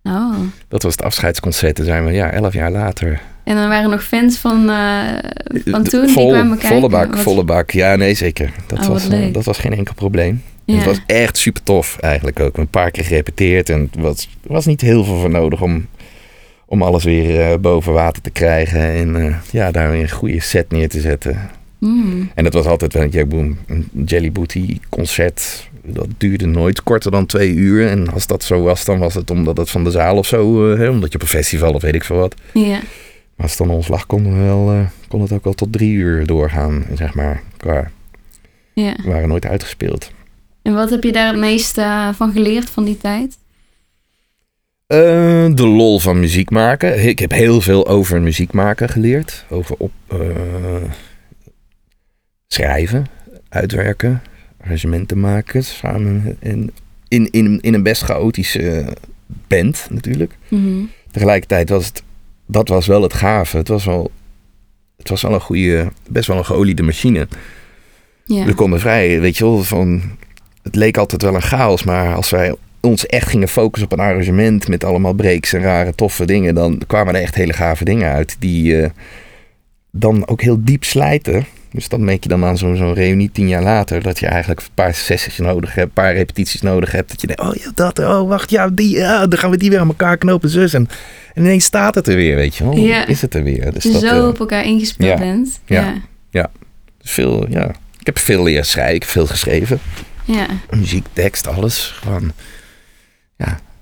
Oh. 0.02 0.34
Dat 0.68 0.82
was 0.82 0.92
het 0.92 1.02
afscheidsconcert. 1.02 1.74
Toen 1.76 1.84
zijn 1.84 2.04
we 2.04 2.12
ja, 2.12 2.30
elf 2.30 2.52
jaar 2.52 2.70
later. 2.70 3.20
En 3.44 3.54
dan 3.56 3.68
waren 3.68 3.84
er 3.84 3.90
nog 3.90 4.04
fans 4.04 4.36
van, 4.36 4.70
eh, 4.70 5.00
van 5.66 5.82
toen 5.84 6.08
Vol- 6.08 6.24
die 6.24 6.32
kwamen 6.32 6.58
kijken. 6.58 6.78
Volle 6.78 6.88
bak, 6.88 7.10
Wat- 7.14 7.20
volle 7.22 7.44
bak. 7.44 7.70
Ja, 7.70 7.96
nee, 7.96 8.14
zeker. 8.14 8.50
Dat, 8.66 8.78
Oh, 8.78 8.86
was, 8.86 9.08
eh, 9.08 9.32
dat 9.32 9.44
was 9.44 9.58
geen 9.58 9.72
enkel 9.72 9.94
probleem. 9.94 10.42
Ja. 10.64 10.76
Het 10.76 10.84
was 10.84 11.00
echt 11.06 11.36
super 11.36 11.62
tof 11.62 11.98
eigenlijk 12.00 12.40
ook. 12.40 12.56
Een 12.56 12.68
paar 12.68 12.90
keer 12.90 13.04
gerepeteerd. 13.04 13.68
En 13.68 13.90
was, 13.98 14.28
er 14.46 14.52
was 14.52 14.66
niet 14.66 14.80
heel 14.80 15.04
veel 15.04 15.20
voor 15.20 15.30
nodig 15.30 15.62
om, 15.62 15.86
om 16.66 16.82
alles 16.82 17.04
weer 17.04 17.40
eh, 17.40 17.58
boven 17.58 17.92
water 17.92 18.22
te 18.22 18.30
krijgen. 18.30 18.80
En 18.80 19.40
ja, 19.50 19.70
daar 19.70 19.90
weer 19.90 20.02
een 20.02 20.10
goede 20.10 20.40
set 20.40 20.70
neer 20.70 20.88
te 20.88 21.00
zetten. 21.00 21.50
Mm. 21.78 22.30
En 22.34 22.44
dat 22.44 22.52
was 22.52 22.66
altijd 22.66 22.92
wel 23.12 23.26
boem, 23.26 23.58
een 23.66 23.88
Jelly 24.04 24.32
Booty 24.32 24.78
concert. 24.88 25.69
Dat 25.82 26.06
duurde 26.18 26.46
nooit 26.46 26.82
korter 26.82 27.10
dan 27.10 27.26
twee 27.26 27.54
uur. 27.54 27.88
En 27.88 28.08
als 28.12 28.26
dat 28.26 28.42
zo 28.42 28.62
was, 28.62 28.84
dan 28.84 28.98
was 28.98 29.14
het 29.14 29.30
omdat 29.30 29.56
het 29.56 29.70
van 29.70 29.84
de 29.84 29.90
zaal 29.90 30.16
of 30.16 30.26
zo, 30.26 30.72
eh, 30.72 30.78
hè, 30.78 30.88
omdat 30.88 31.08
je 31.12 31.14
op 31.14 31.22
een 31.22 31.28
festival 31.28 31.72
of 31.72 31.82
weet 31.82 31.94
ik 31.94 32.04
veel 32.04 32.16
wat. 32.16 32.34
Ja. 32.52 32.68
Maar 32.70 33.48
als 33.48 33.58
het 33.58 33.66
dan 33.66 33.76
ons 33.76 33.88
lag, 33.88 34.06
kon, 34.06 34.34
we 34.34 34.42
wel, 34.44 34.70
eh, 34.70 34.86
kon 35.08 35.20
het 35.20 35.32
ook 35.32 35.44
al 35.44 35.52
tot 35.52 35.72
drie 35.72 35.92
uur 35.92 36.26
doorgaan, 36.26 36.84
zeg 36.94 37.14
maar. 37.14 37.42
Qua, 37.56 37.90
ja. 38.72 38.94
we 39.02 39.10
waren 39.10 39.28
nooit 39.28 39.46
uitgespeeld. 39.46 40.10
En 40.62 40.74
wat 40.74 40.90
heb 40.90 41.02
je 41.02 41.12
daar 41.12 41.26
het 41.26 41.38
meest 41.40 41.78
eh, 41.78 42.08
van 42.14 42.32
geleerd 42.32 42.70
van 42.70 42.84
die 42.84 42.98
tijd? 42.98 43.38
De 44.86 45.66
lol 45.66 45.98
van 45.98 46.20
muziek 46.20 46.50
maken. 46.50 47.06
Ik 47.08 47.18
heb 47.18 47.30
heel 47.30 47.60
veel 47.60 47.88
over 47.88 48.20
muziek 48.20 48.52
maken 48.52 48.88
geleerd. 48.88 49.44
Over 49.48 49.76
op, 49.78 49.92
schrijven, 52.46 53.06
uitwerken, 53.48 54.22
arrangementen 54.62 55.20
maken. 55.20 55.64
Samen 55.64 56.36
in, 56.40 56.70
in, 57.08 57.30
in, 57.30 57.60
in 57.60 57.74
een 57.74 57.82
best 57.82 58.02
chaotische 58.02 58.96
band 59.48 59.86
natuurlijk. 59.90 60.36
Mhm. 60.48 60.84
Tegelijkertijd 61.10 61.68
was 61.68 61.86
het, 61.86 62.02
dat 62.46 62.68
was 62.68 62.86
wel 62.86 63.02
het 63.02 63.14
gave. 63.14 63.56
Het 63.56 63.68
was 63.68 63.84
wel, 63.84 64.10
het 64.96 65.08
was 65.08 65.22
wel 65.22 65.34
een 65.34 65.40
goede, 65.40 65.88
best 66.10 66.26
wel 66.26 66.36
een 66.36 66.44
geoliede 66.44 66.82
machine. 66.82 67.28
Ja. 68.24 68.44
We 68.44 68.54
konden 68.54 68.80
vrij, 68.80 69.20
weet 69.20 69.36
je 69.36 69.44
wel, 69.44 69.62
van... 69.62 70.02
Het 70.62 70.74
leek 70.74 70.96
altijd 70.96 71.22
wel 71.22 71.34
een 71.34 71.42
chaos, 71.42 71.84
maar 71.84 72.14
als 72.14 72.30
wij 72.30 72.54
ons 72.80 73.06
echt 73.06 73.28
gingen 73.28 73.48
focussen 73.48 73.90
op 73.90 73.98
een 73.98 74.04
arrangement... 74.04 74.68
met 74.68 74.84
allemaal 74.84 75.12
breaks 75.12 75.52
en 75.52 75.60
rare 75.60 75.94
toffe 75.94 76.24
dingen... 76.24 76.54
dan 76.54 76.82
kwamen 76.86 77.14
er 77.14 77.20
echt 77.20 77.34
hele 77.34 77.52
gave 77.52 77.84
dingen 77.84 78.12
uit 78.12 78.36
die 78.38 78.82
eh, 78.82 78.90
dan 79.90 80.26
ook 80.28 80.40
heel 80.40 80.64
diep 80.64 80.84
slijten. 80.84 81.44
Dus 81.72 81.88
dan 81.88 82.04
merk 82.04 82.22
je 82.22 82.28
dan 82.28 82.44
aan 82.44 82.58
zo'n 82.58 82.76
zo'n 82.76 82.94
reunie 82.94 83.30
tien 83.32 83.48
jaar 83.48 83.62
later... 83.62 84.02
dat 84.02 84.18
je 84.18 84.26
eigenlijk 84.26 84.60
een 84.60 84.66
paar 84.74 84.94
sessies 84.94 85.38
nodig 85.38 85.74
hebt, 85.74 85.86
een 85.86 85.92
paar 85.92 86.14
repetities 86.14 86.60
nodig 86.60 86.92
hebt. 86.92 87.08
Dat 87.08 87.20
je 87.20 87.26
denkt, 87.26 87.42
oh 87.42 87.54
ja, 87.54 87.70
dat, 87.74 87.98
oh 87.98 88.28
wacht, 88.28 88.50
ja, 88.50 88.68
die, 88.68 88.96
ja, 88.96 89.26
dan 89.26 89.38
gaan 89.38 89.50
we 89.50 89.56
die 89.56 89.70
weer 89.70 89.78
aan 89.78 89.88
elkaar 89.88 90.16
knopen, 90.16 90.48
zus. 90.48 90.74
En, 90.74 90.88
en 91.34 91.42
ineens 91.42 91.64
staat 91.64 91.94
het 91.94 92.08
er 92.08 92.16
weer, 92.16 92.36
weet 92.36 92.56
je 92.56 92.64
wel. 92.64 92.76
Ja. 92.76 93.06
Is 93.06 93.22
het 93.22 93.34
er 93.34 93.42
weer. 93.42 93.72
Dus 93.72 93.84
dat, 93.84 94.00
zo 94.00 94.06
eh, 94.06 94.28
op 94.28 94.40
elkaar 94.40 94.64
ingespeeld 94.64 95.18
ja. 95.18 95.24
bent. 95.24 95.60
Ja. 95.64 95.94
Ja. 96.30 96.50
veel, 97.00 97.50
ja... 97.50 97.74
Ik 97.98 98.06
heb 98.06 98.18
veel 98.18 98.42
leren 98.42 98.66
schrijven, 98.66 98.94
ik 98.94 99.02
heb 99.02 99.10
veel 99.10 99.26
geschreven. 99.26 99.80
ja. 100.24 100.46
muziek, 100.70 101.06
tekst, 101.12 101.46
alles. 101.46 101.94
Gewoon. 102.02 102.32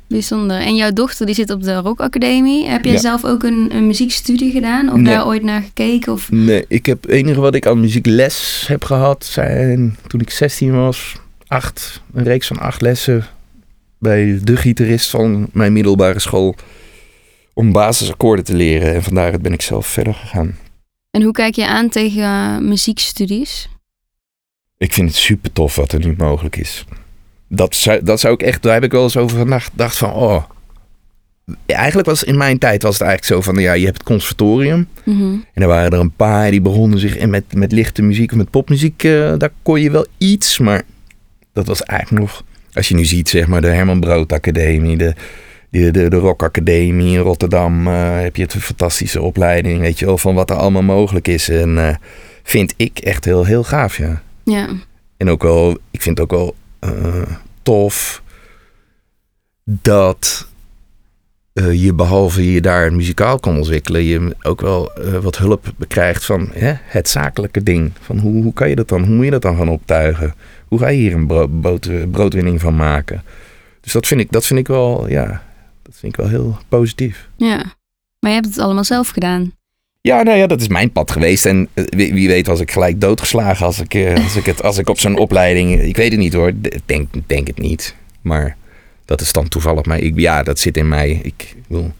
Bijzonder. 0.08 0.60
En 0.60 0.76
jouw 0.76 0.92
dochter 0.92 1.26
die 1.26 1.34
zit 1.34 1.50
op 1.50 1.62
de 1.62 1.74
Rock 1.74 2.00
Academie. 2.00 2.66
Heb 2.66 2.84
jij 2.84 2.92
Ja. 2.94 2.98
zelf 3.00 3.24
ook 3.24 3.42
een, 3.42 3.68
een 3.74 3.86
muziekstudie 3.86 4.52
gedaan? 4.52 4.88
Of 4.88 4.96
Nee. 4.96 5.14
daar 5.14 5.26
ooit 5.26 5.42
naar 5.42 5.62
gekeken? 5.62 6.12
Of... 6.12 6.30
Nee, 6.30 6.64
ik 6.68 6.86
heb 6.86 7.02
het 7.02 7.10
enige 7.10 7.40
wat 7.40 7.54
ik 7.54 7.66
aan 7.66 7.80
muziekles 7.80 8.64
heb 8.68 8.84
gehad 8.84 9.24
zijn 9.24 9.96
toen 10.06 10.20
ik 10.20 10.30
16 10.30 10.74
was, 10.74 11.14
acht, 11.46 12.02
een 12.14 12.24
reeks 12.24 12.46
van 12.46 12.58
acht 12.58 12.80
lessen 12.80 13.26
bij 13.98 14.38
de 14.42 14.56
gitarist 14.56 15.10
van 15.10 15.48
mijn 15.52 15.72
middelbare 15.72 16.18
school 16.18 16.54
om 17.54 17.72
basisakkoorden 17.72 18.44
te 18.44 18.54
leren. 18.54 18.94
En 18.94 19.02
vandaar 19.02 19.40
ben 19.40 19.52
ik 19.52 19.62
zelf 19.62 19.86
verder 19.86 20.14
gegaan. 20.14 20.56
En 21.10 21.22
hoe 21.22 21.32
kijk 21.32 21.54
je 21.54 21.66
aan 21.66 21.88
tegen 21.88 22.68
muziekstudies? 22.68 23.68
Ik 24.78 24.92
vind 24.92 25.08
het 25.08 25.18
super 25.18 25.52
tof 25.52 25.76
wat 25.76 25.92
er 25.92 25.98
nu 26.06 26.14
mogelijk 26.18 26.56
is. 26.56 26.84
Dat 27.48 27.74
zou, 27.74 28.02
dat 28.02 28.20
zou 28.20 28.34
ik 28.34 28.42
echt, 28.42 28.62
daar 28.62 28.74
heb 28.74 28.84
ik 28.84 28.92
wel 28.92 29.02
eens 29.02 29.16
over 29.16 29.38
gedacht, 29.38 29.72
dacht 29.74 29.98
van, 29.98 30.12
oh. 30.12 30.42
Eigenlijk 31.66 32.08
was 32.08 32.24
in 32.24 32.36
mijn 32.36 32.58
tijd 32.58 32.82
was 32.82 32.98
het 32.98 33.08
eigenlijk 33.08 33.32
zo 33.42 33.52
van, 33.52 33.62
ja, 33.62 33.72
je 33.72 33.84
hebt 33.84 33.98
het 33.98 34.06
conservatorium. 34.06 34.88
Mhm. 35.04 35.32
En 35.54 35.62
er 35.62 35.68
waren 35.68 35.90
er 35.90 35.98
een 36.00 36.12
paar 36.16 36.50
die 36.50 36.60
begonnen 36.60 36.98
zich 36.98 37.16
en 37.16 37.30
met, 37.30 37.44
met 37.54 37.72
lichte 37.72 38.02
muziek 38.02 38.30
of 38.32 38.36
met 38.38 38.50
popmuziek. 38.50 39.04
eh, 39.04 39.32
daar 39.38 39.50
kon 39.62 39.80
je 39.80 39.90
wel 39.90 40.06
iets, 40.18 40.58
maar 40.58 40.82
dat 41.52 41.66
was 41.66 41.82
eigenlijk 41.82 42.22
nog... 42.22 42.42
Als 42.72 42.88
je 42.88 42.94
nu 42.94 43.04
ziet, 43.04 43.28
zeg 43.28 43.46
maar, 43.46 43.60
de 43.60 43.66
Herman 43.66 44.00
Brood 44.00 44.32
Academie, 44.32 44.96
de, 44.96 45.14
de, 45.70 45.90
de, 45.90 46.10
de 46.10 46.16
Rock 46.16 46.42
Academie 46.42 47.14
in 47.16 47.22
Rotterdam. 47.22 47.86
eh, 47.86 48.20
heb 48.20 48.36
je 48.36 48.42
het 48.42 48.54
een 48.54 48.60
fantastische 48.60 49.22
opleiding, 49.22 49.80
weet 49.80 49.98
je 49.98 50.04
wel, 50.06 50.18
van 50.18 50.34
wat 50.34 50.50
er 50.50 50.56
allemaal 50.56 50.82
mogelijk 50.82 51.28
is. 51.28 51.48
En 51.48 51.78
eh, 51.78 51.94
vind 52.42 52.74
ik 52.76 52.98
echt 52.98 53.24
heel, 53.24 53.44
heel 53.44 53.64
gaaf, 53.64 53.96
ja. 53.96 54.22
Ja. 54.44 54.68
En 55.16 55.28
ook 55.30 55.42
wel, 55.42 55.78
ik 55.90 56.02
vind 56.02 56.18
het 56.18 56.32
ook 56.32 56.38
wel 56.38 56.54
eh, 56.78 57.22
tof 57.62 58.22
dat 59.64 60.48
eh, 61.52 61.82
je 61.84 61.94
behalve 61.94 62.52
je 62.52 62.60
daar 62.60 62.92
muzikaal 62.92 63.38
kan 63.38 63.56
ontwikkelen, 63.56 64.02
je 64.04 64.36
ook 64.42 64.60
wel 64.60 64.94
eh, 64.94 65.18
wat 65.18 65.38
hulp 65.38 65.72
krijgt 65.88 66.24
van 66.24 66.48
hè, 66.52 66.72
het 66.76 67.08
zakelijke 67.08 67.62
ding. 67.62 67.92
Van 68.00 68.18
hoe, 68.18 68.42
hoe 68.42 68.52
kan 68.52 68.68
je 68.68 68.76
dat 68.76 68.88
dan, 68.88 69.04
hoe 69.04 69.14
moet 69.14 69.24
je 69.24 69.30
dat 69.30 69.42
dan 69.42 69.56
gaan 69.56 69.68
optuigen? 69.68 70.34
Hoe 70.68 70.78
ga 70.78 70.88
je 70.88 70.98
hier 70.98 71.14
een 71.14 71.26
bro- 71.26 71.48
brood- 71.48 72.10
broodwinning 72.10 72.60
van 72.60 72.76
maken? 72.76 73.22
Dus 73.80 73.92
dat 73.92 74.06
vind 74.06 74.20
ik, 74.20 74.30
dat 74.30 74.46
vind 74.46 74.58
ik 74.60 74.66
wel, 74.66 75.08
ja, 75.08 75.42
dat 75.82 75.94
vind 75.96 76.12
ik 76.12 76.20
wel 76.20 76.28
heel 76.28 76.58
positief. 76.68 77.28
ja. 77.36 77.76
Maar 78.20 78.30
je 78.30 78.36
hebt 78.36 78.48
het 78.54 78.58
allemaal 78.58 78.84
zelf 78.84 79.08
gedaan. 79.08 79.52
Ja, 80.08 80.22
nou 80.22 80.38
ja, 80.38 80.46
dat 80.46 80.60
is 80.60 80.68
mijn 80.68 80.92
pad 80.92 81.10
geweest. 81.10 81.46
En 81.46 81.68
eh, 81.74 81.84
wie, 81.88 82.12
wie 82.12 82.28
weet 82.28 82.46
was 82.46 82.60
ik 82.60 82.70
gelijk 82.70 83.00
doodgeslagen 83.00 83.66
als 83.66 83.80
ik, 83.80 83.94
eh, 83.94 84.14
als 84.24 84.36
ik, 84.36 84.46
het, 84.46 84.62
als 84.62 84.78
ik 84.78 84.88
op 84.88 84.98
zo'n 84.98 85.16
opleiding... 85.18 85.80
Ik 85.82 85.96
weet 85.96 86.10
het 86.10 86.20
niet 86.20 86.32
hoor, 86.32 86.48
ik 86.48 86.80
denk, 86.86 87.08
denk 87.26 87.46
het 87.46 87.58
niet. 87.58 87.94
Maar 88.20 88.56
dat 89.04 89.20
is 89.20 89.32
dan 89.32 89.48
toevallig 89.48 89.84
mij. 89.84 90.00
Ik, 90.00 90.18
ja, 90.18 90.42
dat 90.42 90.58
zit 90.58 90.76
in 90.76 90.88
mij. 90.88 91.20
Ik, 91.22 91.54
wil, 91.68 91.92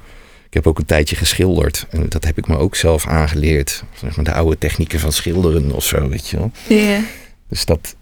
ik 0.46 0.54
heb 0.54 0.66
ook 0.66 0.78
een 0.78 0.84
tijdje 0.86 1.16
geschilderd. 1.16 1.86
En 1.90 2.06
dat 2.08 2.24
heb 2.24 2.38
ik 2.38 2.46
me 2.48 2.56
ook 2.56 2.76
zelf 2.76 3.06
aangeleerd. 3.06 3.84
Zeg 3.94 4.16
maar 4.16 4.24
de 4.24 4.32
oude 4.32 4.58
technieken 4.58 5.00
van 5.00 5.12
schilderen 5.12 5.72
of 5.72 5.84
zo, 5.84 6.08
weet 6.08 6.28
je 6.28 6.36
wel. 6.36 6.50
Ja. 6.68 7.00
Dus 7.48 7.64
dat, 7.64 7.94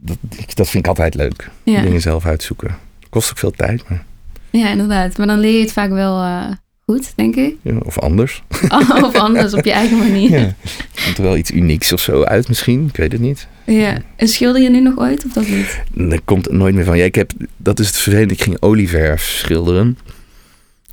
dat, 0.00 0.16
ik- 0.36 0.56
dat 0.56 0.68
vind 0.68 0.84
ik 0.84 0.88
altijd 0.88 1.14
leuk. 1.14 1.50
Ja. 1.62 1.82
Dingen 1.82 2.00
zelf 2.00 2.26
uitzoeken. 2.26 2.76
Kost 3.10 3.30
ook 3.30 3.38
veel 3.38 3.50
tijd, 3.50 3.88
maar, 3.88 4.04
ja, 4.50 4.68
inderdaad. 4.70 5.16
Maar 5.18 5.26
dan 5.26 5.38
leer 5.38 5.54
je 5.56 5.60
het 5.62 5.72
vaak 5.72 5.90
wel 5.90 6.22
eh, 6.22 6.50
goed, 6.86 7.12
denk 7.16 7.36
ik. 7.36 7.56
ja, 7.62 7.76
of 7.84 7.98
anders. 7.98 8.42
of 9.02 9.14
anders, 9.14 9.54
op 9.54 9.64
je 9.64 9.72
eigen 9.72 9.98
manier. 9.98 10.30
Ja. 10.30 10.38
Ja. 10.38 10.54
Komt 11.04 11.16
er 11.16 11.22
wel 11.22 11.36
iets 11.36 11.50
unieks 11.50 11.92
of 11.92 12.00
zo 12.00 12.22
uit 12.22 12.48
misschien? 12.48 12.86
Ik 12.88 12.96
weet 12.96 13.12
het 13.12 13.20
niet. 13.20 13.48
En 14.16 14.28
schilder 14.28 14.62
je 14.62 14.70
nu 14.70 14.80
nog 14.80 14.98
ooit 14.98 15.24
of 15.24 15.32
dat 15.32 15.48
niet? 15.48 15.80
Daar 15.92 16.20
komt 16.24 16.44
het 16.44 16.54
nooit 16.54 16.74
meer 16.74 16.84
van. 16.84 16.96
Ja, 16.96 17.04
ik 17.04 17.14
heb, 17.14 17.32
dat 17.56 17.78
is 17.78 17.86
het 17.86 17.96
vervelende. 17.96 18.34
Ik 18.34 18.42
ging 18.42 18.56
olieverf 18.60 19.22
schilderen. 19.22 19.98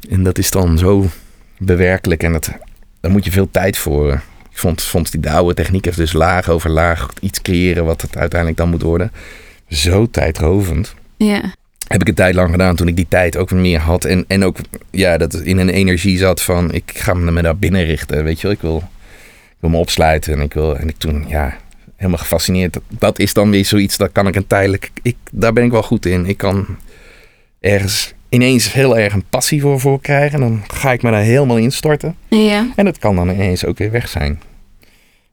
En 0.10 0.23
dat 0.23 0.38
is 0.38 0.52
dan 0.52 0.78
zo 0.78 1.06
bewerkelijk. 1.58 2.23
En 2.23 2.32
dat, 2.32 2.49
daar 2.99 3.12
moet 3.12 3.25
je 3.25 3.32
veel 3.32 3.52
tijd 3.52 3.78
voor. 3.78 4.13
Ik 4.52 4.58
vond, 4.58 4.82
vond 4.82 5.12
die 5.12 5.21
de 5.21 5.30
oude 5.30 5.54
techniek 5.54 5.86
heeft 5.86 5.97
dus 5.97 6.13
laag 6.13 6.49
over 6.49 6.69
laag 6.69 7.08
iets 7.21 7.41
creëren 7.41 7.86
wat 7.86 8.02
het 8.02 8.17
uiteindelijk 8.17 8.60
dan 8.60 8.69
moet 8.69 8.82
worden. 8.82 9.12
Zo 9.67 10.10
tijdrovend. 10.10 10.95
Ja. 11.17 11.54
Heb 11.89 12.02
ik 12.02 12.08
een 12.08 12.13
tijd 12.13 12.36
lang 12.36 12.52
gedaan 12.52 12.75
toen 12.75 12.88
ik 12.88 12.95
die 12.95 13.08
tijd 13.10 13.38
ook 13.38 13.52
meer 13.52 13.80
had. 13.80 14.06
En, 14.06 14.25
en 14.28 14.43
ook 14.43 14.58
ja, 14.91 15.17
dat 15.17 15.34
in 15.34 15.58
een 15.58 15.69
energie 15.69 16.17
zat 16.17 16.41
van 16.41 16.74
ik 16.74 16.91
ga 16.95 17.13
me 17.13 17.41
daar 17.41 17.57
binnen 17.57 17.86
richten. 17.86 18.24
Weet 18.24 18.41
je 18.41 18.47
wel, 18.47 18.55
ik 18.55 18.61
wil, 18.61 18.78
ik 19.49 19.57
wil 19.59 19.70
me 19.70 19.78
opsluiten. 19.78 20.34
En 20.34 20.41
ik 20.41 20.53
wil, 20.53 20.78
en 20.78 20.88
ik 20.89 20.97
toen, 20.97 21.26
ja, 21.28 21.57
helemaal 21.95 22.20
gefascineerd. 22.20 22.74
Dat, 22.74 22.84
dat 22.88 23.20
is 23.20 23.34
dan 23.34 23.49
weer 23.49 23.66
zoiets, 23.66 23.97
dat 23.97 24.11
kan 24.11 24.28
ik 24.28 24.36
een 24.36 24.47
tijdelijk, 24.47 24.91
ik, 25.01 25.16
daar 25.32 25.53
ben 25.53 25.63
ik 25.63 25.72
wel 25.72 25.84
goed 25.84 26.05
in. 26.05 26.26
Ik 26.26 26.38
kan 26.38 26.66
ergens 27.59 28.13
ineens 28.30 28.74
heel 28.74 28.97
erg 28.97 29.13
een 29.13 29.30
passie 29.30 29.61
voor, 29.61 29.80
voor 29.80 30.01
krijgen. 30.01 30.39
Dan 30.39 30.63
ga 30.68 30.91
ik 30.91 31.01
me 31.01 31.11
daar 31.11 31.22
helemaal 31.22 31.57
instorten. 31.57 32.16
Ja. 32.28 32.68
En 32.76 32.86
dat 32.86 32.99
kan 32.99 33.16
dan 33.16 33.30
ineens 33.30 33.66
ook 33.66 33.78
weer 33.78 33.91
weg 33.91 34.09
zijn. 34.09 34.41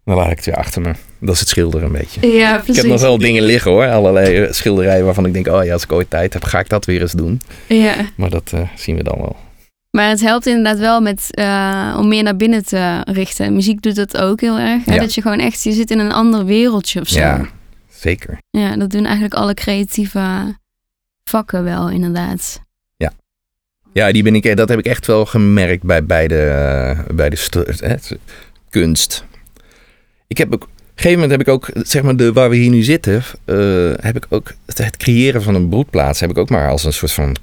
Dan 0.07 0.17
laat 0.17 0.31
ik 0.31 0.37
het 0.37 0.47
weer 0.47 0.57
achter 0.57 0.83
me. 0.83 0.93
Dat 1.21 1.35
is 1.35 1.41
het 1.41 1.49
schilderen 1.49 1.87
een 1.87 1.93
beetje. 1.93 2.29
Ja, 2.29 2.63
Ik 2.65 2.77
heb 2.77 2.85
nog 2.85 3.01
wel 3.01 3.19
dingen 3.19 3.43
liggen 3.43 3.71
hoor. 3.71 3.87
Allerlei 3.87 4.37
eh, 4.37 4.53
schilderijen 4.53 5.05
waarvan 5.05 5.27
ik 5.27 5.33
denk, 5.33 5.47
oh 5.47 5.65
ja, 5.65 5.73
als 5.73 5.83
ik 5.83 5.93
ooit 5.93 6.11
tijd 6.11 6.33
heb, 6.33 6.45
ga 6.45 6.59
ik 6.59 6.69
dat 6.69 6.85
weer 6.85 7.01
eens 7.01 7.13
doen. 7.13 7.41
Ja. 7.67 7.95
Maar 8.17 8.31
dat 8.31 8.53
eh, 8.55 8.61
zien 8.75 8.97
we 8.97 9.03
dan 9.03 9.17
wel. 9.19 9.37
Maar 9.91 10.09
het 10.09 10.21
helpt 10.21 10.47
inderdaad 10.47 10.79
wel 10.79 11.01
met, 11.01 11.27
eh, 11.31 11.97
om 11.99 12.09
meer 12.09 12.23
naar 12.23 12.37
binnen 12.37 12.65
te 12.65 13.01
richten. 13.05 13.55
Muziek 13.55 13.83
doet 13.83 13.97
dat 13.97 14.17
ook 14.17 14.41
heel 14.41 14.59
erg. 14.59 14.85
Hè? 14.85 14.95
Ja. 14.95 15.01
Dat 15.01 15.15
je 15.15 15.23
gewoon 15.23 15.39
echt, 15.39 15.63
je 15.63 15.73
zit 15.73 15.91
in 15.91 15.99
een 15.99 16.13
ander 16.13 16.45
wereldje 16.45 17.01
of 17.01 17.09
zo. 17.09 17.19
Ja, 17.19 17.47
zeker. 17.91 18.39
Ja, 18.51 18.77
dat 18.77 18.91
doen 18.91 19.05
eigenlijk 19.05 19.35
alle 19.35 19.55
creatieve 19.55 20.57
vakken 21.25 21.65
wel, 21.65 21.91
inderdaad. 21.91 22.65
Ja, 23.97 24.13
die 24.13 24.23
ben 24.23 24.35
ik, 24.35 24.57
dat 24.57 24.69
heb 24.69 24.79
ik 24.79 24.85
echt 24.85 25.07
wel 25.07 25.27
gemerkt 25.27 25.83
bij, 25.83 26.05
bij 26.05 26.29
de, 26.29 26.43
eh, 26.43 27.15
bij 27.15 27.31
de 27.31 28.09
kunst. 28.71 29.25
Ik 30.27 30.39
heb 30.39 30.55
ook, 30.55 30.63
op 30.63 30.69
een 30.69 30.93
gegeven 30.95 31.21
moment 31.21 31.31
heb 31.31 31.41
ik 31.41 31.49
ook, 31.49 31.71
zeg 31.87 32.03
maar, 32.03 32.17
de, 32.17 32.33
waar 32.33 32.51
we 32.51 32.57
hier 32.57 32.71
nu 32.71 32.83
zitten, 32.83 33.23
eh, 33.45 33.93
heb 33.97 34.17
ik 34.17 34.27
ook 34.29 34.53
het, 34.67 34.79
het 34.79 34.97
creëren 34.97 35.43
van 35.43 35.55
een 35.55 35.69
broedplaats, 35.69 36.21
heb 36.21 36.31
ik 36.31 36.39
ook 36.39 36.51
maar 36.51 36.71
als 36.71 36.85
een 36.85 36.93
soort 36.93 37.13
van, 37.13 37.37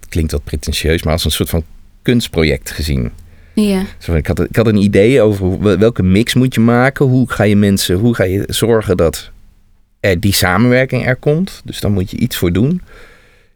het 0.00 0.08
klinkt 0.08 0.32
wat 0.32 0.44
pretentieus, 0.44 1.02
maar 1.02 1.12
als 1.12 1.24
een 1.24 1.30
soort 1.30 1.48
van 1.50 1.64
kunstproject 2.02 2.70
gezien. 2.70 3.10
Ja, 3.54 3.84
Ik 4.14 4.26
had, 4.26 4.40
ik 4.40 4.56
had 4.56 4.66
een 4.66 4.82
idee 4.82 5.20
over 5.20 5.78
welke 5.78 6.02
mix 6.02 6.34
moet 6.34 6.54
je 6.54 6.60
maken. 6.60 7.06
Hoe 7.06 7.30
ga 7.30 7.44
je 7.44 7.56
mensen, 7.56 7.96
hoe 7.96 8.14
ga 8.14 8.24
je 8.24 8.44
zorgen 8.46 8.96
dat 8.96 9.30
er 10.00 10.20
die 10.20 10.32
samenwerking 10.32 11.06
er 11.06 11.16
komt. 11.16 11.60
Dus 11.64 11.80
dan 11.80 11.92
moet 11.92 12.10
je 12.10 12.16
iets 12.16 12.36
voor 12.36 12.52
doen. 12.52 12.82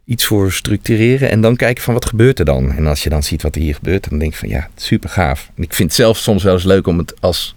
Iets 0.05 0.25
voor 0.25 0.51
structureren. 0.51 1.29
En 1.29 1.41
dan 1.41 1.55
kijken 1.55 1.83
van 1.83 1.93
wat 1.93 2.05
gebeurt 2.05 2.39
er 2.39 2.45
dan. 2.45 2.71
En 2.71 2.87
als 2.87 3.03
je 3.03 3.09
dan 3.09 3.23
ziet 3.23 3.41
wat 3.41 3.55
er 3.55 3.61
hier 3.61 3.75
gebeurt, 3.75 4.09
dan 4.09 4.19
denk 4.19 4.31
je 4.31 4.37
van 4.37 4.49
ja, 4.49 4.69
super 4.75 5.09
gaaf. 5.09 5.51
En 5.55 5.63
ik 5.63 5.73
vind 5.73 5.87
het 5.89 5.97
zelf 5.97 6.17
soms 6.17 6.43
wel 6.43 6.53
eens 6.53 6.63
leuk 6.63 6.87
om 6.87 6.97
het 6.97 7.21
als 7.21 7.55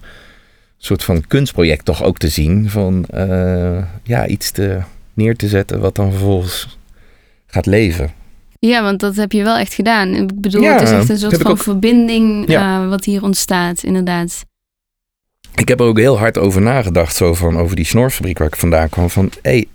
soort 0.77 1.03
van 1.03 1.27
kunstproject 1.27 1.85
toch 1.85 2.03
ook 2.03 2.17
te 2.17 2.29
zien. 2.29 2.69
Van 2.69 3.05
eh, 3.05 3.83
ja, 4.03 4.27
iets 4.27 4.51
te, 4.51 4.79
neer 5.13 5.35
te 5.35 5.47
zetten 5.47 5.79
wat 5.79 5.95
dan 5.95 6.11
vervolgens 6.11 6.77
gaat 7.47 7.65
leven. 7.65 8.11
ja 8.59 8.83
want 8.83 8.99
dat 8.99 9.15
heb 9.15 9.31
je 9.31 9.43
wel 9.43 9.57
echt 9.57 9.73
gedaan. 9.73 10.13
Ik 10.15 10.41
bedoel, 10.41 10.61
Ja, 10.61 10.73
het 10.73 10.81
is 10.81 10.91
echt 10.91 11.09
een 11.09 11.17
soort 11.17 11.37
van 11.37 11.51
ook- 11.51 11.57
verbinding 11.57 12.49
Ja. 12.51 12.83
eh, 12.83 12.89
wat 12.89 13.05
hier 13.05 13.23
ontstaat, 13.23 13.83
inderdaad. 13.83 14.45
Ik 15.55 15.67
heb 15.67 15.79
er 15.79 15.85
ook 15.85 15.97
heel 15.99 16.17
hard 16.17 16.37
over 16.37 16.61
nagedacht, 16.61 17.15
zo 17.15 17.33
van 17.33 17.57
over 17.57 17.75
die 17.75 17.85
snorfabriek 17.85 18.37
waar 18.37 18.47
ik 18.47 18.55
vandaan 18.55 18.89
kwam. 18.89 19.09
Van 19.09 19.31
hé, 19.41 19.51
hey, 19.51 19.67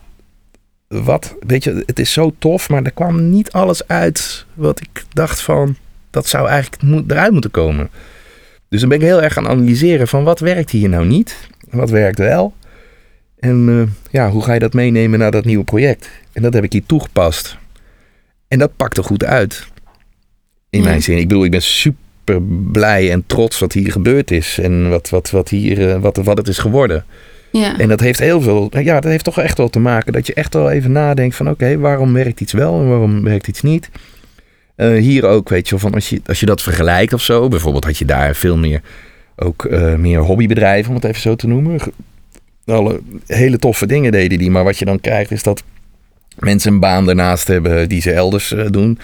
wat, 0.89 1.35
weet 1.47 1.65
je, 1.65 1.83
het 1.87 1.99
is 1.99 2.13
zo 2.13 2.35
tof, 2.39 2.69
maar 2.69 2.83
er 2.83 2.93
kwam 2.93 3.31
niet 3.31 3.53
alles 3.53 3.87
uit 3.89 4.47
wat 4.55 4.81
ik 4.81 5.05
dacht 5.13 5.41
van, 5.41 5.77
dat 6.11 6.29
zou 6.29 6.49
eigenlijk 6.49 7.11
eruit 7.11 7.33
moeten 7.33 7.51
komen. 7.51 7.91
Dus 8.69 8.81
dan 8.81 8.89
ben 8.89 8.99
ik 8.99 9.05
heel 9.05 9.23
erg 9.23 9.33
gaan 9.33 9.49
analyseren 9.49 10.09
van 10.09 10.25
wat 10.25 10.39
werkt 10.41 10.71
hier 10.71 10.89
nou 10.89 11.07
niet, 11.07 11.49
wat 11.71 11.91
werkt 11.91 12.19
wel. 12.19 12.55
En 13.39 13.69
eh, 13.69 14.11
ja, 14.13 14.31
hoe 14.31 14.43
ga 14.43 14.53
je 14.53 14.59
dat 14.59 14.73
meenemen 14.75 15.19
naar 15.19 15.31
dat 15.31 15.45
nieuwe 15.45 15.65
project? 15.65 16.11
En 16.33 16.43
dat 16.43 16.55
heb 16.55 16.65
ik 16.65 16.73
hier 16.73 16.87
toegepast. 16.87 17.57
En 18.49 18.59
dat 18.59 18.77
pakte 18.77 19.03
goed 19.03 19.25
uit. 19.25 19.67
In 20.71 20.81
Ja. 20.81 20.85
mijn 20.85 21.03
zin. 21.03 21.19
Ik 21.19 21.29
bedoel, 21.29 21.45
ik 21.45 21.51
ben 21.51 21.63
super 21.63 22.43
blij 22.73 23.11
en 23.11 23.25
trots 23.27 23.59
wat 23.59 23.73
hier 23.73 23.93
gebeurd 23.93 24.31
is. 24.31 24.59
En 24.59 24.89
wat, 24.89 25.11
wat, 25.11 25.31
wat, 25.31 25.49
hier, 25.49 25.91
eh, 25.91 26.01
wat, 26.01 26.17
wat 26.17 26.37
het 26.37 26.49
is 26.49 26.59
geworden. 26.59 27.05
Ja, 27.61 27.79
En 27.79 27.89
dat 27.89 28.01
heeft 28.01 28.19
heel 28.19 28.41
veel. 28.41 28.69
Ja, 28.71 29.01
dat 29.01 29.11
heeft 29.11 29.25
toch 29.25 29.39
echt 29.39 29.59
wel 29.59 29.69
te 29.69 29.79
maken 29.79 30.13
dat 30.13 30.27
je 30.27 30.35
echt 30.35 30.55
wel 30.55 30.71
even 30.71 30.93
nadenkt 30.93 31.37
van 31.37 31.51
oké, 31.51 31.79
waarom 31.79 32.13
werkt 32.13 32.41
iets 32.41 32.53
wel 32.53 32.81
en 32.81 32.89
waarom 32.89 33.23
werkt 33.23 33.49
iets 33.49 33.63
niet? 33.63 33.91
Eh, 34.77 34.93
hier 34.93 35.27
ook, 35.27 35.49
weet 35.49 35.69
je 35.69 35.79
van 35.79 35.95
als 35.95 36.09
je, 36.09 36.21
als 36.27 36.41
je 36.41 36.47
dat 36.47 36.63
vergelijkt 36.63 37.13
of 37.13 37.23
zo. 37.23 37.49
Bijvoorbeeld 37.49 37.85
had 37.85 37.99
je 37.99 38.05
daar 38.05 38.35
veel 38.35 38.57
meer, 38.57 38.81
ook 39.37 39.65
eh, 39.65 39.95
meer 39.95 40.19
hobbybedrijven, 40.19 40.89
om 40.89 40.95
het 40.95 41.05
even 41.05 41.21
zo 41.21 41.35
te 41.35 41.47
noemen. 41.47 41.81
Alle 42.65 43.01
hele 43.27 43.59
toffe 43.59 43.87
dingen 43.87 44.13
deden 44.13 44.39
die. 44.39 44.51
Maar 44.51 44.65
wat 44.65 44.79
je 44.79 44.85
dan 44.85 45.01
krijgt 45.01 45.31
is 45.31 45.43
dat 45.43 45.63
mensen 46.39 46.73
een 46.73 46.81
baan 46.81 47.09
ernaast 47.09 47.49
hebben 47.49 47.89
die 47.89 48.01
ze 48.01 48.13
elders 48.13 48.53
eh, 48.53 48.67
doen. 48.71 48.99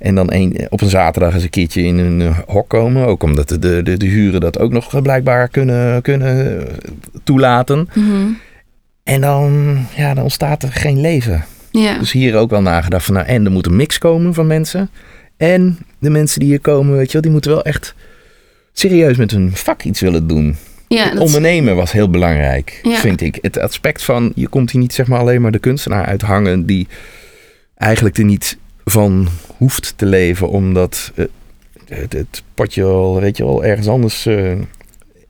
En 0.00 0.14
dan 0.14 0.32
een, 0.32 0.66
op 0.68 0.80
een 0.80 0.88
zaterdag 0.88 1.34
eens 1.34 1.42
een 1.42 1.50
keertje 1.50 1.82
in 1.82 1.98
een 1.98 2.20
eh, 2.20 2.38
hok 2.46 2.68
komen. 2.68 3.06
Ook 3.06 3.22
omdat 3.22 3.48
de, 3.48 3.58
de, 3.58 3.82
de, 3.82 3.96
de 3.96 4.06
huren 4.06 4.40
dat 4.40 4.58
ook 4.58 4.72
nog 4.72 5.02
blijkbaar 5.02 5.48
kunnen, 5.48 6.02
kunnen 6.02 6.60
eh, 6.60 6.74
toelaten. 7.24 7.88
Mhm. 7.94 8.26
En 9.02 9.20
dan, 9.20 9.76
ja, 9.96 10.14
dan 10.14 10.22
ontstaat 10.22 10.62
er 10.62 10.72
geen 10.72 11.00
leven. 11.00 11.44
ja. 11.70 11.98
Dus 11.98 12.12
hier 12.12 12.36
ook 12.36 12.50
wel 12.50 12.62
nagedacht 12.62 13.04
van, 13.04 13.14
nou, 13.14 13.26
en 13.26 13.44
er 13.44 13.50
moet 13.50 13.66
een 13.66 13.76
mix 13.76 13.98
komen 13.98 14.34
van 14.34 14.46
mensen. 14.46 14.90
En 15.36 15.78
de 15.98 16.10
mensen 16.10 16.40
die 16.40 16.48
hier 16.48 16.60
komen, 16.60 16.96
weet 16.96 17.06
je 17.06 17.12
wel, 17.12 17.22
die 17.22 17.30
moeten 17.30 17.50
wel 17.50 17.64
echt 17.64 17.94
serieus 18.72 19.16
met 19.16 19.30
hun 19.30 19.50
vak 19.56 19.82
iets 19.82 20.00
willen 20.00 20.26
doen. 20.26 20.56
Ja 20.88 21.10
dat, 21.10 21.18
ondernemen 21.22 21.76
was 21.76 21.92
heel 21.92 22.10
belangrijk, 22.10 22.80
Ja. 22.82 22.96
vind 22.98 23.20
ik. 23.20 23.38
Het 23.42 23.58
aspect 23.58 24.02
van, 24.02 24.32
je 24.34 24.48
komt 24.48 24.70
hier 24.70 24.80
niet 24.80 24.92
zeg 24.92 25.06
maar 25.06 25.18
alleen 25.20 25.40
maar 25.40 25.52
de 25.52 25.58
kunstenaar 25.58 26.04
uithangen 26.06 26.66
die 26.66 26.86
eigenlijk 27.76 28.18
er 28.18 28.24
niet 28.24 28.56
van 28.84 29.28
hoeft 29.56 29.92
te 29.96 30.06
leven, 30.06 30.48
omdat 30.48 31.12
eh, 31.14 31.24
het, 31.88 32.12
het 32.12 32.42
potje 32.54 32.82
al, 32.84 33.20
weet 33.20 33.36
je 33.36 33.44
wel, 33.44 33.64
ergens 33.64 33.88
anders... 33.88 34.26
eh, 34.26 34.52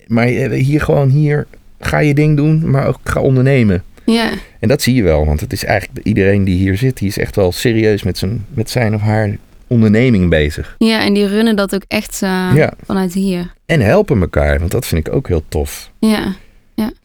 maar 0.07 0.27
eh, 0.27 0.65
hier 0.65 0.81
gewoon, 0.81 1.09
hier 1.09 1.47
ga 1.81 1.99
je 1.99 2.15
ding 2.15 2.37
doen, 2.37 2.71
maar 2.71 2.87
ook 2.87 2.99
ga 3.05 3.21
ondernemen. 3.21 3.83
ja. 4.05 4.31
En 4.61 4.69
dat 4.69 4.83
zie 4.83 4.95
je 4.95 5.03
wel, 5.03 5.27
want 5.27 5.41
het 5.41 5.53
is 5.53 5.65
eigenlijk 5.65 6.07
iedereen 6.07 6.45
die 6.45 6.57
hier 6.57 6.77
zit, 6.77 6.97
die 6.99 7.09
is 7.09 7.19
echt 7.19 7.37
wel 7.37 7.53
serieus 7.53 8.03
met 8.03 8.19
zijn, 8.19 8.45
met 8.49 8.71
zijn 8.71 8.95
of 8.95 9.01
haar 9.01 9.37
onderneming 9.69 10.31
bezig. 10.31 10.75
ja, 10.79 11.01
en 11.05 11.13
die 11.15 11.27
runnen 11.27 11.57
dat 11.57 11.75
ook 11.75 11.85
echt 11.89 12.23
eh, 12.23 12.51
Ja. 12.55 12.73
vanuit 12.85 13.13
hier. 13.15 13.53
En 13.67 13.81
helpen 13.81 14.21
elkaar, 14.21 14.59
want 14.59 14.71
dat 14.71 14.87
vind 14.87 15.07
ik 15.07 15.15
ook 15.15 15.29
heel 15.29 15.43
tof. 15.49 15.91
Ja, 15.99 16.35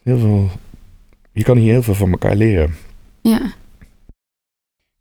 Heel 0.02 0.18
veel, 0.18 0.50
je 1.32 1.42
kan 1.42 1.56
hier 1.56 1.72
heel 1.72 1.82
veel 1.82 1.94
van 1.94 2.10
elkaar 2.10 2.36
leren. 2.36 2.74
ja. 3.22 3.40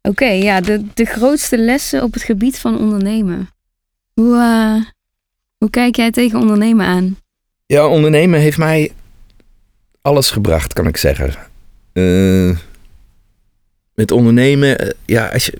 Oké, 0.01 0.25
ja, 0.25 0.61
de, 0.61 0.83
de 0.93 1.05
grootste 1.05 1.57
lessen 1.57 2.03
op 2.03 2.13
het 2.13 2.23
gebied 2.23 2.59
van 2.59 2.77
ondernemen. 2.79 3.49
Hoe, 4.13 4.35
eh, 4.35 4.85
hoe 5.57 5.69
kijk 5.69 5.95
jij 5.95 6.11
tegen 6.11 6.39
ondernemen 6.39 6.85
aan? 6.85 7.17
Ja, 7.65 7.87
ondernemen 7.87 8.39
heeft 8.39 8.57
mij 8.57 8.91
alles 10.01 10.31
gebracht, 10.31 10.73
kan 10.73 10.87
ik 10.87 10.97
zeggen. 10.97 11.33
Eh, 11.93 12.57
met 13.93 14.11
ondernemen, 14.11 14.95
ja, 15.05 15.27
als 15.27 15.45
je, 15.45 15.57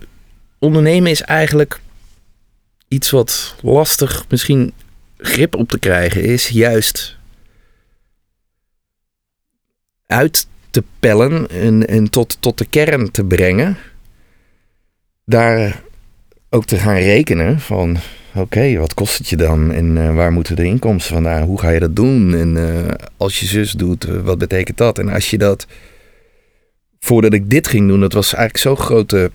ondernemen 0.58 1.10
is 1.10 1.22
eigenlijk 1.22 1.80
iets 2.94 3.10
wat 3.10 3.54
lastig 3.62 4.24
misschien 4.28 4.72
grip 5.16 5.54
op 5.54 5.68
te 5.68 5.78
krijgen 5.78 6.22
is, 6.22 6.48
juist 6.48 7.16
uit 10.06 10.46
te 10.70 10.82
pellen 11.00 11.48
en, 11.48 11.86
en 11.86 12.10
tot, 12.10 12.36
tot 12.40 12.58
de 12.58 12.66
kern 12.66 13.10
te 13.10 13.24
brengen. 13.24 13.76
Daar 15.24 15.82
ook 16.50 16.64
te 16.64 16.78
gaan 16.78 16.96
rekenen 16.96 17.60
van 17.60 17.98
Oké, 18.36 18.78
wat 18.78 18.94
kost 18.94 19.18
het 19.18 19.28
je 19.28 19.36
dan? 19.36 19.72
En 19.72 19.98
eh, 19.98 20.14
waar 20.14 20.32
moeten 20.32 20.56
de 20.56 20.64
inkomsten 20.64 21.14
vandaan? 21.14 21.42
Hoe 21.42 21.60
ga 21.60 21.70
je 21.70 21.80
dat 21.80 21.96
doen? 21.96 22.34
En 22.34 22.56
eh, 22.56 22.94
als 23.16 23.40
je 23.40 23.46
zus 23.46 23.72
doet, 23.72 24.04
eh, 24.04 24.20
wat 24.20 24.38
betekent 24.38 24.76
dat? 24.76 24.98
En 24.98 25.08
als 25.08 25.30
je 25.30 25.38
dat... 25.38 25.66
Voordat 26.98 27.32
ik 27.32 27.50
dit 27.50 27.68
ging 27.68 27.88
doen, 27.88 28.00
dat 28.00 28.12
was 28.12 28.34
eigenlijk 28.34 28.64
zo'n 28.64 28.86
grote... 28.86 29.30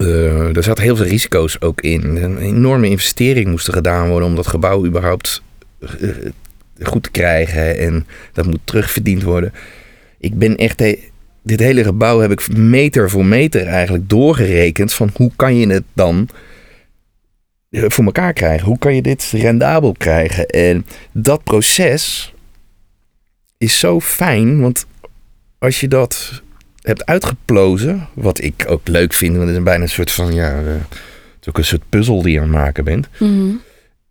eh, 0.00 0.56
er 0.56 0.62
zaten 0.62 0.82
heel 0.82 0.96
veel 0.96 1.06
risico's 1.06 1.60
ook 1.60 1.80
in. 1.80 2.16
Een 2.16 2.38
enorme 2.38 2.88
investering 2.88 3.48
moest 3.48 3.66
er 3.66 3.72
gedaan 3.72 4.08
worden 4.08 4.28
om 4.28 4.34
dat 4.34 4.46
gebouw 4.46 4.86
überhaupt 4.86 5.42
eh, 5.80 6.08
goed 6.82 7.02
te 7.02 7.10
krijgen. 7.10 7.78
En 7.78 8.06
dat 8.32 8.46
moet 8.46 8.60
terugverdiend 8.64 9.22
worden. 9.22 9.52
Ik 10.18 10.38
ben 10.38 10.56
echt... 10.56 10.78
dit 11.42 11.60
hele 11.60 11.84
gebouw 11.84 12.18
heb 12.18 12.30
ik 12.30 12.56
meter 12.56 13.10
voor 13.10 13.24
meter 13.24 13.66
eigenlijk 13.66 14.08
doorgerekend 14.08 14.94
van 14.94 15.10
hoe 15.14 15.30
kan 15.36 15.56
je 15.56 15.66
het 15.66 15.84
dan 15.92 16.28
eh, 17.70 17.84
voor 17.86 18.04
elkaar 18.04 18.32
krijgen? 18.32 18.66
Hoe 18.66 18.78
kan 18.78 18.94
je 18.94 19.02
dit 19.02 19.30
rendabel 19.32 19.92
krijgen? 19.98 20.46
En 20.46 20.86
dat 21.12 21.44
proces 21.44 22.34
is 23.58 23.78
zo 23.78 24.00
fijn, 24.00 24.60
want 24.60 24.86
als 25.58 25.80
je 25.80 25.88
dat 25.88 26.42
hebt 26.82 27.06
uitgeplozen, 27.06 28.08
wat 28.14 28.42
ik 28.42 28.64
ook 28.68 28.88
leuk 28.88 29.12
vind, 29.12 29.36
want 29.36 29.48
het 29.48 29.56
is 29.56 29.62
bijna 29.62 29.82
een 29.82 29.88
soort 29.88 30.12
van, 30.12 30.34
ja, 30.34 30.50
eh, 30.50 30.66
het 30.66 31.40
is 31.40 31.48
ook 31.48 31.58
een 31.58 31.64
soort 31.64 31.88
puzzel 31.88 32.22
die 32.22 32.32
je 32.32 32.40
aan 32.40 32.44
het 32.44 32.52
maken 32.52 32.84
bent. 32.84 33.08
Mhm. 33.18 33.50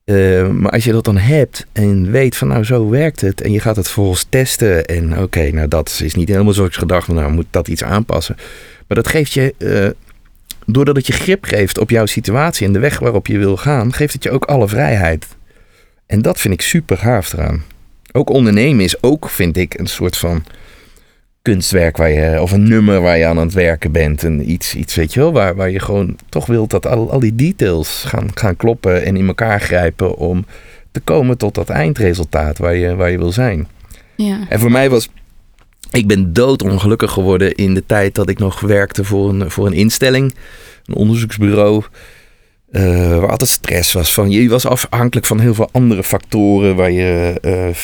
Eh, 0.04 0.48
maar 0.48 0.72
als 0.72 0.84
je 0.84 0.92
dat 0.92 1.04
dan 1.04 1.18
hebt 1.18 1.66
en 1.72 2.12
weet 2.12 2.38
van 2.38 2.48
nou 2.48 2.64
zo 2.64 2.90
werkt 2.90 3.22
het 3.22 3.42
en 3.42 3.52
je 3.52 3.60
gaat 3.60 3.76
het 3.76 3.86
vervolgens 3.86 4.26
testen 4.30 4.86
en 4.86 5.20
oké, 5.22 5.52
nou 5.52 5.68
dat 5.68 6.00
is 6.04 6.16
niet 6.16 6.28
helemaal 6.28 6.54
zoals 6.54 6.76
gedacht, 6.76 7.08
maar 7.08 7.22
nou 7.22 7.32
moet 7.32 7.46
dat 7.50 7.68
iets 7.68 7.84
aanpassen. 7.84 8.36
Maar 8.88 8.98
dat 8.98 9.08
geeft 9.08 9.34
je, 9.34 9.54
eh, 9.58 9.90
doordat 10.66 10.96
het 10.96 11.08
je 11.08 11.14
grip 11.14 11.44
geeft 11.44 11.78
op 11.78 11.90
jouw 11.90 12.06
situatie 12.06 12.68
en 12.68 12.74
de 12.74 12.80
weg 12.80 13.00
waarop 13.00 13.28
je 13.28 13.38
wil 13.38 13.58
gaan, 13.58 13.94
geeft 13.94 14.14
het 14.14 14.24
je 14.24 14.32
ook 14.32 14.46
alle 14.46 14.68
vrijheid. 14.68 15.28
En 16.06 16.22
dat 16.22 16.40
vind 16.40 16.54
ik 16.54 16.62
super 16.62 16.98
gaaf 16.98 17.34
eraan. 17.34 17.64
Ook 18.12 18.30
ondernemen 18.30 18.84
is 18.84 19.04
ook, 19.04 19.30
vind 19.30 19.58
ik, 19.58 19.80
een 19.80 19.88
soort 19.88 20.18
van 20.18 20.44
kunstwerk 21.42 21.98
waar 21.98 22.10
je, 22.12 22.42
of 22.42 22.52
een 22.52 22.68
nummer 22.68 23.02
waar 23.02 23.18
je 23.18 23.26
aan 23.26 23.38
het 23.38 23.54
werken 23.54 23.92
bent. 23.92 24.24
En 24.24 24.52
iets, 24.52 24.76
iets 24.76 24.96
weet 24.96 25.14
je 25.14 25.20
wel, 25.20 25.32
waar, 25.32 25.56
waar 25.56 25.70
je 25.70 25.80
gewoon 25.80 26.16
toch 26.30 26.46
wilt 26.46 26.70
dat 26.70 26.88
al, 26.88 27.12
al 27.12 27.20
die 27.20 27.36
details 27.36 28.04
gaan, 28.08 28.28
gaan 28.34 28.56
kloppen 28.56 29.06
en 29.06 29.18
in 29.18 29.28
elkaar 29.28 29.62
grijpen 29.62 30.16
om 30.16 30.46
te 30.92 31.00
komen 31.00 31.38
tot 31.38 31.56
dat 31.56 31.70
eindresultaat 31.70 32.58
waar 32.58 32.76
je, 32.76 32.96
waar 32.96 33.12
je 33.12 33.18
wil 33.18 33.32
zijn. 33.32 33.68
Ja. 34.16 34.46
En 34.50 34.60
voor 34.60 34.72
mij 34.72 34.90
was, 34.90 35.10
ik 35.92 36.08
ben 36.08 36.34
doodongelukkig 36.34 37.12
geworden 37.12 37.56
in 37.56 37.74
de 37.74 37.86
tijd 37.86 38.16
dat 38.16 38.30
ik 38.30 38.40
nog 38.40 38.60
werkte 38.60 39.04
voor 39.04 39.30
een, 39.30 39.52
voor 39.52 39.66
een 39.66 39.74
instelling. 39.74 40.34
een 40.86 40.96
onderzoeksbureau. 40.96 41.84
eh, 42.72 43.20
waar 43.20 43.30
altijd 43.30 43.50
stress 43.50 43.94
was. 43.94 44.14
Van, 44.14 44.30
je 44.30 44.50
was 44.50 44.66
afhankelijk 44.66 45.26
van 45.28 45.40
heel 45.40 45.54
veel 45.54 45.70
andere 45.72 46.04
factoren 46.04 46.76
waar 46.76 46.92
je 46.92 47.38
eh, 47.42 47.76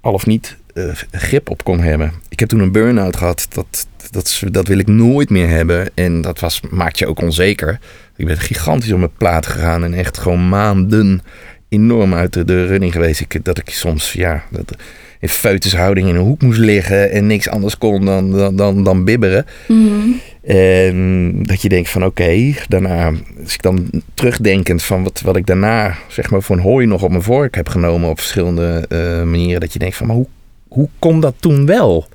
al 0.00 0.12
of 0.12 0.26
niet 0.26 0.56
eh, 0.74 0.84
grip 1.10 1.50
op 1.50 1.64
kon 1.64 1.80
hebben. 1.80 2.12
Ik 2.28 2.40
heb 2.40 2.48
toen 2.48 2.60
een 2.60 2.72
burn-out 2.72 3.16
gehad. 3.16 3.46
Dat, 3.48 3.86
dat, 4.10 4.42
dat 4.50 4.68
wil 4.68 4.78
ik 4.78 4.86
nooit 4.86 5.30
meer 5.30 5.48
hebben. 5.48 5.90
En 5.94 6.20
dat 6.20 6.40
was, 6.40 6.60
maakt 6.70 6.98
je 6.98 7.06
ook 7.06 7.20
onzeker. 7.20 7.78
Ik 8.16 8.26
ben 8.26 8.38
gigantisch 8.38 8.92
op 8.92 8.98
mijn 8.98 9.16
plaat 9.16 9.46
gegaan. 9.46 9.84
En 9.84 9.94
echt 9.94 10.18
gewoon 10.18 10.48
maanden 10.48 11.22
enorm 11.68 12.14
uit 12.14 12.32
de, 12.32 12.44
de 12.44 12.66
running 12.66 12.92
geweest. 12.92 13.20
Ik, 13.20 13.44
dat 13.44 13.58
ik 13.58 13.70
soms 13.70 14.12
ja, 14.12 14.44
dat, 14.50 14.76
in 15.20 15.28
feutushouding 15.28 16.08
in 16.08 16.14
een 16.14 16.20
hoek 16.20 16.42
moest 16.42 16.58
liggen. 16.58 17.10
En 17.10 17.26
niks 17.26 17.48
anders 17.48 17.78
kon 17.78 18.04
dan, 18.04 18.30
dan, 18.30 18.56
dan, 18.56 18.84
dan 18.84 19.04
bibberen. 19.04 19.46
Mhm. 19.68 20.08
En 20.42 21.42
dat 21.42 21.62
je 21.62 21.68
denkt 21.68 21.88
van 21.88 22.04
oké, 22.04 22.54
daarna, 22.68 23.12
als 23.42 23.54
ik 23.54 23.62
dan 23.62 23.90
terugdenkend 24.14 24.82
van 24.82 25.02
wat, 25.02 25.20
wat 25.20 25.36
ik 25.36 25.46
daarna 25.46 25.96
zeg 26.08 26.30
maar 26.30 26.42
voor 26.42 26.56
een 26.56 26.62
hooi 26.62 26.86
nog 26.86 27.02
op 27.02 27.10
mijn 27.10 27.22
vork 27.22 27.54
heb 27.54 27.68
genomen 27.68 28.08
op 28.10 28.18
verschillende 28.18 28.84
eh, 28.88 28.98
manieren. 29.22 29.60
Dat 29.60 29.72
je 29.72 29.78
denkt 29.78 29.96
van 29.96 30.06
maar 30.06 30.16
hoe, 30.16 30.26
hoe 30.72 30.88
kon 30.98 31.20
dat 31.20 31.34
toen 31.40 31.66
wel? 31.66 32.06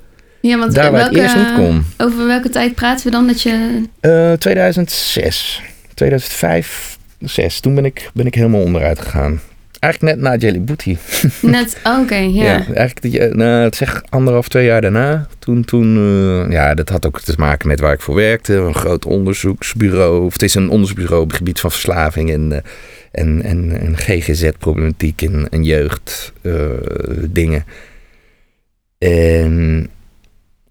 Ja, 0.41 0.57
want 0.57 0.75
Daar 0.75 0.91
waar 0.91 1.01
het 1.01 1.09
welke- 1.15 1.21
eerst 1.23 1.35
niet 1.35 1.53
kon. 1.55 1.83
Over 1.97 2.27
welke 2.27 2.49
tijd 2.49 2.75
praten 2.75 3.05
we 3.05 3.11
dan 3.11 3.27
dat 3.27 3.41
je... 3.41 3.81
Eh 3.99 4.31
2006, 4.33 5.61
2005, 5.93 6.97
6, 7.19 7.59
toen 7.59 7.75
ben 7.75 7.85
ik, 7.85 8.09
ben 8.13 8.25
ik 8.25 8.35
helemaal 8.35 8.61
onderuit 8.61 8.99
gegaan. 8.99 9.39
Eigenlijk 9.79 10.15
net 10.15 10.23
na 10.23 10.35
Jelly 10.35 10.61
Booty. 10.61 10.97
Net, 11.41 11.77
oh, 11.83 11.99
oké, 11.99 12.15
ja. 12.15 12.43
Ja, 12.43 12.55
eigenlijk 12.65 13.01
die, 13.01 13.19
eh, 13.19 13.33
nou, 13.35 13.63
het 13.63 13.75
zeg 13.75 14.03
anderhalf, 14.09 14.47
twee 14.47 14.65
jaar 14.65 14.81
daarna. 14.81 15.27
Toen, 15.39 15.65
toen 15.65 15.97
eh, 15.97 16.51
ja, 16.51 16.73
dat 16.73 16.89
had 16.89 17.05
ook 17.05 17.21
te 17.21 17.33
maken 17.37 17.67
met 17.67 17.79
waar 17.79 17.93
ik 17.93 18.01
voor 18.01 18.15
werkte. 18.15 18.53
Een 18.53 18.75
groot 18.75 19.05
onderzoeksbureau. 19.05 20.25
Of 20.25 20.33
het 20.33 20.41
is 20.41 20.55
een 20.55 20.69
onderzoeksbureau 20.69 21.21
op 21.23 21.27
het 21.27 21.37
gebied 21.37 21.59
van 21.59 21.71
verslaving 21.71 22.31
en, 22.31 22.51
eh, 22.51 22.59
en, 23.11 23.41
en, 23.43 23.79
en 23.79 23.97
GGZ-problematiek 23.97 25.21
en, 25.21 25.47
en 25.49 25.63
jeugddingen. 25.63 27.65
En 28.97 29.89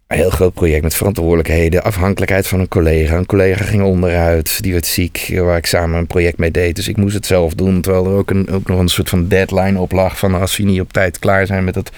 een 0.07 0.17
heel 0.17 0.31
groot 0.31 0.55
project 0.55 0.83
met 0.83 0.95
verantwoordelijkheden, 0.95 1.83
afhankelijkheid 1.85 2.47
van 2.47 2.61
een 2.61 2.69
collega. 2.69 3.17
Een 3.17 3.27
collega 3.27 3.65
ging 3.65 3.83
onderuit, 3.83 4.63
die 4.63 4.73
werd 4.73 4.87
ziek, 4.87 5.33
waar 5.37 5.57
ik 5.57 5.67
samen 5.67 5.99
een 5.99 6.07
project 6.07 6.39
mee 6.39 6.51
deed. 6.51 6.77
Dus 6.77 6.89
ik 6.89 6.97
moest 6.97 7.15
het 7.15 7.27
zelf 7.27 7.55
doen, 7.55 7.81
terwijl 7.81 8.07
er 8.07 8.13
ook, 8.13 8.31
een, 8.31 8.51
ook 8.51 8.69
nog 8.69 8.79
een 8.79 8.89
soort 8.89 9.09
van 9.09 9.29
deadline 9.29 9.81
op 9.81 9.93
lag. 9.93 10.19
Van 10.19 10.35
als 10.35 10.57
we 10.57 10.63
niet 10.63 10.81
op 10.81 10.93
tijd 10.93 11.19
klaar 11.19 11.47
zijn 11.47 11.65
met 11.65 11.75
het 11.75 11.91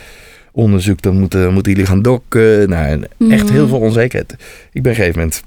onderzoek, 0.52 1.02
dan 1.02 1.18
moeten, 1.18 1.52
moeten 1.52 1.72
jullie 1.72 1.86
gaan 1.86 2.02
dokken. 2.02 2.68
Nou, 2.68 3.00
echt 3.30 3.44
Mhm. 3.44 3.52
heel 3.52 3.68
veel 3.68 3.78
onzekerheid. 3.80 4.32
Ik 4.32 4.38
ben 4.72 4.80
op 4.80 4.86
een 4.86 4.94
gegeven 4.94 5.18
moment 5.18 5.42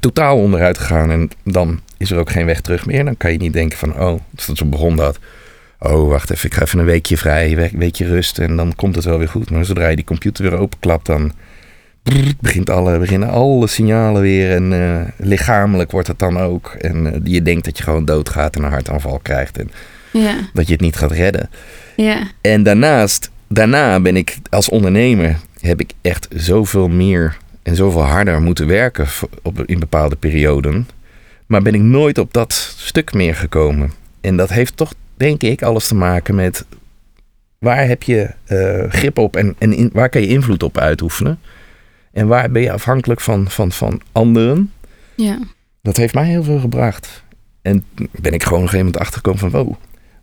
totaal 0.00 0.36
onderuit 0.38 0.78
gegaan 0.78 1.10
en 1.10 1.30
dan 1.44 1.80
is 1.96 2.10
er 2.10 2.18
ook 2.18 2.30
geen 2.30 2.46
weg 2.46 2.60
terug 2.60 2.86
meer. 2.86 3.04
Dan 3.04 3.16
kan 3.16 3.32
je 3.32 3.38
niet 3.38 3.52
denken 3.52 3.78
van, 3.78 4.00
oh, 4.00 4.20
zo 4.36 4.66
begon 4.66 4.96
dat. 4.96 5.18
Oh, 5.82 6.08
wacht 6.08 6.30
even, 6.30 6.46
ik 6.46 6.54
ga 6.54 6.62
even 6.62 6.78
een 6.78 6.84
weekje 6.84 7.16
vrij, 7.16 7.52
een 7.52 7.78
weekje 7.78 8.06
rust 8.06 8.38
en 8.38 8.56
dan 8.56 8.74
komt 8.76 8.94
het 8.94 9.04
wel 9.04 9.18
weer 9.18 9.28
goed. 9.28 9.50
Maar 9.50 9.64
zodra 9.64 9.88
je 9.88 9.96
die 9.96 10.04
computer 10.04 10.50
weer 10.50 10.58
openklapt, 10.58 11.06
dan 11.06 11.32
brrr, 12.02 12.32
begint 12.40 12.70
alle, 12.70 12.98
beginnen 12.98 13.28
alle 13.28 13.66
signalen 13.66 14.22
weer. 14.22 14.52
En 14.52 14.72
eh, 14.72 15.26
lichamelijk 15.26 15.90
wordt 15.90 16.08
het 16.08 16.18
dan 16.18 16.38
ook. 16.38 16.66
En 16.68 17.14
eh, 17.14 17.20
je 17.24 17.42
denkt 17.42 17.64
dat 17.64 17.76
je 17.76 17.82
gewoon 17.82 18.04
doodgaat 18.04 18.56
en 18.56 18.62
een 18.62 18.70
hartaanval 18.70 19.18
krijgt. 19.22 19.58
En 19.58 19.70
Ja, 20.10 20.34
dat 20.52 20.66
je 20.66 20.72
het 20.72 20.80
niet 20.82 20.96
gaat 20.96 21.12
redden. 21.12 21.50
ja. 21.96 22.26
En 22.40 22.62
daarnaast, 22.62 23.30
daarna 23.48 24.00
ben 24.00 24.16
ik 24.16 24.36
als 24.50 24.68
ondernemer, 24.68 25.36
heb 25.60 25.80
ik 25.80 25.92
echt 26.00 26.28
zoveel 26.34 26.88
meer 26.88 27.36
en 27.62 27.76
zoveel 27.76 28.02
harder 28.04 28.42
moeten 28.42 28.66
werken 28.66 29.06
op, 29.42 29.62
in 29.66 29.78
bepaalde 29.78 30.16
perioden. 30.16 30.88
Maar 31.46 31.62
ben 31.62 31.74
ik 31.74 31.80
nooit 31.80 32.18
op 32.18 32.32
dat 32.32 32.52
stuk 32.76 33.12
meer 33.12 33.34
gekomen. 33.34 33.92
En 34.20 34.36
dat 34.36 34.50
heeft 34.50 34.76
toch, 34.76 34.92
denk 35.22 35.42
ik, 35.42 35.62
alles 35.62 35.86
te 35.88 35.94
maken 35.94 36.34
met 36.34 36.64
waar 37.58 37.86
heb 37.86 38.02
je 38.02 38.30
eh, 38.44 38.90
grip 38.90 39.18
op 39.18 39.36
en, 39.36 39.54
en 39.58 39.72
in- 39.72 39.90
waar 39.92 40.08
kan 40.08 40.20
je 40.20 40.26
invloed 40.28 40.62
op 40.62 40.78
uitoefenen. 40.78 41.38
En 42.12 42.26
waar 42.26 42.50
ben 42.50 42.62
je 42.62 42.72
afhankelijk 42.72 43.20
van, 43.20 43.50
van, 43.50 43.72
van 43.72 44.00
anderen. 44.12 44.72
ja. 45.16 45.38
Dat 45.82 45.96
heeft 45.96 46.14
mij 46.14 46.26
heel 46.26 46.42
veel 46.42 46.58
gebracht. 46.60 47.22
En 47.62 47.84
ben 48.10 48.32
ik 48.32 48.42
gewoon 48.42 48.58
op 48.58 48.64
een 48.64 48.70
gegeven 48.70 48.78
moment 48.92 48.96
achtergekomen 48.96 49.38
van... 49.40 49.50
wow, 49.50 49.74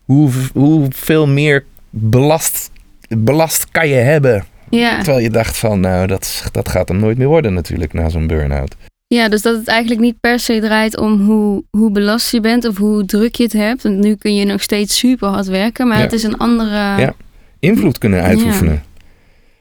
hoe, 0.03 0.31
hoeveel 0.53 1.27
meer 1.27 1.65
belast, 1.89 2.71
belast 3.17 3.71
kan 3.71 3.87
je 3.87 3.95
hebben? 3.95 4.45
Ja. 4.69 4.97
Terwijl 4.97 5.19
je 5.23 5.29
dacht 5.29 5.57
van, 5.57 5.79
nou, 5.79 6.07
dat, 6.07 6.49
dat 6.51 6.69
gaat 6.69 6.87
hem 6.87 6.99
nooit 6.99 7.17
meer 7.17 7.27
worden 7.27 7.53
natuurlijk 7.53 7.93
na 7.93 8.09
zo'n 8.09 8.27
burn-out. 8.27 8.75
Ja, 9.15 9.29
dus 9.29 9.41
dat 9.41 9.55
het 9.57 9.67
eigenlijk 9.67 10.01
niet 10.01 10.19
per 10.19 10.39
se 10.39 10.59
draait 10.59 10.97
om 10.97 11.21
hoe, 11.21 11.63
hoe 11.69 11.91
belast 11.91 12.31
je 12.31 12.39
bent 12.39 12.65
of 12.65 12.77
hoe 12.77 13.05
druk 13.05 13.35
je 13.35 13.43
het 13.43 13.53
hebt. 13.53 13.83
Want 13.83 13.97
nu 13.97 14.15
kun 14.15 14.35
je 14.35 14.45
nog 14.45 14.61
steeds 14.61 14.97
super 14.97 15.27
hard 15.27 15.47
werken, 15.47 15.87
maar 15.87 15.97
Ja. 15.97 16.03
het 16.03 16.13
is 16.13 16.23
een 16.23 16.37
andere... 16.37 16.73
Ja. 16.75 17.13
Invloed 17.59 17.97
kunnen 17.97 18.21
uitoefenen. 18.23 18.83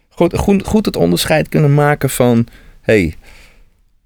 Goed, 0.08 0.36
goed, 0.38 0.66
goed 0.66 0.86
het 0.86 0.96
onderscheid 0.96 1.48
kunnen 1.48 1.74
maken 1.74 2.10
van... 2.10 2.46
hey, 2.80 3.14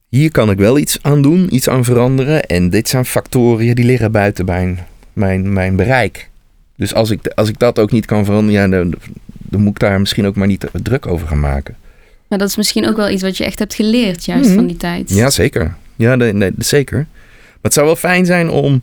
hier 0.09 0.30
kan 0.30 0.51
ik 0.51 0.59
wel 0.59 0.78
iets 0.78 0.99
aan 1.03 1.22
doen, 1.22 1.55
iets 1.55 1.68
aan 1.68 1.84
veranderen. 1.84 2.43
En 2.47 2.70
dit 2.70 2.88
zijn 2.88 3.05
factoren 3.05 3.74
die 3.74 3.84
liggen 3.84 4.12
buiten 4.12 4.45
mijn, 4.45 4.78
mijn, 5.12 5.53
mijn 5.53 5.76
bereik. 5.76 6.28
Dus 6.76 6.95
als 6.95 7.11
ik, 7.11 7.26
als 7.34 7.49
ik 7.49 7.59
dat 7.59 7.78
ook 7.78 7.90
niet 7.90 8.07
kan 8.07 8.24
veranderen... 8.24 8.61
Ja, 8.61 8.68
dan, 8.68 8.95
dan 9.28 9.61
moet 9.61 9.70
ik 9.72 9.78
daar 9.78 10.01
misschien 10.01 10.26
ook 10.26 10.36
maar 10.36 10.47
niet 10.47 10.66
druk 10.82 11.07
over 11.07 11.26
gaan 11.28 11.40
maken. 11.40 11.76
Maar 12.32 12.40
dat 12.40 12.50
is 12.50 12.56
misschien 12.56 12.88
ook 12.88 12.96
wel 12.96 13.10
iets 13.10 13.22
wat 13.22 13.36
je 13.36 13.44
echt 13.44 13.58
hebt 13.58 13.74
geleerd 13.74 14.24
juist 14.24 14.46
Mhm. 14.48 14.54
van 14.54 14.66
die 14.66 14.76
tijd. 14.76 15.10
Ja, 15.10 15.30
zeker. 15.30 15.76
Ja, 15.96 16.14
nee, 16.14 16.32
nee, 16.32 16.50
zeker. 16.58 16.96
Maar 16.96 17.58
het 17.62 17.72
zou 17.72 17.86
wel 17.86 17.96
fijn 17.96 18.26
zijn 18.26 18.50
om... 18.50 18.82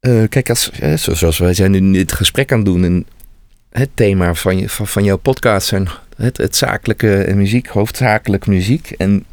eh, 0.00 0.22
kijk, 0.28 0.48
als, 0.48 0.70
eh, 0.70 0.96
zo- 0.96 1.14
zoals 1.14 1.38
wij 1.38 1.54
zijn 1.54 1.70
nu 1.70 1.92
dit 1.92 2.12
gesprek 2.12 2.52
aan 2.52 2.58
het 2.58 2.66
doen... 2.66 2.84
en 2.84 3.06
het 3.70 3.88
thema 3.94 4.34
van, 4.34 4.58
je, 4.58 4.68
van, 4.68 4.86
van 4.86 5.04
jouw 5.04 5.16
podcast 5.16 5.66
zijn 5.66 5.88
het, 6.16 6.36
het 6.36 6.56
zakelijke 6.56 7.22
en 7.22 7.36
muziek, 7.36 7.66
hoofdzakelijk 7.66 8.46
muziek. 8.46 8.90
En 8.90 9.24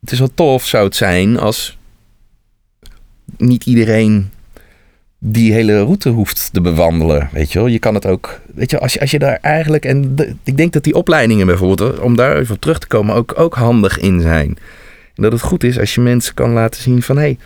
het 0.00 0.12
is 0.12 0.18
wel 0.18 0.34
tof 0.34 0.66
zou 0.66 0.84
het 0.84 0.96
zijn 0.96 1.38
als 1.38 1.78
niet 3.36 3.66
iedereen 3.66 4.30
die 5.26 5.52
hele 5.52 5.82
route 5.82 6.08
hoeft 6.08 6.48
te 6.52 6.60
bewandelen. 6.60 7.28
Weet 7.32 7.52
je 7.52 7.58
wel, 7.58 7.68
je 7.68 7.78
kan 7.78 7.94
het 7.94 8.06
ook, 8.06 8.40
weet 8.54 8.70
je, 8.70 8.78
als 8.80 8.92
je, 8.92 9.00
als 9.00 9.10
je 9.10 9.18
daar 9.18 9.38
eigenlijk, 9.40 9.84
en 9.84 10.16
de- 10.16 10.34
ik 10.42 10.56
denk 10.56 10.72
dat 10.72 10.84
die 10.84 10.94
opleidingen 10.94 11.46
bijvoorbeeld, 11.46 11.98
om 12.00 12.16
daar 12.16 12.36
even 12.38 12.54
op 12.54 12.60
terug 12.60 12.78
te 12.78 12.86
komen, 12.86 13.14
ook, 13.14 13.38
ook 13.38 13.54
handig 13.54 13.98
in 13.98 14.20
zijn. 14.20 14.56
En 15.14 15.22
dat 15.22 15.32
het 15.32 15.40
goed 15.40 15.64
is 15.64 15.78
als 15.78 15.94
je 15.94 16.00
mensen 16.00 16.34
kan 16.34 16.50
laten 16.50 16.82
zien 16.82 17.02
van, 17.02 17.16
hé, 17.16 17.22
hey, 17.22 17.38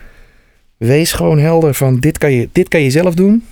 wees 0.77 1.13
gewoon 1.13 1.39
helder 1.39 1.75
van, 1.75 1.99
dit 2.01 2.19
kan 2.19 2.33
je, 2.33 2.49
dit 2.53 2.69
kan 2.69 2.81
je 2.81 2.91
zelf 2.91 3.15
doen 3.15 3.45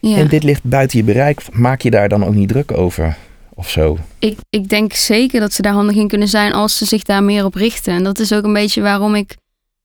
Ja. 0.00 0.16
en 0.16 0.28
dit 0.28 0.42
ligt 0.42 0.64
buiten 0.64 0.98
je 0.98 1.04
bereik. 1.04 1.40
Maak 1.52 1.80
je 1.80 1.90
daar 1.90 2.08
dan 2.08 2.24
ook 2.24 2.34
niet 2.34 2.48
druk 2.48 2.72
over 2.78 3.16
of 3.54 3.70
zo. 3.70 3.98
Ik, 4.18 4.38
ik 4.50 4.68
denk 4.68 4.92
zeker 4.92 5.40
dat 5.40 5.52
ze 5.52 5.62
daar 5.62 5.72
handig 5.72 5.96
in 5.96 6.08
kunnen 6.08 6.28
zijn 6.28 6.52
als 6.52 6.76
ze 6.78 6.84
zich 6.84 7.02
daar 7.02 7.22
meer 7.22 7.44
op 7.44 7.54
richten. 7.54 7.92
En 7.94 8.02
dat 8.04 8.18
is 8.18 8.32
ook 8.32 8.44
een 8.44 8.52
beetje 8.52 8.82
waarom 8.82 9.14
ik 9.14 9.36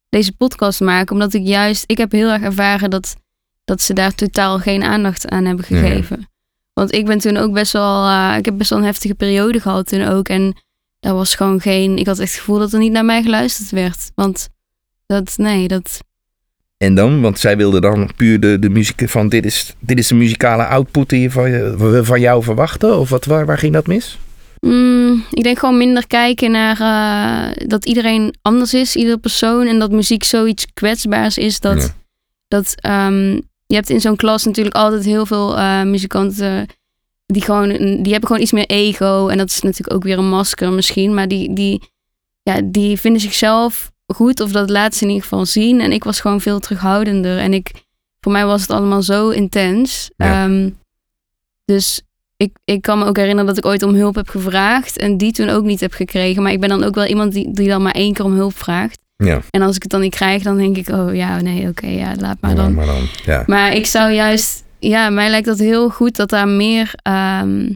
deze 0.10 0.32
podcast 0.36 0.80
maak. 0.80 1.12
Omdat 1.12 1.34
ik 1.34 1.44
juist, 1.48 1.84
ik 1.88 1.98
heb 1.98 2.12
heel 2.12 2.30
erg 2.30 2.42
ervaren 2.42 2.90
dat, 2.90 3.16
dat 3.68 3.82
ze 3.82 3.94
daar 3.94 4.16
totaal 4.16 4.60
geen 4.60 4.84
aandacht 4.84 5.30
aan 5.30 5.46
hebben 5.46 5.66
gegeven. 5.66 6.30
Want 6.74 6.94
ik 6.94 7.06
ben 7.06 7.18
toen 7.18 7.38
ook 7.38 7.54
best 7.54 7.74
wel, 7.74 8.06
eh, 8.08 8.36
ik 8.38 8.46
heb 8.46 8.58
best 8.58 8.70
wel 8.70 8.80
een 8.80 8.86
heftige 8.86 9.16
periode 9.16 9.60
gehad 9.60 9.88
toen 9.88 10.02
ook. 10.08 10.28
En 10.30 10.56
daar 11.00 11.14
was 11.14 11.36
gewoon 11.36 11.62
geen, 11.62 11.98
ik 11.98 12.06
had 12.06 12.20
echt 12.20 12.32
het 12.32 12.40
gevoel 12.40 12.60
dat 12.60 12.74
er 12.74 12.80
niet 12.80 12.92
naar 12.92 13.06
mij 13.06 13.22
geluisterd 13.22 13.70
werd. 13.70 14.12
Want 14.16 14.50
dat, 15.06 15.34
nee, 15.38 15.68
dat, 15.68 16.00
En 16.78 16.96
dan, 16.96 17.22
want 17.22 17.40
zij 17.40 17.58
wilde 17.58 17.82
dan 17.82 18.10
puur 18.16 18.40
de, 18.40 18.60
de 18.60 18.70
muziek 18.70 19.10
van 19.10 19.30
dit 19.30 19.46
is, 19.46 19.76
dit 19.80 19.98
is 19.98 20.08
de 20.08 20.16
muzikale 20.16 20.66
output 20.66 21.10
die 21.10 21.22
je 21.22 21.32
van, 22.04 22.20
jou 22.20 22.44
verwachten? 22.44 23.00
Of 23.00 23.10
wat, 23.10 23.26
waar, 23.26 23.46
waar 23.46 23.58
ging 23.58 23.74
dat 23.74 23.88
mis? 23.88 24.18
Mm, 24.60 25.24
ik 25.32 25.44
denk 25.44 25.60
gewoon 25.60 25.78
minder 25.78 26.08
kijken 26.08 26.52
naar 26.52 26.80
eh, 26.80 27.68
dat 27.68 27.86
iedereen 27.86 28.36
anders 28.42 28.74
is, 28.74 28.96
iedere 28.96 29.18
persoon. 29.18 29.68
En 29.68 29.80
dat 29.80 29.92
muziek 29.92 30.24
zoiets 30.24 30.66
kwetsbaars 30.74 31.38
is. 31.38 31.60
Dat, 31.60 31.82
Ja. 31.82 31.94
dat 32.48 32.76
ehm, 32.76 33.40
je 33.68 33.76
hebt 33.76 33.90
in 33.90 34.02
zo'n 34.02 34.16
klas 34.16 34.46
natuurlijk 34.46 34.76
altijd 34.76 35.06
heel 35.06 35.26
veel 35.26 35.58
eh, 35.58 35.84
muzikanten. 35.84 36.68
Die, 37.26 37.42
gewoon, 37.42 37.70
die 37.78 38.12
hebben 38.12 38.28
gewoon 38.28 38.42
iets 38.42 38.52
meer 38.52 38.66
ego. 38.66 39.28
En 39.28 39.38
dat 39.38 39.50
is 39.50 39.62
natuurlijk 39.62 39.96
ook 39.96 40.04
weer 40.04 40.18
een 40.18 40.30
masker 40.30 40.72
misschien. 40.72 41.14
Maar 41.14 41.28
die, 41.28 41.54
die, 41.54 41.82
ja, 42.42 42.62
die 42.64 43.00
vinden 43.00 43.22
zichzelf 43.22 43.92
goed. 44.06 44.40
Of 44.40 44.52
dat 44.52 44.70
laten 44.70 44.98
ze 44.98 45.04
in 45.04 45.10
ieder 45.10 45.24
geval 45.24 45.46
zien. 45.46 45.82
En 45.82 45.92
ik 45.92 46.04
was 46.04 46.20
gewoon 46.20 46.42
veel 46.42 46.60
terughoudender. 46.60 47.38
En 47.38 47.54
ik, 47.54 47.72
voor 48.20 48.32
mij 48.32 48.46
was 48.46 48.62
het 48.62 48.72
allemaal 48.72 49.02
zo 49.02 49.30
intens. 49.30 50.10
Ja. 50.18 50.44
Ehm, 50.44 50.70
dus 51.66 52.02
ik, 52.38 52.58
ik 52.66 52.82
kan 52.82 53.00
me 53.00 53.06
ook 53.06 53.18
herinneren 53.18 53.48
dat 53.48 53.58
ik 53.58 53.66
ooit 53.66 53.84
om 53.84 53.96
hulp 53.96 54.16
heb 54.16 54.30
gevraagd. 54.30 54.98
En 54.98 55.18
die 55.18 55.32
toen 55.32 55.50
ook 55.50 55.64
niet 55.64 55.80
heb 55.80 55.94
gekregen. 55.94 56.44
Maar 56.44 56.52
ik 56.52 56.60
ben 56.60 56.70
dan 56.70 56.84
ook 56.84 56.96
wel 56.96 57.06
iemand 57.06 57.34
die, 57.34 57.52
die 57.52 57.68
dan 57.68 57.82
maar 57.82 57.92
één 57.92 58.14
keer 58.14 58.26
om 58.26 58.34
hulp 58.34 58.58
vraagt. 58.58 59.00
Ja, 59.18 59.42
En 59.50 59.62
als 59.62 59.76
ik 59.76 59.82
het 59.82 59.92
dan 59.92 60.02
niet 60.02 60.16
krijg, 60.16 60.44
dan 60.44 60.58
denk 60.58 60.78
ik, 60.78 60.88
oh 60.88 61.16
ja, 61.16 61.42
nee, 61.42 61.68
oké, 61.68 61.88
ja, 61.88 62.16
laat 62.16 62.38
maar 62.42 62.50
ja, 62.50 62.56
dan. 62.56 62.74
maar 62.74 62.86
dan. 62.86 63.08
Ja. 63.26 63.44
Maar 63.48 63.74
ik 63.74 63.86
zou 63.86 64.12
juist, 64.12 64.64
ja, 64.80 65.10
mij 65.10 65.30
lijkt 65.30 65.46
dat 65.46 65.60
heel 65.60 65.90
goed 65.90 66.16
dat 66.16 66.30
daar 66.30 66.48
meer 66.48 66.92
ehm, 67.02 67.70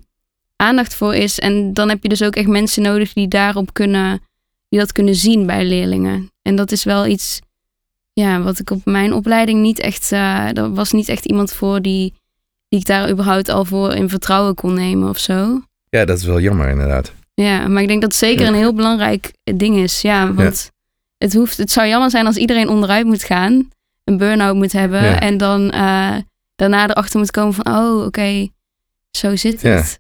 aandacht 0.56 0.96
voor 0.96 1.16
is. 1.16 1.40
En 1.40 1.74
dan 1.74 1.90
heb 1.90 2.04
je 2.04 2.10
dus 2.10 2.24
ook 2.24 2.36
echt 2.36 2.48
mensen 2.48 2.84
nodig 2.84 3.14
die 3.14 3.28
daarop 3.28 3.74
kunnen, 3.74 4.22
die 4.70 4.80
dat 4.80 4.92
kunnen 4.92 5.16
zien 5.16 5.46
bij 5.46 5.66
leerlingen. 5.66 6.32
En 6.42 6.56
dat 6.56 6.72
is 6.72 6.84
wel 6.84 7.06
iets, 7.06 7.40
ja, 8.14 8.42
wat 8.42 8.60
ik 8.60 8.70
op 8.70 8.86
mijn 8.86 9.14
opleiding 9.14 9.62
niet 9.62 9.80
echt, 9.80 10.12
uh, 10.12 10.58
er 10.58 10.74
was 10.74 10.92
niet 10.92 11.10
echt 11.10 11.26
iemand 11.26 11.54
voor 11.54 11.82
die, 11.82 12.14
die 12.68 12.80
ik 12.80 12.86
daar 12.86 13.10
überhaupt 13.10 13.50
al 13.50 13.66
voor 13.66 13.94
in 13.94 14.10
vertrouwen 14.10 14.56
kon 14.56 14.74
nemen 14.74 15.10
of 15.10 15.18
zo. 15.18 15.62
Ja, 15.90 16.06
dat 16.06 16.18
is 16.18 16.24
wel 16.24 16.40
jammer 16.40 16.70
inderdaad. 16.70 17.14
Ja, 17.34 17.68
maar 17.68 17.82
ik 17.82 17.88
denk 17.88 18.02
dat 18.02 18.12
het 18.12 18.20
zeker 18.20 18.48
een 18.48 18.54
heel 18.54 18.74
belangrijk 18.74 19.32
ding 19.56 19.78
is. 19.78 20.02
Ja, 20.02 20.34
want 20.34 20.72
Het, 21.22 21.34
hoeft, 21.34 21.58
het 21.58 21.72
zou 21.72 21.88
jammer 21.88 22.10
zijn 22.10 22.26
als 22.26 22.38
iedereen 22.38 22.70
onderuit 22.70 23.06
moet 23.06 23.24
gaan, 23.24 23.70
een 24.04 24.18
burn-out 24.18 24.56
moet 24.56 24.72
hebben 24.72 25.22
en 25.22 25.38
dan 25.38 25.62
uh, 25.62 26.16
daarna 26.56 26.90
erachter 26.90 27.20
moet 27.20 27.32
komen 27.32 27.54
van, 27.54 27.66
oh, 27.68 28.06
oké, 28.06 28.48
zo 29.12 29.36
zit 29.36 29.62
het. 29.62 30.00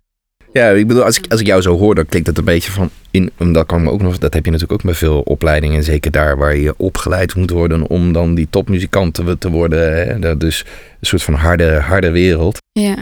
Ja, 0.53 0.69
ik 0.69 0.87
bedoel, 0.87 1.03
als 1.03 1.17
ik, 1.17 1.31
als 1.31 1.39
ik 1.39 1.45
jou 1.45 1.61
zo 1.61 1.77
hoor, 1.77 1.95
dan 1.95 2.05
klinkt 2.05 2.27
het 2.27 2.37
een 2.37 2.43
beetje 2.43 2.71
van. 2.71 2.89
In, 3.11 3.31
dat 3.37 3.65
kan 3.65 3.83
me 3.83 3.89
ook 3.89 4.01
nog. 4.01 4.17
Dat 4.17 4.33
heb 4.33 4.45
je 4.45 4.51
natuurlijk 4.51 4.79
ook 4.79 4.87
met 4.87 4.97
veel 4.97 5.21
opleidingen. 5.21 5.83
Zeker 5.83 6.11
daar 6.11 6.37
waar 6.37 6.55
je 6.55 6.73
opgeleid 6.77 7.35
moet 7.35 7.49
worden 7.49 7.87
om 7.87 8.13
dan 8.13 8.35
die 8.35 8.47
topmuzikant 8.49 9.13
te, 9.13 9.37
te 9.37 9.49
worden. 9.49 10.07
Hè? 10.07 10.19
Dat 10.19 10.39
dus 10.39 10.65
een 10.99 11.07
soort 11.07 11.23
van 11.23 11.33
harde, 11.33 11.79
harde 11.79 12.09
wereld. 12.09 12.57
Ja. 12.71 12.95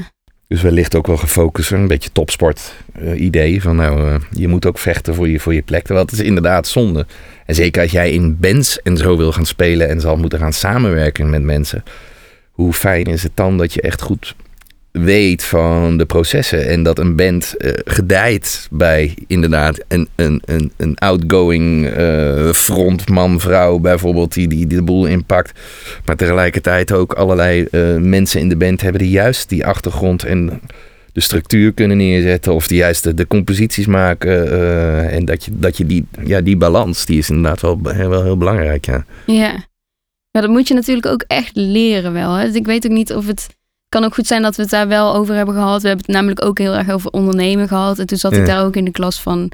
Dus 0.49 0.61
wellicht 0.61 0.95
ook 0.95 1.07
wel 1.07 1.17
gefocust, 1.17 1.71
een 1.71 1.87
beetje 1.87 2.11
topsport 2.11 2.73
uh, 3.01 3.21
idee. 3.21 3.61
Van 3.61 3.75
nou, 3.75 4.01
uh, 4.01 4.15
je 4.31 4.47
moet 4.47 4.65
ook 4.65 4.77
vechten 4.77 5.15
voor 5.15 5.29
je, 5.29 5.39
voor 5.39 5.53
je 5.53 5.61
plek. 5.61 5.83
Terwijl 5.83 6.05
het 6.05 6.13
is 6.13 6.19
inderdaad 6.19 6.67
zonde. 6.67 7.05
En 7.45 7.55
zeker 7.55 7.81
als 7.81 7.91
jij 7.91 8.11
in 8.11 8.37
bands 8.39 8.81
en 8.81 8.97
zo 8.97 9.17
wil 9.17 9.31
gaan 9.31 9.45
spelen 9.45 9.89
en 9.89 10.01
zal 10.01 10.17
moeten 10.17 10.39
gaan 10.39 10.53
samenwerken 10.53 11.29
met 11.29 11.43
mensen. 11.43 11.83
Hoe 12.51 12.73
fijn 12.73 13.03
is 13.03 13.23
het 13.23 13.31
dan 13.35 13.57
dat 13.57 13.73
je 13.73 13.81
echt 13.81 14.01
goed 14.01 14.35
weet 14.91 15.43
van 15.43 15.97
de 15.97 16.05
processen. 16.05 16.67
En 16.67 16.83
dat 16.83 16.99
een 16.99 17.15
band 17.15 17.55
uh, 17.57 17.71
gedijt 17.85 18.67
bij 18.71 19.13
inderdaad 19.27 19.83
een, 19.87 20.07
een, 20.15 20.41
een, 20.45 20.71
een 20.77 20.97
outgoing 20.97 21.97
uh, 21.97 22.51
frontman, 22.51 23.39
vrouw 23.39 23.77
bijvoorbeeld, 23.77 24.33
die, 24.33 24.47
die 24.47 24.67
de 24.67 24.81
boel 24.81 25.05
inpakt. 25.05 25.59
Maar 26.05 26.15
tegelijkertijd 26.15 26.91
ook 26.91 27.13
allerlei 27.13 27.67
uh, 27.71 27.95
mensen 27.97 28.39
in 28.39 28.49
de 28.49 28.57
band 28.57 28.81
hebben 28.81 29.01
die 29.01 29.11
juist 29.11 29.49
die 29.49 29.65
achtergrond 29.65 30.23
en 30.23 30.61
de 31.13 31.21
structuur 31.21 31.73
kunnen 31.73 31.97
neerzetten. 31.97 32.53
Of 32.53 32.67
die 32.67 32.77
juist 32.77 33.03
de, 33.03 33.13
de 33.13 33.27
composities 33.27 33.85
maken. 33.85 34.51
en 35.11 35.25
dat 35.25 35.45
je, 35.45 35.51
dat 35.53 35.77
je 35.77 35.85
die, 35.85 36.05
ja, 36.23 36.41
die 36.41 36.57
balans, 36.57 37.05
die 37.05 37.17
is 37.17 37.29
inderdaad 37.29 37.61
wel, 37.61 37.81
wel 37.81 38.23
heel 38.23 38.37
belangrijk. 38.37 38.85
Ja. 38.85 39.05
ja. 39.25 39.67
Maar 40.31 40.41
dat 40.41 40.51
moet 40.51 40.67
je 40.67 40.73
natuurlijk 40.73 41.07
ook 41.07 41.23
echt 41.27 41.55
leren 41.55 42.13
wel. 42.13 42.33
Hè? 42.33 42.45
Dus 42.45 42.55
ik 42.55 42.65
weet 42.65 42.85
ook 42.85 42.91
niet 42.91 43.13
of 43.13 43.27
het 43.27 43.47
kan 43.89 44.03
ook 44.03 44.13
goed 44.13 44.27
zijn 44.27 44.41
dat 44.41 44.55
we 44.55 44.61
het 44.61 44.71
daar 44.71 44.87
wel 44.87 45.15
over 45.15 45.35
hebben 45.35 45.55
gehad. 45.55 45.81
We 45.81 45.87
hebben 45.87 46.05
het 46.05 46.15
namelijk 46.15 46.45
ook 46.45 46.57
heel 46.57 46.73
erg 46.73 46.89
over 46.89 47.11
ondernemen 47.11 47.67
gehad. 47.67 47.99
En 47.99 48.05
toen 48.05 48.17
zat 48.17 48.33
ik 48.33 48.45
daar 48.45 48.65
ook 48.65 48.75
in 48.75 48.85
de 48.85 48.91
klas 48.91 49.21
van... 49.21 49.51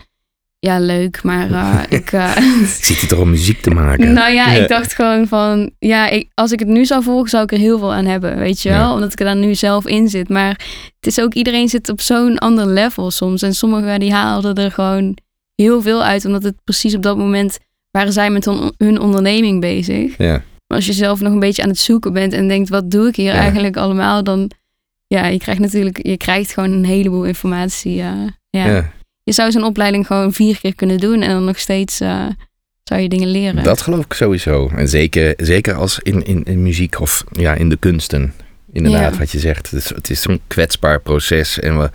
Ja, 0.59 0.79
leuk, 0.79 1.23
maar 1.23 1.49
uh, 1.49 1.79
ik... 1.99 2.11
Uh, 2.11 2.38
ik 2.61 2.67
zit 2.81 2.99
hier 2.99 3.09
toch 3.09 3.19
om 3.19 3.29
muziek 3.29 3.61
te 3.61 3.69
maken? 3.69 4.13
Nou 4.13 4.33
ja, 4.33 4.51
ik 4.51 4.67
dacht 4.67 4.93
gewoon 4.93 5.27
van... 5.27 5.71
Ja, 5.79 6.09
ik, 6.09 6.29
als 6.33 6.51
ik 6.51 6.59
het 6.59 6.67
nu 6.67 6.86
zou 6.86 7.03
volgen, 7.03 7.29
zou 7.29 7.43
ik 7.43 7.51
er 7.51 7.57
heel 7.57 7.79
veel 7.79 7.93
aan 7.93 8.05
hebben, 8.05 8.38
weet 8.38 8.61
je 8.61 8.69
wel? 8.69 8.93
Omdat 8.93 9.11
ik 9.11 9.19
er 9.19 9.25
dan 9.25 9.39
nu 9.39 9.55
zelf 9.55 9.86
in 9.86 10.07
zit. 10.07 10.29
Maar 10.29 10.49
het 10.95 11.07
is 11.07 11.19
ook... 11.19 11.33
Iedereen 11.33 11.69
zit 11.69 11.89
op 11.89 12.01
zo'n 12.01 12.38
ander 12.38 12.67
level 12.67 13.11
soms. 13.11 13.41
En 13.41 13.53
sommigen 13.53 13.99
die 13.99 14.13
haalden 14.13 14.55
er 14.55 14.71
gewoon 14.71 15.17
heel 15.55 15.81
veel 15.81 16.03
uit. 16.03 16.25
Omdat 16.25 16.43
het 16.43 16.55
precies 16.63 16.95
op 16.95 17.03
dat 17.03 17.17
moment... 17.17 17.57
waren 17.91 18.13
zij 18.13 18.29
met 18.29 18.45
hun, 18.45 18.73
hun 18.77 18.99
onderneming 18.99 19.61
bezig. 19.61 20.17
Ja. 20.17 20.41
Maar 20.68 20.78
als 20.78 20.86
je 20.86 20.93
zelf 20.93 21.20
nog 21.20 21.34
een 21.34 21.39
beetje 21.39 21.63
aan 21.63 21.70
het 21.70 21.80
zoeken 21.80 22.13
bent 22.13 22.34
en 22.34 22.47
denkt, 22.47 22.70
wat 22.70 22.91
doe 22.91 23.07
ik 23.07 23.16
hier 23.16 23.34
eigenlijk 23.34 23.78
allemaal? 23.78 24.24
Dan, 24.24 24.51
ja, 25.07 25.26
je 25.26 25.38
krijgt 25.38 25.61
natuurlijk, 25.61 26.07
je 26.07 26.18
krijgt 26.18 26.53
gewoon 26.53 26.72
een 26.72 26.86
heleboel 26.86 27.24
informatie. 27.24 27.95
Ja. 27.95 28.38
ja. 28.49 28.91
Je 29.24 29.32
zou 29.32 29.51
zo'n 29.51 29.63
opleiding 29.63 30.07
gewoon 30.07 30.34
vier 30.34 30.59
keer 30.59 30.76
kunnen 30.76 30.97
doen 30.97 31.22
en 31.22 31.30
dan 31.30 31.45
nog 31.45 31.59
steeds 31.59 32.01
uh, 32.01 32.26
zou 32.84 33.01
je 33.01 33.09
dingen 33.09 33.28
leren. 33.28 33.63
Dat 33.63 33.82
geloof 33.82 34.05
ik 34.05 34.13
sowieso. 34.13 34.70
En 34.76 34.88
zeker, 34.88 35.34
zeker 35.38 35.74
als 35.74 35.99
in, 35.99 36.26
in, 36.26 36.43
in 36.43 36.61
muziek 36.61 36.99
of 36.99 37.24
ja, 37.32 37.53
in 37.53 37.70
de 37.70 37.78
kunsten. 37.78 38.34
Inderdaad, 38.72 39.13
ja. 39.13 39.20
wat 39.20 39.32
je 39.32 39.39
zegt. 39.39 39.72
Het 39.72 39.80
is, 39.80 39.89
het 39.89 40.09
is 40.09 40.22
zo'n 40.22 40.41
kwetsbaar 40.47 41.01
proces. 41.01 41.59
En 41.59 41.80
we, 41.80 41.89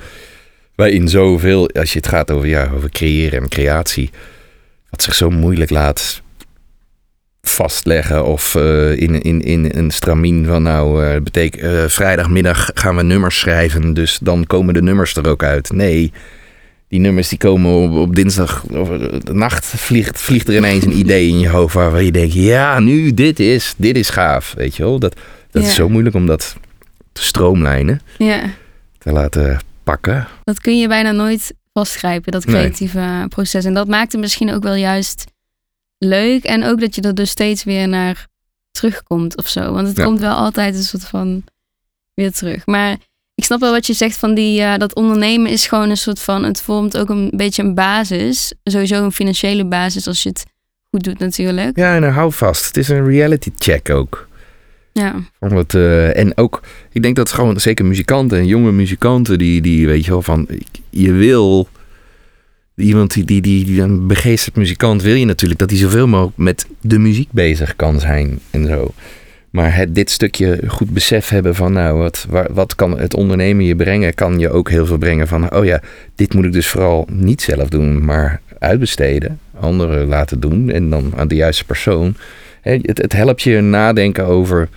waarin 0.75 1.09
zoveel, 1.09 1.71
als 1.71 1.93
je 1.93 1.99
het 1.99 2.09
gaat 2.09 2.31
over, 2.31 2.49
ja, 2.49 2.71
over 2.75 2.91
creëren 2.91 3.43
en 3.43 3.49
creatie, 3.49 4.11
wat 4.91 5.03
zich 5.03 5.15
zo 5.15 5.31
moeilijk 5.31 5.71
laat 5.71 6.23
vastleggen 7.43 8.25
of 8.25 8.55
uh, 8.55 8.97
in, 8.97 9.23
in, 9.23 9.43
in 9.43 9.71
een 9.75 9.91
stramien 9.91 10.47
van 10.47 10.63
nou, 10.63 11.05
uh, 11.05 11.21
betekent 11.23 11.63
uh, 11.63 11.85
vrijdagmiddag 11.87 12.71
gaan 12.75 12.97
we 12.97 13.03
nummers 13.03 13.39
schrijven, 13.39 13.95
dus 13.95 14.19
dan 14.23 14.47
komen 14.47 14.75
de 14.75 14.83
nummers 14.83 15.17
er 15.17 15.29
ook 15.29 15.43
uit. 15.43 15.73
Nee, 15.73 16.13
die 16.89 17.01
nummers 17.01 17.29
die 17.29 17.39
komen 17.39 17.73
op, 17.73 17.93
op 17.93 18.17
dinsdag 18.17 18.65
of 18.65 18.89
de 18.89 19.35
nacht 19.35 19.67
vliegt, 19.67 20.21
vliegt 20.21 20.49
er 20.49 20.57
ineens 20.57 20.85
een 20.85 20.99
idee 20.99 21.29
in 21.29 21.39
je 21.39 21.49
hoofd 21.49 21.75
waar 21.75 22.03
je 22.03 22.13
denkt, 22.13 22.35
ja, 22.35 22.81
nu 22.81 23.15
dit 23.15 23.41
is, 23.41 23.75
dit 23.77 23.97
is 23.97 24.11
gaaf, 24.11 24.55
weet 24.57 24.77
je 24.77 24.83
wel. 24.83 24.99
Dat, 24.99 25.17
dat 25.51 25.63
ja. 25.63 25.69
is 25.69 25.75
zo 25.75 25.89
moeilijk 25.89 26.15
om 26.15 26.27
dat 26.27 26.57
te 27.13 27.23
stroomlijnen, 27.23 28.01
ja. 28.19 28.43
te 28.99 29.13
laten 29.13 29.61
pakken. 29.85 30.27
Dat 30.45 30.61
kun 30.61 30.79
je 30.79 30.89
bijna 30.89 31.11
nooit 31.11 31.55
vastgrijpen, 31.73 32.33
dat 32.33 32.45
creatieve 32.45 32.99
nee. 32.99 33.29
proces. 33.29 33.65
En 33.65 33.75
dat 33.75 33.89
maakt 33.89 34.13
het 34.13 34.21
misschien 34.21 34.53
ook 34.53 34.63
wel 34.63 34.75
juist 34.75 35.25
leuk. 36.01 36.45
En 36.45 36.65
ook 36.65 36.81
dat 36.81 36.95
je 36.95 37.01
er 37.01 37.15
dus 37.15 37.31
steeds 37.31 37.65
weer 37.65 37.89
naar 37.89 38.27
terugkomt 38.71 39.37
of 39.37 39.49
zo. 39.49 39.73
Want 39.73 39.89
het 39.89 40.03
komt 40.03 40.21
wel 40.21 40.35
altijd 40.35 40.75
een 40.75 40.83
soort 40.83 41.05
van 41.05 41.45
weer 42.15 42.33
terug. 42.33 42.67
Maar 42.67 42.97
ik 43.35 43.45
snap 43.45 43.61
wel 43.61 43.73
wat 43.73 43.87
je 43.87 43.93
zegt 43.93 44.17
van 44.17 44.35
die, 44.35 44.61
uh, 44.61 44.77
dat 44.77 44.95
ondernemen 44.95 45.51
is 45.51 45.67
gewoon 45.67 45.91
een 45.91 45.97
soort 45.97 46.21
van, 46.21 46.45
het 46.45 46.61
vormt 46.61 46.99
ook 46.99 47.09
een 47.09 47.33
beetje 47.37 47.63
een 47.63 47.75
basis. 47.75 48.53
Sowieso 48.65 49.05
een 49.05 49.13
financiële 49.13 49.65
basis 49.65 50.07
als 50.07 50.23
je 50.23 50.29
het 50.29 50.45
goed 50.91 51.05
doet 51.05 51.19
natuurlijk. 51.19 51.77
Ja, 51.77 51.95
en 51.95 52.13
hou 52.13 52.33
vast. 52.33 52.67
Het 52.67 52.77
is 52.77 52.89
een 52.89 53.05
reality 53.07 53.51
check 53.59 53.91
ook. 53.91 54.29
Ja. 54.93 55.15
Omdat, 55.39 55.75
uh, 55.75 56.17
en 56.17 56.37
ook, 56.37 56.61
ik 56.93 57.03
denk 57.03 57.17
dat 57.17 57.33
gewoon 57.33 57.61
zeker 57.61 57.85
muzikanten 57.85 58.39
en 58.39 58.47
jonge 58.47 58.73
muzikanten, 58.73 59.39
die, 59.39 59.61
die 59.61 59.87
weet 59.87 60.05
je 60.05 60.11
wel 60.11 60.23
van, 60.23 60.49
je 60.91 61.13
wil 61.13 61.69
iemand 62.75 63.13
die, 63.13 63.25
die, 63.25 63.41
die, 63.41 63.83
een 63.83 64.07
begeesterd 64.07 64.57
muzikant 64.57 65.03
wil 65.03 65.15
je 65.15 65.25
natuurlijk 65.25 65.61
dat 65.61 65.71
hij 65.71 65.79
zoveel 65.79 66.07
mogelijk 66.07 66.37
met 66.37 66.67
de 66.81 66.99
muziek 66.99 67.33
bezig 67.33 67.77
kan 67.77 68.01
zijn 68.01 68.39
en 68.51 68.67
zo. 68.67 68.93
Maar 69.51 69.77
het, 69.77 69.95
dit 69.95 70.11
stukje 70.11 70.61
goed 70.67 70.91
besef 70.91 71.29
hebben 71.29 71.55
van, 71.55 71.73
nou, 71.73 71.99
wat, 71.99 72.27
wat 72.51 72.75
kan 72.75 72.99
het 72.99 73.15
ondernemen 73.15 73.65
je 73.65 73.77
brengen, 73.77 74.15
kan 74.15 74.39
je 74.39 74.51
ook 74.51 74.71
heel 74.71 74.87
veel 74.87 74.99
brengen 74.99 75.29
van, 75.29 75.55
oh 75.55 75.65
ja, 75.65 75.83
dit 76.15 76.35
moet 76.35 76.45
ik 76.45 76.53
dus 76.53 76.69
vooral 76.69 77.07
niet 77.13 77.43
zelf 77.43 77.69
doen, 77.69 78.05
maar 78.05 78.41
uitbesteden, 78.59 79.39
anderen 79.61 80.07
laten 80.07 80.41
doen 80.41 80.71
en 80.71 80.91
dan 80.91 81.13
aan 81.17 81.29
de 81.29 81.35
juiste 81.35 81.65
persoon. 81.65 82.15
Het, 82.61 82.99
het 82.99 83.13
helpt 83.13 83.43
je 83.43 83.61
nadenken 83.61 84.27
over 84.27 84.69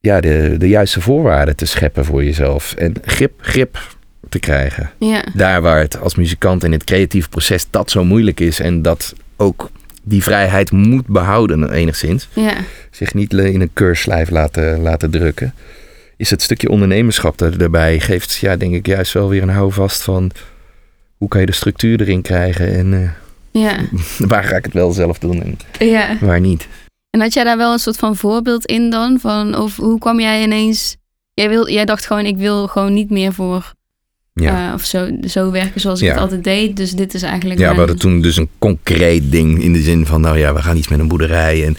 ja, 0.00 0.20
de, 0.20 0.54
de 0.58 0.68
juiste 0.68 1.00
voorwaarden 1.00 1.56
te 1.56 1.66
scheppen 1.66 2.04
voor 2.04 2.24
jezelf. 2.24 2.74
En 2.74 2.94
grip, 3.04 3.32
grip 3.40 3.96
te 4.28 4.38
krijgen. 4.38 4.90
Ja. 4.98 5.24
Daar 5.34 5.62
waar 5.62 5.78
het 5.78 6.00
als 6.00 6.14
muzikant 6.14 6.64
in 6.64 6.72
het 6.72 6.84
creatieve 6.84 7.28
proces 7.28 7.66
dat 7.70 7.90
zo 7.90 8.04
moeilijk 8.04 8.40
is 8.40 8.60
en 8.60 8.82
dat 8.82 9.14
ook 9.36 9.70
die 10.02 10.22
vrijheid 10.22 10.70
moet 10.70 11.06
behouden 11.06 11.72
enigszins. 11.72 12.28
Ja. 12.32 12.54
Zich 12.90 13.14
niet 13.14 13.32
in 13.32 13.60
een 13.60 13.72
keurslijf 13.72 14.30
laten, 14.30 14.80
laten 14.80 15.10
drukken. 15.10 15.54
Is 16.16 16.30
het 16.30 16.42
stukje 16.42 16.68
ondernemerschap 16.68 17.40
er, 17.40 17.62
erbij 17.62 18.00
geeft, 18.00 18.36
ja, 18.36 18.56
denk 18.56 18.74
ik 18.74 18.86
juist 18.86 19.12
wel 19.12 19.28
weer 19.28 19.42
een 19.42 19.48
houvast 19.48 20.02
van 20.02 20.30
hoe 21.16 21.28
kan 21.28 21.40
je 21.40 21.46
de 21.46 21.52
structuur 21.52 22.00
erin 22.00 22.22
krijgen 22.22 22.74
en 22.74 22.92
uh, 22.92 23.10
ja. 23.62 23.76
waar 24.28 24.44
ga 24.44 24.56
ik 24.56 24.64
het 24.64 24.72
wel 24.72 24.92
zelf 24.92 25.18
doen 25.18 25.42
en 25.42 25.58
ja. 25.88 26.16
waar 26.20 26.40
niet. 26.40 26.68
En 27.10 27.20
had 27.20 27.32
jij 27.32 27.44
daar 27.44 27.56
wel 27.56 27.72
een 27.72 27.78
soort 27.78 27.96
van 27.96 28.16
voorbeeld 28.16 28.66
in 28.66 28.90
dan? 28.90 29.20
Van, 29.20 29.56
of 29.56 29.76
hoe 29.76 29.98
kwam 29.98 30.20
jij 30.20 30.42
ineens... 30.42 30.96
Jij, 31.34 31.48
wil, 31.48 31.68
jij 31.68 31.84
dacht 31.84 32.06
gewoon, 32.06 32.24
ik 32.24 32.36
wil 32.36 32.66
gewoon 32.66 32.92
niet 32.92 33.10
meer 33.10 33.32
voor 33.32 33.74
ja. 34.40 34.68
Uh, 34.68 34.74
of 34.74 34.84
zo, 34.84 35.08
zo 35.26 35.50
werken 35.50 35.80
zoals 35.80 36.00
ik 36.00 36.06
ja. 36.06 36.12
het 36.12 36.22
altijd 36.22 36.44
deed. 36.44 36.76
Dus 36.76 36.92
dit 36.92 37.14
is 37.14 37.22
eigenlijk. 37.22 37.60
Ja, 37.60 37.64
mijn... 37.64 37.74
we 37.74 37.86
hadden 37.86 37.98
toen 37.98 38.20
dus 38.20 38.36
een 38.36 38.48
concreet 38.58 39.32
ding 39.32 39.62
in 39.62 39.72
de 39.72 39.82
zin 39.82 40.06
van, 40.06 40.20
nou 40.20 40.38
ja, 40.38 40.54
we 40.54 40.62
gaan 40.62 40.76
iets 40.76 40.88
met 40.88 40.98
een 40.98 41.08
boerderij. 41.08 41.66
En 41.66 41.76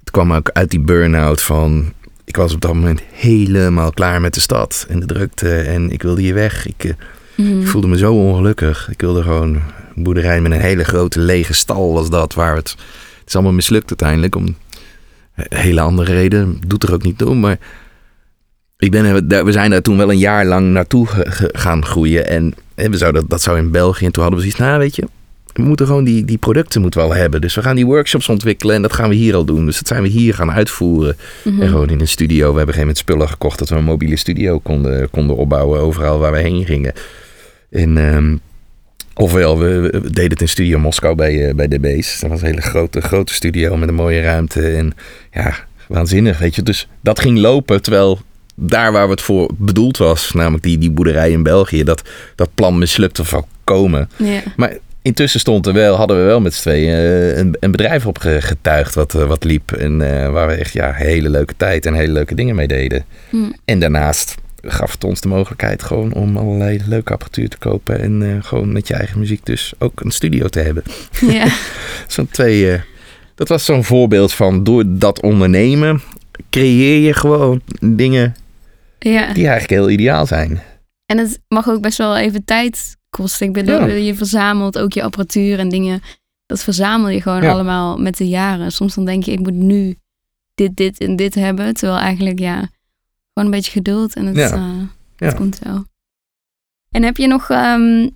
het 0.00 0.10
kwam 0.10 0.32
ook 0.32 0.50
uit 0.52 0.70
die 0.70 0.80
burn-out 0.80 1.42
van. 1.42 1.92
Ik 2.24 2.36
was 2.36 2.54
op 2.54 2.60
dat 2.60 2.74
moment 2.74 3.00
helemaal 3.12 3.92
klaar 3.92 4.20
met 4.20 4.34
de 4.34 4.40
stad 4.40 4.86
en 4.88 5.00
de 5.00 5.06
drukte. 5.06 5.60
En 5.60 5.90
ik 5.90 6.02
wilde 6.02 6.20
hier 6.20 6.34
weg. 6.34 6.66
Ik, 6.66 6.94
mm. 7.36 7.60
ik 7.60 7.66
voelde 7.66 7.88
me 7.88 7.98
zo 7.98 8.14
ongelukkig. 8.14 8.88
Ik 8.90 9.00
wilde 9.00 9.22
gewoon 9.22 9.60
een 9.96 10.02
boerderij 10.02 10.40
met 10.40 10.52
een 10.52 10.60
hele 10.60 10.84
grote 10.84 11.20
lege 11.20 11.54
stal 11.54 11.92
was 11.92 12.10
dat. 12.10 12.34
Waar 12.34 12.56
het, 12.56 12.70
het 13.18 13.26
is 13.26 13.34
allemaal 13.34 13.52
mislukt 13.52 13.88
uiteindelijk. 13.88 14.34
Om 14.34 14.56
hele 15.34 15.80
andere 15.80 16.12
reden. 16.12 16.60
Doet 16.66 16.82
er 16.82 16.92
ook 16.92 17.02
niet 17.02 17.18
toe. 17.18 17.34
Maar 17.34 17.58
ik 18.78 18.90
ben, 18.90 19.28
we 19.44 19.52
zijn 19.52 19.70
daar 19.70 19.82
toen 19.82 19.96
wel 19.96 20.10
een 20.10 20.18
jaar 20.18 20.46
lang 20.46 20.72
naartoe 20.72 21.06
gaan 21.52 21.84
groeien. 21.84 22.28
En, 22.28 22.54
we 22.74 22.96
zouden, 22.96 23.24
dat 23.28 23.42
zou 23.42 23.58
in 23.58 23.70
België. 23.70 24.04
En 24.04 24.12
toen 24.12 24.22
hadden 24.22 24.42
we 24.42 24.46
zoiets, 24.50 24.68
nou 24.68 24.78
weet 24.78 24.96
je, 24.96 25.08
we 25.52 25.62
moeten 25.62 25.86
gewoon 25.86 26.04
die, 26.04 26.24
die 26.24 26.38
producten 26.38 26.80
moeten 26.80 27.00
we 27.00 27.06
al 27.06 27.14
hebben. 27.14 27.40
Dus 27.40 27.54
we 27.54 27.62
gaan 27.62 27.76
die 27.76 27.86
workshops 27.86 28.28
ontwikkelen 28.28 28.74
en 28.74 28.82
dat 28.82 28.92
gaan 28.92 29.08
we 29.08 29.14
hier 29.14 29.34
al 29.34 29.44
doen. 29.44 29.66
Dus 29.66 29.76
dat 29.76 29.86
zijn 29.86 30.02
we 30.02 30.08
hier 30.08 30.34
gaan 30.34 30.52
uitvoeren. 30.52 31.16
Mhm. 31.44 31.62
En 31.62 31.68
gewoon 31.68 31.90
in 31.90 32.00
een 32.00 32.08
studio. 32.08 32.50
We 32.50 32.56
hebben 32.56 32.74
geen 32.74 32.84
moment 32.84 32.98
spullen 32.98 33.28
gekocht 33.28 33.58
dat 33.58 33.68
we 33.68 33.76
een 33.76 33.84
mobiele 33.84 34.16
studio 34.16 34.58
konden, 34.58 35.10
konden 35.10 35.36
opbouwen 35.36 35.80
overal 35.80 36.18
waar 36.18 36.32
we 36.32 36.38
heen 36.38 36.64
gingen. 36.64 36.92
En 37.70 37.96
um, 37.96 38.40
Ofwel, 39.14 39.58
we, 39.58 39.80
we 39.80 40.10
deden 40.10 40.30
het 40.30 40.40
in 40.40 40.48
Studio 40.48 40.78
Moskou 40.78 41.14
bij, 41.14 41.48
uh, 41.48 41.54
bij 41.54 41.68
DB's. 41.68 42.20
Dat 42.20 42.30
was 42.30 42.40
een 42.40 42.46
hele 42.46 42.60
grote, 42.60 43.00
grote 43.00 43.34
studio 43.34 43.76
met 43.76 43.88
een 43.88 43.94
mooie 43.94 44.20
ruimte. 44.20 44.68
En 44.68 44.92
ja, 45.32 45.54
waanzinnig, 45.88 46.38
weet 46.38 46.54
je. 46.54 46.62
Dus 46.62 46.88
dat 47.00 47.20
ging 47.20 47.38
lopen, 47.38 47.82
terwijl 47.82 48.20
daar 48.60 48.92
waar 48.92 49.08
het 49.08 49.20
voor 49.20 49.50
bedoeld 49.56 49.96
was, 49.96 50.32
namelijk 50.32 50.62
die, 50.62 50.78
die 50.78 50.90
boerderij 50.90 51.30
in 51.30 51.42
België, 51.42 51.84
dat, 51.84 52.02
dat 52.34 52.48
plan 52.54 52.78
mislukte 52.78 53.22
komen. 53.64 54.10
Ja. 54.16 54.40
Maar 54.56 54.76
intussen 55.02 55.40
stond 55.40 55.66
er 55.66 55.72
wel, 55.72 55.96
hadden 55.96 56.16
we 56.16 56.22
wel 56.22 56.40
met 56.40 56.54
z'n 56.54 56.60
tweeën 56.60 56.94
uh, 56.94 57.36
een, 57.36 57.56
een, 57.60 57.70
bedrijf 57.70 58.06
op 58.06 58.18
getuigd 58.18 58.94
wat, 58.94 59.14
uh, 59.14 59.24
wat 59.24 59.44
liep. 59.44 59.72
En 59.72 60.00
uh, 60.00 60.30
waar 60.30 60.48
we 60.48 60.54
echt 60.54 60.72
ja, 60.72 60.92
hele 60.92 61.30
leuke 61.30 61.54
tijd 61.56 61.86
en 61.86 61.94
hele 61.94 62.12
leuke 62.12 62.34
dingen 62.34 62.54
mee 62.54 62.68
deden. 62.68 63.04
Hm. 63.30 63.50
En 63.64 63.80
daarnaast 63.80 64.34
gaf 64.62 64.92
het 64.92 65.04
ons 65.04 65.20
de 65.20 65.28
mogelijkheid 65.28 65.82
gewoon 65.82 66.12
om 66.12 66.36
allerlei 66.36 66.82
leuke 66.86 67.12
apparatuur 67.12 67.48
te 67.48 67.58
kopen. 67.58 68.00
En 68.00 68.40
gewoon 68.44 68.72
met 68.72 68.88
je 68.88 68.94
eigen 68.94 69.18
muziek 69.18 69.46
dus 69.46 69.72
ook 69.78 70.00
een 70.00 70.10
studio 70.10 70.48
te 70.48 70.60
hebben. 70.60 70.82
Ja. 71.20 71.46
zo'n 72.06 72.28
twee... 72.30 72.80
dat 73.34 73.48
was 73.48 73.64
zo'n 73.64 73.84
voorbeeld 73.84 74.32
van 74.32 74.64
door 74.64 74.84
dat 74.86 75.20
ondernemen 75.20 76.02
creëer 76.50 77.06
je 77.06 77.12
gewoon 77.12 77.60
dingen 77.80 78.34
ja. 78.98 79.32
die 79.32 79.46
eigenlijk 79.48 79.70
heel 79.70 79.90
ideaal 79.90 80.26
zijn. 80.26 80.60
En 81.06 81.18
het 81.18 81.40
mag 81.48 81.68
ook 81.68 81.80
best 81.80 81.98
wel 81.98 82.16
even 82.16 82.44
tijd 82.44 82.96
kosten. 83.10 83.46
Ik 83.46 83.52
bedoel, 83.52 83.86
Ja. 83.86 83.94
je 83.94 84.14
verzamelt 84.14 84.78
ook 84.78 84.92
je 84.92 85.02
apparatuur 85.02 85.58
en 85.58 85.68
dingen. 85.68 86.00
Dat 86.46 86.62
verzamel 86.62 87.08
je 87.08 87.22
gewoon 87.22 87.42
Ja. 87.42 87.50
allemaal 87.52 87.98
met 87.98 88.16
de 88.16 88.28
jaren. 88.28 88.72
Soms 88.72 88.94
dan 88.94 89.04
denk 89.04 89.24
je, 89.24 89.32
ik 89.32 89.40
moet 89.40 89.52
nu 89.54 89.96
dit, 90.54 90.76
dit 90.76 90.98
en 90.98 91.16
dit 91.16 91.34
hebben. 91.34 91.74
Terwijl 91.74 92.00
eigenlijk, 92.00 92.38
ja, 92.38 92.56
gewoon 92.56 92.70
een 93.34 93.50
beetje 93.50 93.70
geduld 93.70 94.14
en 94.14 94.26
het, 94.26 94.36
Ja. 94.36 94.52
eh, 94.52 94.70
het 95.16 95.34
komt 95.34 95.58
wel. 95.58 95.84
En 96.90 97.02
heb 97.02 97.16
je 97.16 97.26
nog, 97.26 97.50
ehm, 97.50 98.08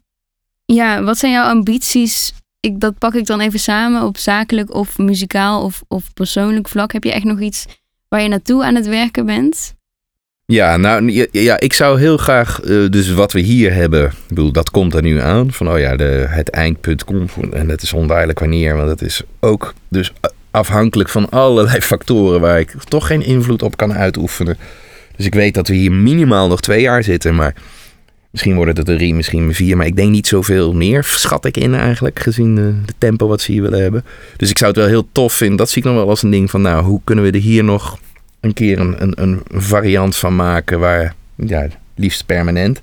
ja, 0.64 1.03
wat 1.03 1.18
zijn 1.18 1.33
jouw 1.33 1.49
ambities? 1.49 2.33
Ik, 2.61 2.80
dat 2.80 2.99
pak 2.99 3.14
ik 3.14 3.26
dan 3.26 3.41
even 3.41 3.59
samen 3.61 4.03
op 4.03 4.16
zakelijk 4.18 4.74
of 4.74 4.99
muzikaal 4.99 5.62
of, 5.64 5.83
of 5.89 6.12
persoonlijk 6.12 6.68
vlak. 6.68 6.93
Heb 6.93 7.05
je 7.05 7.12
echt 7.12 7.24
nog 7.24 7.41
iets 7.41 7.66
waar 8.09 8.22
je 8.22 8.28
naartoe 8.28 8.64
aan 8.64 8.74
het 8.74 8.87
werken 8.87 9.26
bent? 9.26 9.74
Ja, 10.53 10.77
nou 10.77 11.27
ja, 11.31 11.61
ik 11.61 11.73
zou 11.73 11.99
heel 11.99 12.17
graag, 12.17 12.61
eh, 12.61 12.89
dus 12.91 13.13
wat 13.13 13.33
we 13.33 13.41
hier 13.41 13.73
hebben, 13.73 14.05
ik 14.05 14.13
bedoel, 14.29 14.53
dat 14.53 14.71
komt 14.71 14.95
er 14.95 15.03
nu 15.03 15.21
aan. 15.21 15.53
Van 15.53 15.71
oh 15.71 15.79
ja, 15.79 15.97
de, 15.97 16.25
het 16.29 16.51
eindpunt 16.51 17.05
komt. 17.05 17.33
En 17.53 17.69
het 17.69 17.83
is 17.83 17.93
onduidelijk 17.93 18.39
wanneer, 18.39 18.77
want 18.77 18.89
het 18.89 19.03
is 19.03 19.23
ook 19.41 19.75
dus 19.89 20.13
afhankelijk 20.51 21.09
van 21.09 21.29
allerlei 21.31 21.81
factoren 21.93 22.41
waar 22.41 22.61
ik 22.61 22.75
toch 22.89 23.07
geen 23.07 23.23
invloed 23.23 23.63
op 23.63 23.77
kan 23.77 23.93
uitoefenen. 23.93 24.57
Dus 25.17 25.27
ik 25.27 25.35
weet 25.35 25.55
dat 25.55 25.69
we 25.69 25.75
hier 25.75 25.93
minimaal 25.93 26.49
nog 26.49 26.61
twee 26.61 26.81
jaar 26.81 27.03
zitten, 27.03 27.35
maar 27.35 27.55
misschien 28.31 28.55
worden 28.55 28.77
het 28.77 28.89
er 28.89 28.97
drie, 28.97 29.15
misschien 29.15 29.55
vier. 29.55 29.77
Maar 29.77 29.87
ik 29.87 29.97
denk 29.97 30.11
niet 30.11 30.27
zoveel 30.27 30.75
meer, 30.75 31.05
schat 31.05 31.45
ik 31.45 31.57
in 31.57 31.75
eigenlijk, 31.75 32.19
gezien 32.19 32.55
de, 32.55 32.75
de 32.87 32.95
tempo 32.99 33.27
wat 33.27 33.41
ze 33.41 33.53
hier 33.53 33.63
willen 33.63 33.83
hebben. 33.83 34.05
Dus 34.37 34.51
ik 34.51 34.59
zou 34.59 34.71
het 34.71 34.81
wel 34.81 34.89
heel 34.89 35.09
tof 35.13 35.33
vinden. 35.33 35.57
Dat 35.57 35.71
zie 35.71 35.83
ik 35.83 35.89
nog 35.89 35.97
wel 35.97 36.09
als 36.09 36.23
een 36.23 36.31
ding 36.31 36.51
van, 36.51 36.63
nou, 36.63 36.85
hoe 36.85 37.01
kunnen 37.05 37.25
we 37.25 37.31
er 37.31 37.41
hier 37.41 37.65
nog 37.65 37.99
een 38.43 38.55
keer 38.55 38.78
een, 38.80 39.03
een, 39.03 39.14
een 39.16 39.43
variant 39.62 40.16
van 40.16 40.36
maken 40.36 40.80
waar, 40.80 41.14
ja, 41.34 41.66
liefst 41.95 42.26
permanent. 42.26 42.80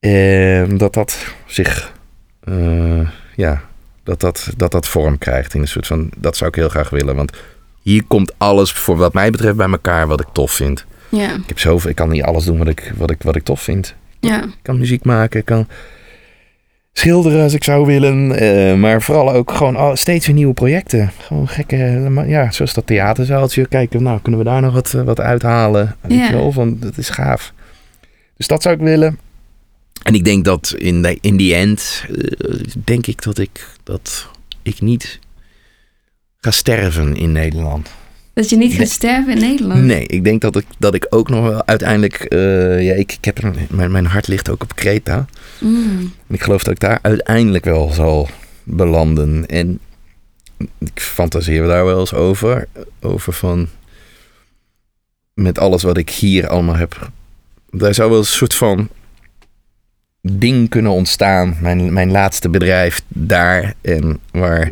En 0.00 0.76
dat 0.78 0.94
dat 0.94 1.16
zich, 1.46 1.92
eh, 2.40 3.08
ja, 3.36 3.62
dat 4.02 4.20
dat, 4.20 4.48
dat 4.56 4.72
dat 4.72 4.88
vorm 4.88 5.18
krijgt 5.18 5.54
in 5.54 5.60
een 5.60 5.68
soort 5.68 5.86
van, 5.86 6.10
dat 6.16 6.36
zou 6.36 6.50
ik 6.50 6.56
heel 6.56 6.68
graag 6.68 6.90
willen. 6.90 7.16
Want 7.16 7.32
hier 7.82 8.04
komt 8.04 8.32
alles 8.38 8.72
voor 8.72 8.96
wat 8.96 9.12
mij 9.12 9.30
betreft 9.30 9.56
bij 9.56 9.68
elkaar 9.70 10.06
wat 10.06 10.20
ik 10.20 10.28
tof 10.32 10.52
vind. 10.52 10.84
Ja, 11.08 11.34
Ik 11.34 11.42
heb 11.48 11.58
zoveel, 11.58 11.90
ik 11.90 11.96
kan 11.96 12.08
niet 12.08 12.22
alles 12.22 12.44
doen 12.44 12.58
wat 12.58 12.68
ik, 12.68 12.92
wat 12.96 13.10
ik, 13.10 13.22
wat 13.22 13.36
ik 13.36 13.42
tof 13.44 13.62
vind. 13.62 13.94
ja, 14.20 14.42
Ik 14.42 14.58
kan 14.62 14.78
muziek 14.78 15.04
maken, 15.04 15.40
ik 15.40 15.44
kan 15.46 15.68
schilderen 17.00 17.42
als 17.42 17.54
ik 17.54 17.64
zou 17.64 17.86
willen. 17.86 18.36
eh, 18.38 18.74
maar 18.76 19.02
vooral 19.02 19.32
ook 19.32 19.50
gewoon 19.52 19.76
al- 19.76 19.96
steeds 19.96 20.26
weer 20.26 20.34
nieuwe 20.34 20.54
projecten. 20.54 21.10
Gewoon 21.18 21.48
gekke, 21.48 21.76
maar 22.10 22.28
ja, 22.28 22.50
zoals 22.50 22.74
dat 22.74 22.86
theaterzaaltje. 22.86 23.66
Kijken, 23.66 24.02
nou, 24.02 24.20
kunnen 24.20 24.40
we 24.40 24.46
daar 24.46 24.60
nog 24.60 24.72
wat, 24.74 24.94
eh, 24.94 25.02
wat 25.02 25.20
uithalen? 25.20 25.96
Weet 26.00 26.18
Ja. 26.18 26.26
je 26.26 26.32
wel, 26.32 26.52
van, 26.52 26.76
dat 26.80 26.98
is 26.98 27.08
gaaf. 27.08 27.52
Dus 28.36 28.46
dat 28.46 28.62
zou 28.62 28.74
ik 28.74 28.80
willen. 28.80 29.18
En 30.02 30.14
ik 30.14 30.24
denk 30.24 30.44
dat 30.44 30.74
in 30.78 31.02
de 31.02 31.18
in 31.20 31.36
the 31.38 31.54
end, 31.54 32.04
eh, 32.08 32.60
denk 32.84 33.06
ik 33.06 33.22
dat 33.22 33.38
ik, 33.38 33.66
dat 33.84 34.28
ik 34.62 34.80
niet 34.80 35.18
ga 36.40 36.50
sterven 36.50 37.16
in 37.16 37.32
Nederland. 37.32 37.88
Dat 38.40 38.50
je 38.50 38.56
niet 38.56 38.68
Nee. 38.68 38.78
gaat 38.78 38.88
sterven 38.88 39.32
in 39.32 39.38
Nederland. 39.40 39.82
Nee, 39.82 40.06
ik 40.06 40.24
denk 40.24 40.40
dat 40.40 40.56
ik, 40.56 40.64
dat 40.78 40.94
ik 40.94 41.06
ook 41.10 41.28
nog 41.28 41.48
wel 41.48 41.66
uiteindelijk, 41.66 42.14
eh, 42.14 42.84
ja, 42.84 42.92
ik, 42.94 43.12
ik 43.12 43.24
heb, 43.24 43.38
er- 43.42 43.54
mijn, 43.70 43.90
mijn 43.90 44.06
hart 44.06 44.26
ligt 44.28 44.50
ook 44.50 44.62
op 44.62 44.74
Kreta. 44.74 45.26
Mm. 45.60 46.12
En 46.28 46.34
ik 46.34 46.42
geloof 46.42 46.62
dat 46.62 46.72
ik 46.74 46.80
daar 46.80 46.98
uiteindelijk 47.02 47.64
wel 47.64 47.88
zal 47.92 48.28
belanden. 48.62 49.46
En 49.46 49.78
ik 50.78 51.00
fantaseer 51.00 51.66
daar 51.66 51.84
wel 51.84 52.00
eens 52.00 52.14
over. 52.14 52.68
Over 53.00 53.32
van. 53.32 53.68
Met 55.34 55.58
alles 55.58 55.82
wat 55.82 55.96
ik 55.96 56.10
hier 56.10 56.48
allemaal 56.48 56.76
heb. 56.76 57.10
Daar 57.70 57.94
zou 57.94 58.10
wel 58.10 58.18
een 58.18 58.24
soort 58.24 58.54
van. 58.54 58.88
ding 60.22 60.68
kunnen 60.68 60.92
ontstaan. 60.92 61.56
Mijn, 61.60 61.92
mijn 61.92 62.10
laatste 62.10 62.48
bedrijf 62.48 63.02
daar. 63.08 63.74
En 63.80 64.18
waar. 64.32 64.70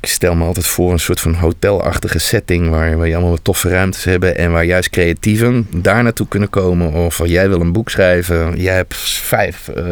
Ik 0.00 0.08
stel 0.08 0.34
me 0.34 0.44
altijd 0.44 0.66
voor 0.66 0.92
een 0.92 0.98
soort 0.98 1.20
van 1.20 1.34
hotelachtige 1.34 2.18
setting. 2.18 2.68
Waar, 2.68 2.96
waar 2.96 3.06
je 3.06 3.12
allemaal 3.12 3.30
wat 3.30 3.44
toffe 3.44 3.68
ruimtes 3.68 4.04
hebben. 4.04 4.36
En 4.36 4.52
waar 4.52 4.64
juist 4.64 4.90
creatieven 4.90 5.66
daar 5.74 6.02
naartoe 6.02 6.28
kunnen 6.28 6.50
komen. 6.50 6.92
Of 6.92 7.26
jij 7.26 7.48
wil 7.48 7.60
een 7.60 7.72
boek 7.72 7.90
schrijven. 7.90 8.60
Jij 8.60 8.74
hebt 8.74 8.96
vijf 8.96 9.68
eh, 9.68 9.84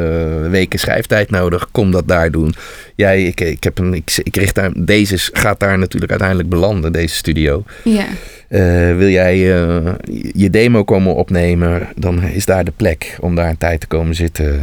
weken 0.51 0.79
schrijftijd 0.79 1.31
nodig. 1.31 1.69
Kom 1.71 1.91
dat 1.91 2.09
daar 2.09 2.31
doen. 2.31 2.55
Jij, 2.95 3.25
ik, 3.25 3.41
ik, 3.41 3.65
heb 3.65 3.79
een, 3.79 3.95
ik, 3.95 4.21
ik 4.23 4.37
richt 4.37 4.55
daar, 4.55 4.71
deze 4.77 5.19
gaat 5.33 5.61
daar 5.61 5.79
natuurlijk 5.79 6.11
uiteindelijk 6.11 6.49
belanden. 6.49 6.93
Deze 6.93 7.15
studio. 7.15 7.65
Ja, 7.85 8.07
Eh, 8.49 8.97
wil 8.97 9.09
jij 9.09 9.63
eh, 9.63 9.93
je 10.35 10.51
demo 10.51 10.85
komen 10.85 11.15
opnemen, 11.15 11.89
dan 11.97 12.23
is 12.23 12.45
daar 12.45 12.65
de 12.65 12.73
plek 12.77 13.17
om 13.21 13.35
daar 13.35 13.49
een 13.49 13.59
tijd 13.59 13.81
te 13.81 13.87
komen 13.87 14.15
zitten. 14.15 14.61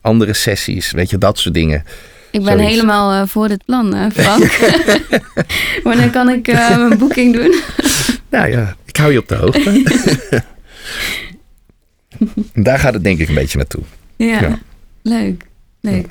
Andere 0.00 0.32
sessies, 0.32 0.90
weet 0.90 1.10
je, 1.10 1.18
dat 1.18 1.38
soort 1.38 1.54
dingen. 1.54 1.84
Ik 2.32 2.42
ben 2.44 2.52
Zoiets. 2.58 2.70
helemaal 2.74 3.22
eh, 3.22 3.28
voor 3.28 3.48
dit 3.48 3.64
plan, 3.64 3.94
hè, 3.94 4.10
Frank. 4.10 4.52
Wanneer 5.84 6.10
kan 6.10 6.28
ik 6.28 6.48
eh, 6.48 6.76
mijn 6.76 6.98
boeking 6.98 7.34
doen? 7.34 7.54
Nou 8.30 8.50
ja, 8.50 8.76
ik 8.84 8.96
hou 8.96 9.12
je 9.12 9.18
op 9.18 9.28
de 9.28 9.34
hoogte. 9.34 9.82
daar 12.62 12.78
gaat 12.78 12.94
het 12.94 13.04
denk 13.04 13.18
ik 13.18 13.28
een 13.28 13.34
beetje 13.34 13.58
naartoe. 13.58 13.82
Ja, 14.16 14.40
Ja. 14.40 14.58
leuk. 15.02 15.44
Leuk. 15.80 16.06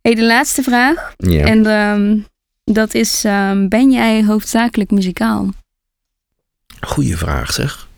Hey, 0.00 0.14
de 0.14 0.24
laatste 0.24 0.62
vraag. 0.62 1.14
Ja. 1.16 1.44
En 1.44 1.66
ehm, 1.66 2.18
dat 2.64 2.94
is, 2.94 3.24
ehm, 3.24 3.68
ben 3.68 3.90
jij 3.90 4.24
hoofdzakelijk 4.24 4.90
muzikaal? 4.90 5.48
Goeie 6.80 7.16
vraag 7.16 7.52
zeg. 7.52 7.88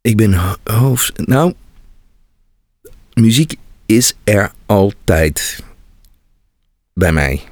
Ik 0.00 0.16
ben 0.16 0.34
ho- 0.34 0.72
hoofd... 0.72 1.26
Nou, 1.26 1.54
muziek 3.12 3.54
is 3.86 4.14
er 4.24 4.52
altijd 4.66 5.62
bij 6.92 7.12
mij. 7.12 7.42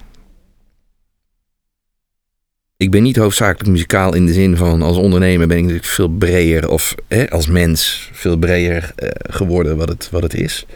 Ik 2.76 2.90
ben 2.90 3.02
niet 3.02 3.16
hoofdzakelijk 3.16 3.70
muzikaal 3.70 4.14
in 4.14 4.26
de 4.26 4.32
zin 4.32 4.56
van 4.56 4.82
als 4.82 4.96
ondernemer 4.96 5.46
ben 5.46 5.56
ik 5.56 5.62
natuurlijk 5.62 5.90
veel 5.90 6.08
breder 6.08 6.68
of 6.68 6.94
hè, 7.08 7.30
als 7.30 7.46
mens 7.46 8.10
veel 8.12 8.36
breder 8.36 8.92
eh, 8.96 9.08
geworden 9.34 9.76
wat 9.76 9.88
het, 9.88 10.08
wat 10.10 10.22
het 10.22 10.34
is. 10.34 10.66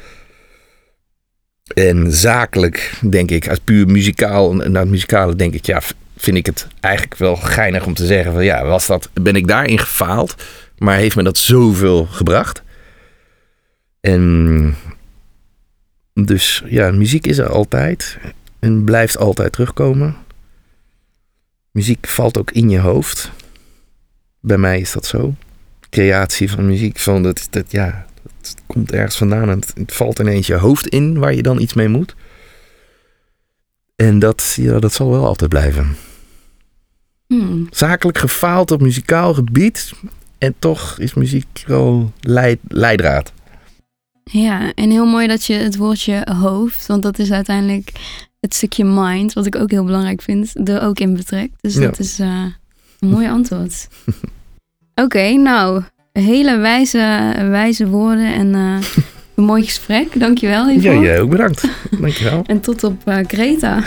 En 1.75 2.13
zakelijk 2.13 2.93
denk 3.11 3.31
ik, 3.31 3.49
uit 3.49 3.65
puur 3.65 3.87
muzikaal, 3.87 4.55
naar 4.55 4.81
het 4.81 4.91
muzikale 4.91 5.37
denk 5.37 5.55
ik, 5.55 5.67
ja, 5.67 5.81
vind 6.17 6.37
ik 6.37 6.47
het 6.47 6.67
eigenlijk 6.81 7.17
wel 7.17 7.37
geinig 7.37 7.87
om 7.87 7.95
te 7.95 8.07
zeggen 8.07 8.33
van 8.33 8.45
ja, 8.45 8.65
was 8.65 8.87
dat, 8.87 9.11
ben 9.13 9.37
ik 9.37 9.47
daarin 9.47 9.79
gefaald, 9.79 10.35
maar 10.79 10.97
heeft 10.97 11.17
me 11.17 11.23
dat 11.23 11.39
zoveel 11.39 12.07
gebracht. 12.07 12.63
En 14.01 14.75
dus 16.25 16.63
ja, 16.67 16.91
muziek 16.91 17.27
is 17.27 17.39
er 17.39 17.49
altijd 17.49 18.19
en 18.59 18.85
blijft 18.85 19.19
altijd 19.19 19.53
terugkomen. 19.53 20.17
Muziek 21.71 22.07
valt 22.07 22.39
ook 22.39 22.51
in 22.51 22.71
je 22.71 22.79
hoofd. 22.79 23.31
Bij 24.41 24.59
mij 24.59 24.81
is 24.81 24.93
dat 24.93 25.07
zo. 25.07 25.35
Creatie 25.91 26.51
van 26.51 26.67
muziek, 26.67 26.99
van 26.99 27.23
dat, 27.23 27.47
dat 27.51 27.71
ja, 27.71 28.07
het 28.41 28.55
komt 28.67 28.93
ergens 28.93 29.17
vandaan 29.17 29.49
en 29.49 29.59
het, 29.59 29.73
het 29.75 29.93
valt 29.93 30.19
ineens 30.19 30.47
je 30.47 30.55
hoofd 30.55 30.89
in 30.89 31.19
waar 31.19 31.35
je 31.35 31.43
dan 31.43 31.61
iets 31.61 31.75
mee 31.75 31.89
moet. 31.89 32.15
En 33.97 34.19
dat, 34.19 34.55
ja, 34.61 34.79
dat 34.79 34.93
zal 34.93 35.11
wel 35.11 35.27
altijd 35.27 35.51
blijven. 35.51 35.97
Hmm. 37.27 37.67
Zakelijk 37.71 38.19
gefaald 38.19 38.71
op 38.71 38.81
muzikaal 38.81 39.35
gebied. 39.35 39.93
En 40.39 40.55
toch 40.59 40.99
is 40.99 41.15
muziek 41.15 41.65
wel 41.67 42.13
leid, 42.21 42.59
leidraad. 42.69 43.33
Ja, 44.31 44.73
en 44.75 44.91
heel 44.91 45.07
mooi 45.07 45.27
dat 45.27 45.45
je 45.45 45.55
het 45.55 45.77
woordje 45.77 46.27
hoofd, 46.41 46.87
want 46.87 47.03
dat 47.03 47.19
is 47.19 47.33
uiteindelijk 47.33 47.93
het 48.41 48.55
stukje 48.55 48.85
mind, 48.85 49.33
wat 49.33 49.47
ik 49.47 49.57
ook 49.57 49.71
heel 49.71 49.85
belangrijk 49.85 50.23
vind, 50.23 50.69
er 50.69 50.83
ook 50.83 50.99
in 50.99 51.15
betrekt. 51.15 51.53
Dus 51.61 51.75
Ja. 51.75 51.81
dat 51.81 51.99
is 51.99 52.19
eh, 52.19 52.45
een 53.01 53.09
mooi 53.09 53.29
antwoord. 53.29 53.89
Oké, 55.05 55.33
nou, 55.33 55.83
hele 56.13 56.57
wijze, 56.57 57.35
wijze 57.51 57.89
woorden 57.89 58.35
en 58.35 58.55
eh, 58.55 58.77
Een 59.35 59.45
mooi 59.45 59.63
gesprek, 59.65 60.21
dankjewel 60.21 60.69
Ja, 60.69 60.79
hiervoor. 60.81 61.05
jij 61.05 61.21
ook 61.21 61.31
bedankt. 61.31 61.65
Dankjewel. 62.01 62.43
En 62.47 62.61
tot 62.61 62.85
op 62.85 63.03
eh, 63.09 63.19
Greta. 63.27 63.83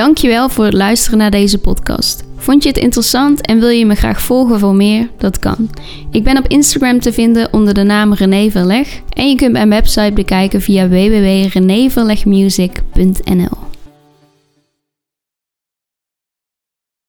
Dankjewel 0.00 0.48
voor 0.48 0.64
het 0.64 0.74
luisteren 0.74 1.18
naar 1.18 1.30
deze 1.30 1.58
podcast. 1.58 2.24
Vond 2.36 2.62
je 2.62 2.68
het 2.68 2.78
interessant 2.78 3.40
en 3.40 3.60
wil 3.60 3.68
je 3.68 3.86
me 3.86 3.94
graag 3.94 4.20
volgen 4.20 4.58
voor 4.58 4.74
meer? 4.74 5.08
Dat 5.18 5.38
kan. 5.38 5.70
Ik 6.10 6.24
ben 6.24 6.38
op 6.38 6.46
Instagram 6.46 7.00
te 7.00 7.12
vinden 7.12 7.52
onder 7.52 7.74
de 7.74 7.82
naam 7.82 8.12
René 8.12 8.50
Verleg. 8.50 9.00
En 9.08 9.28
je 9.28 9.34
kunt 9.34 9.52
mijn 9.52 9.68
website 9.68 10.12
bekijken 10.12 10.60
via 10.60 10.88
www.renéverlegmusic.nl 10.88 13.58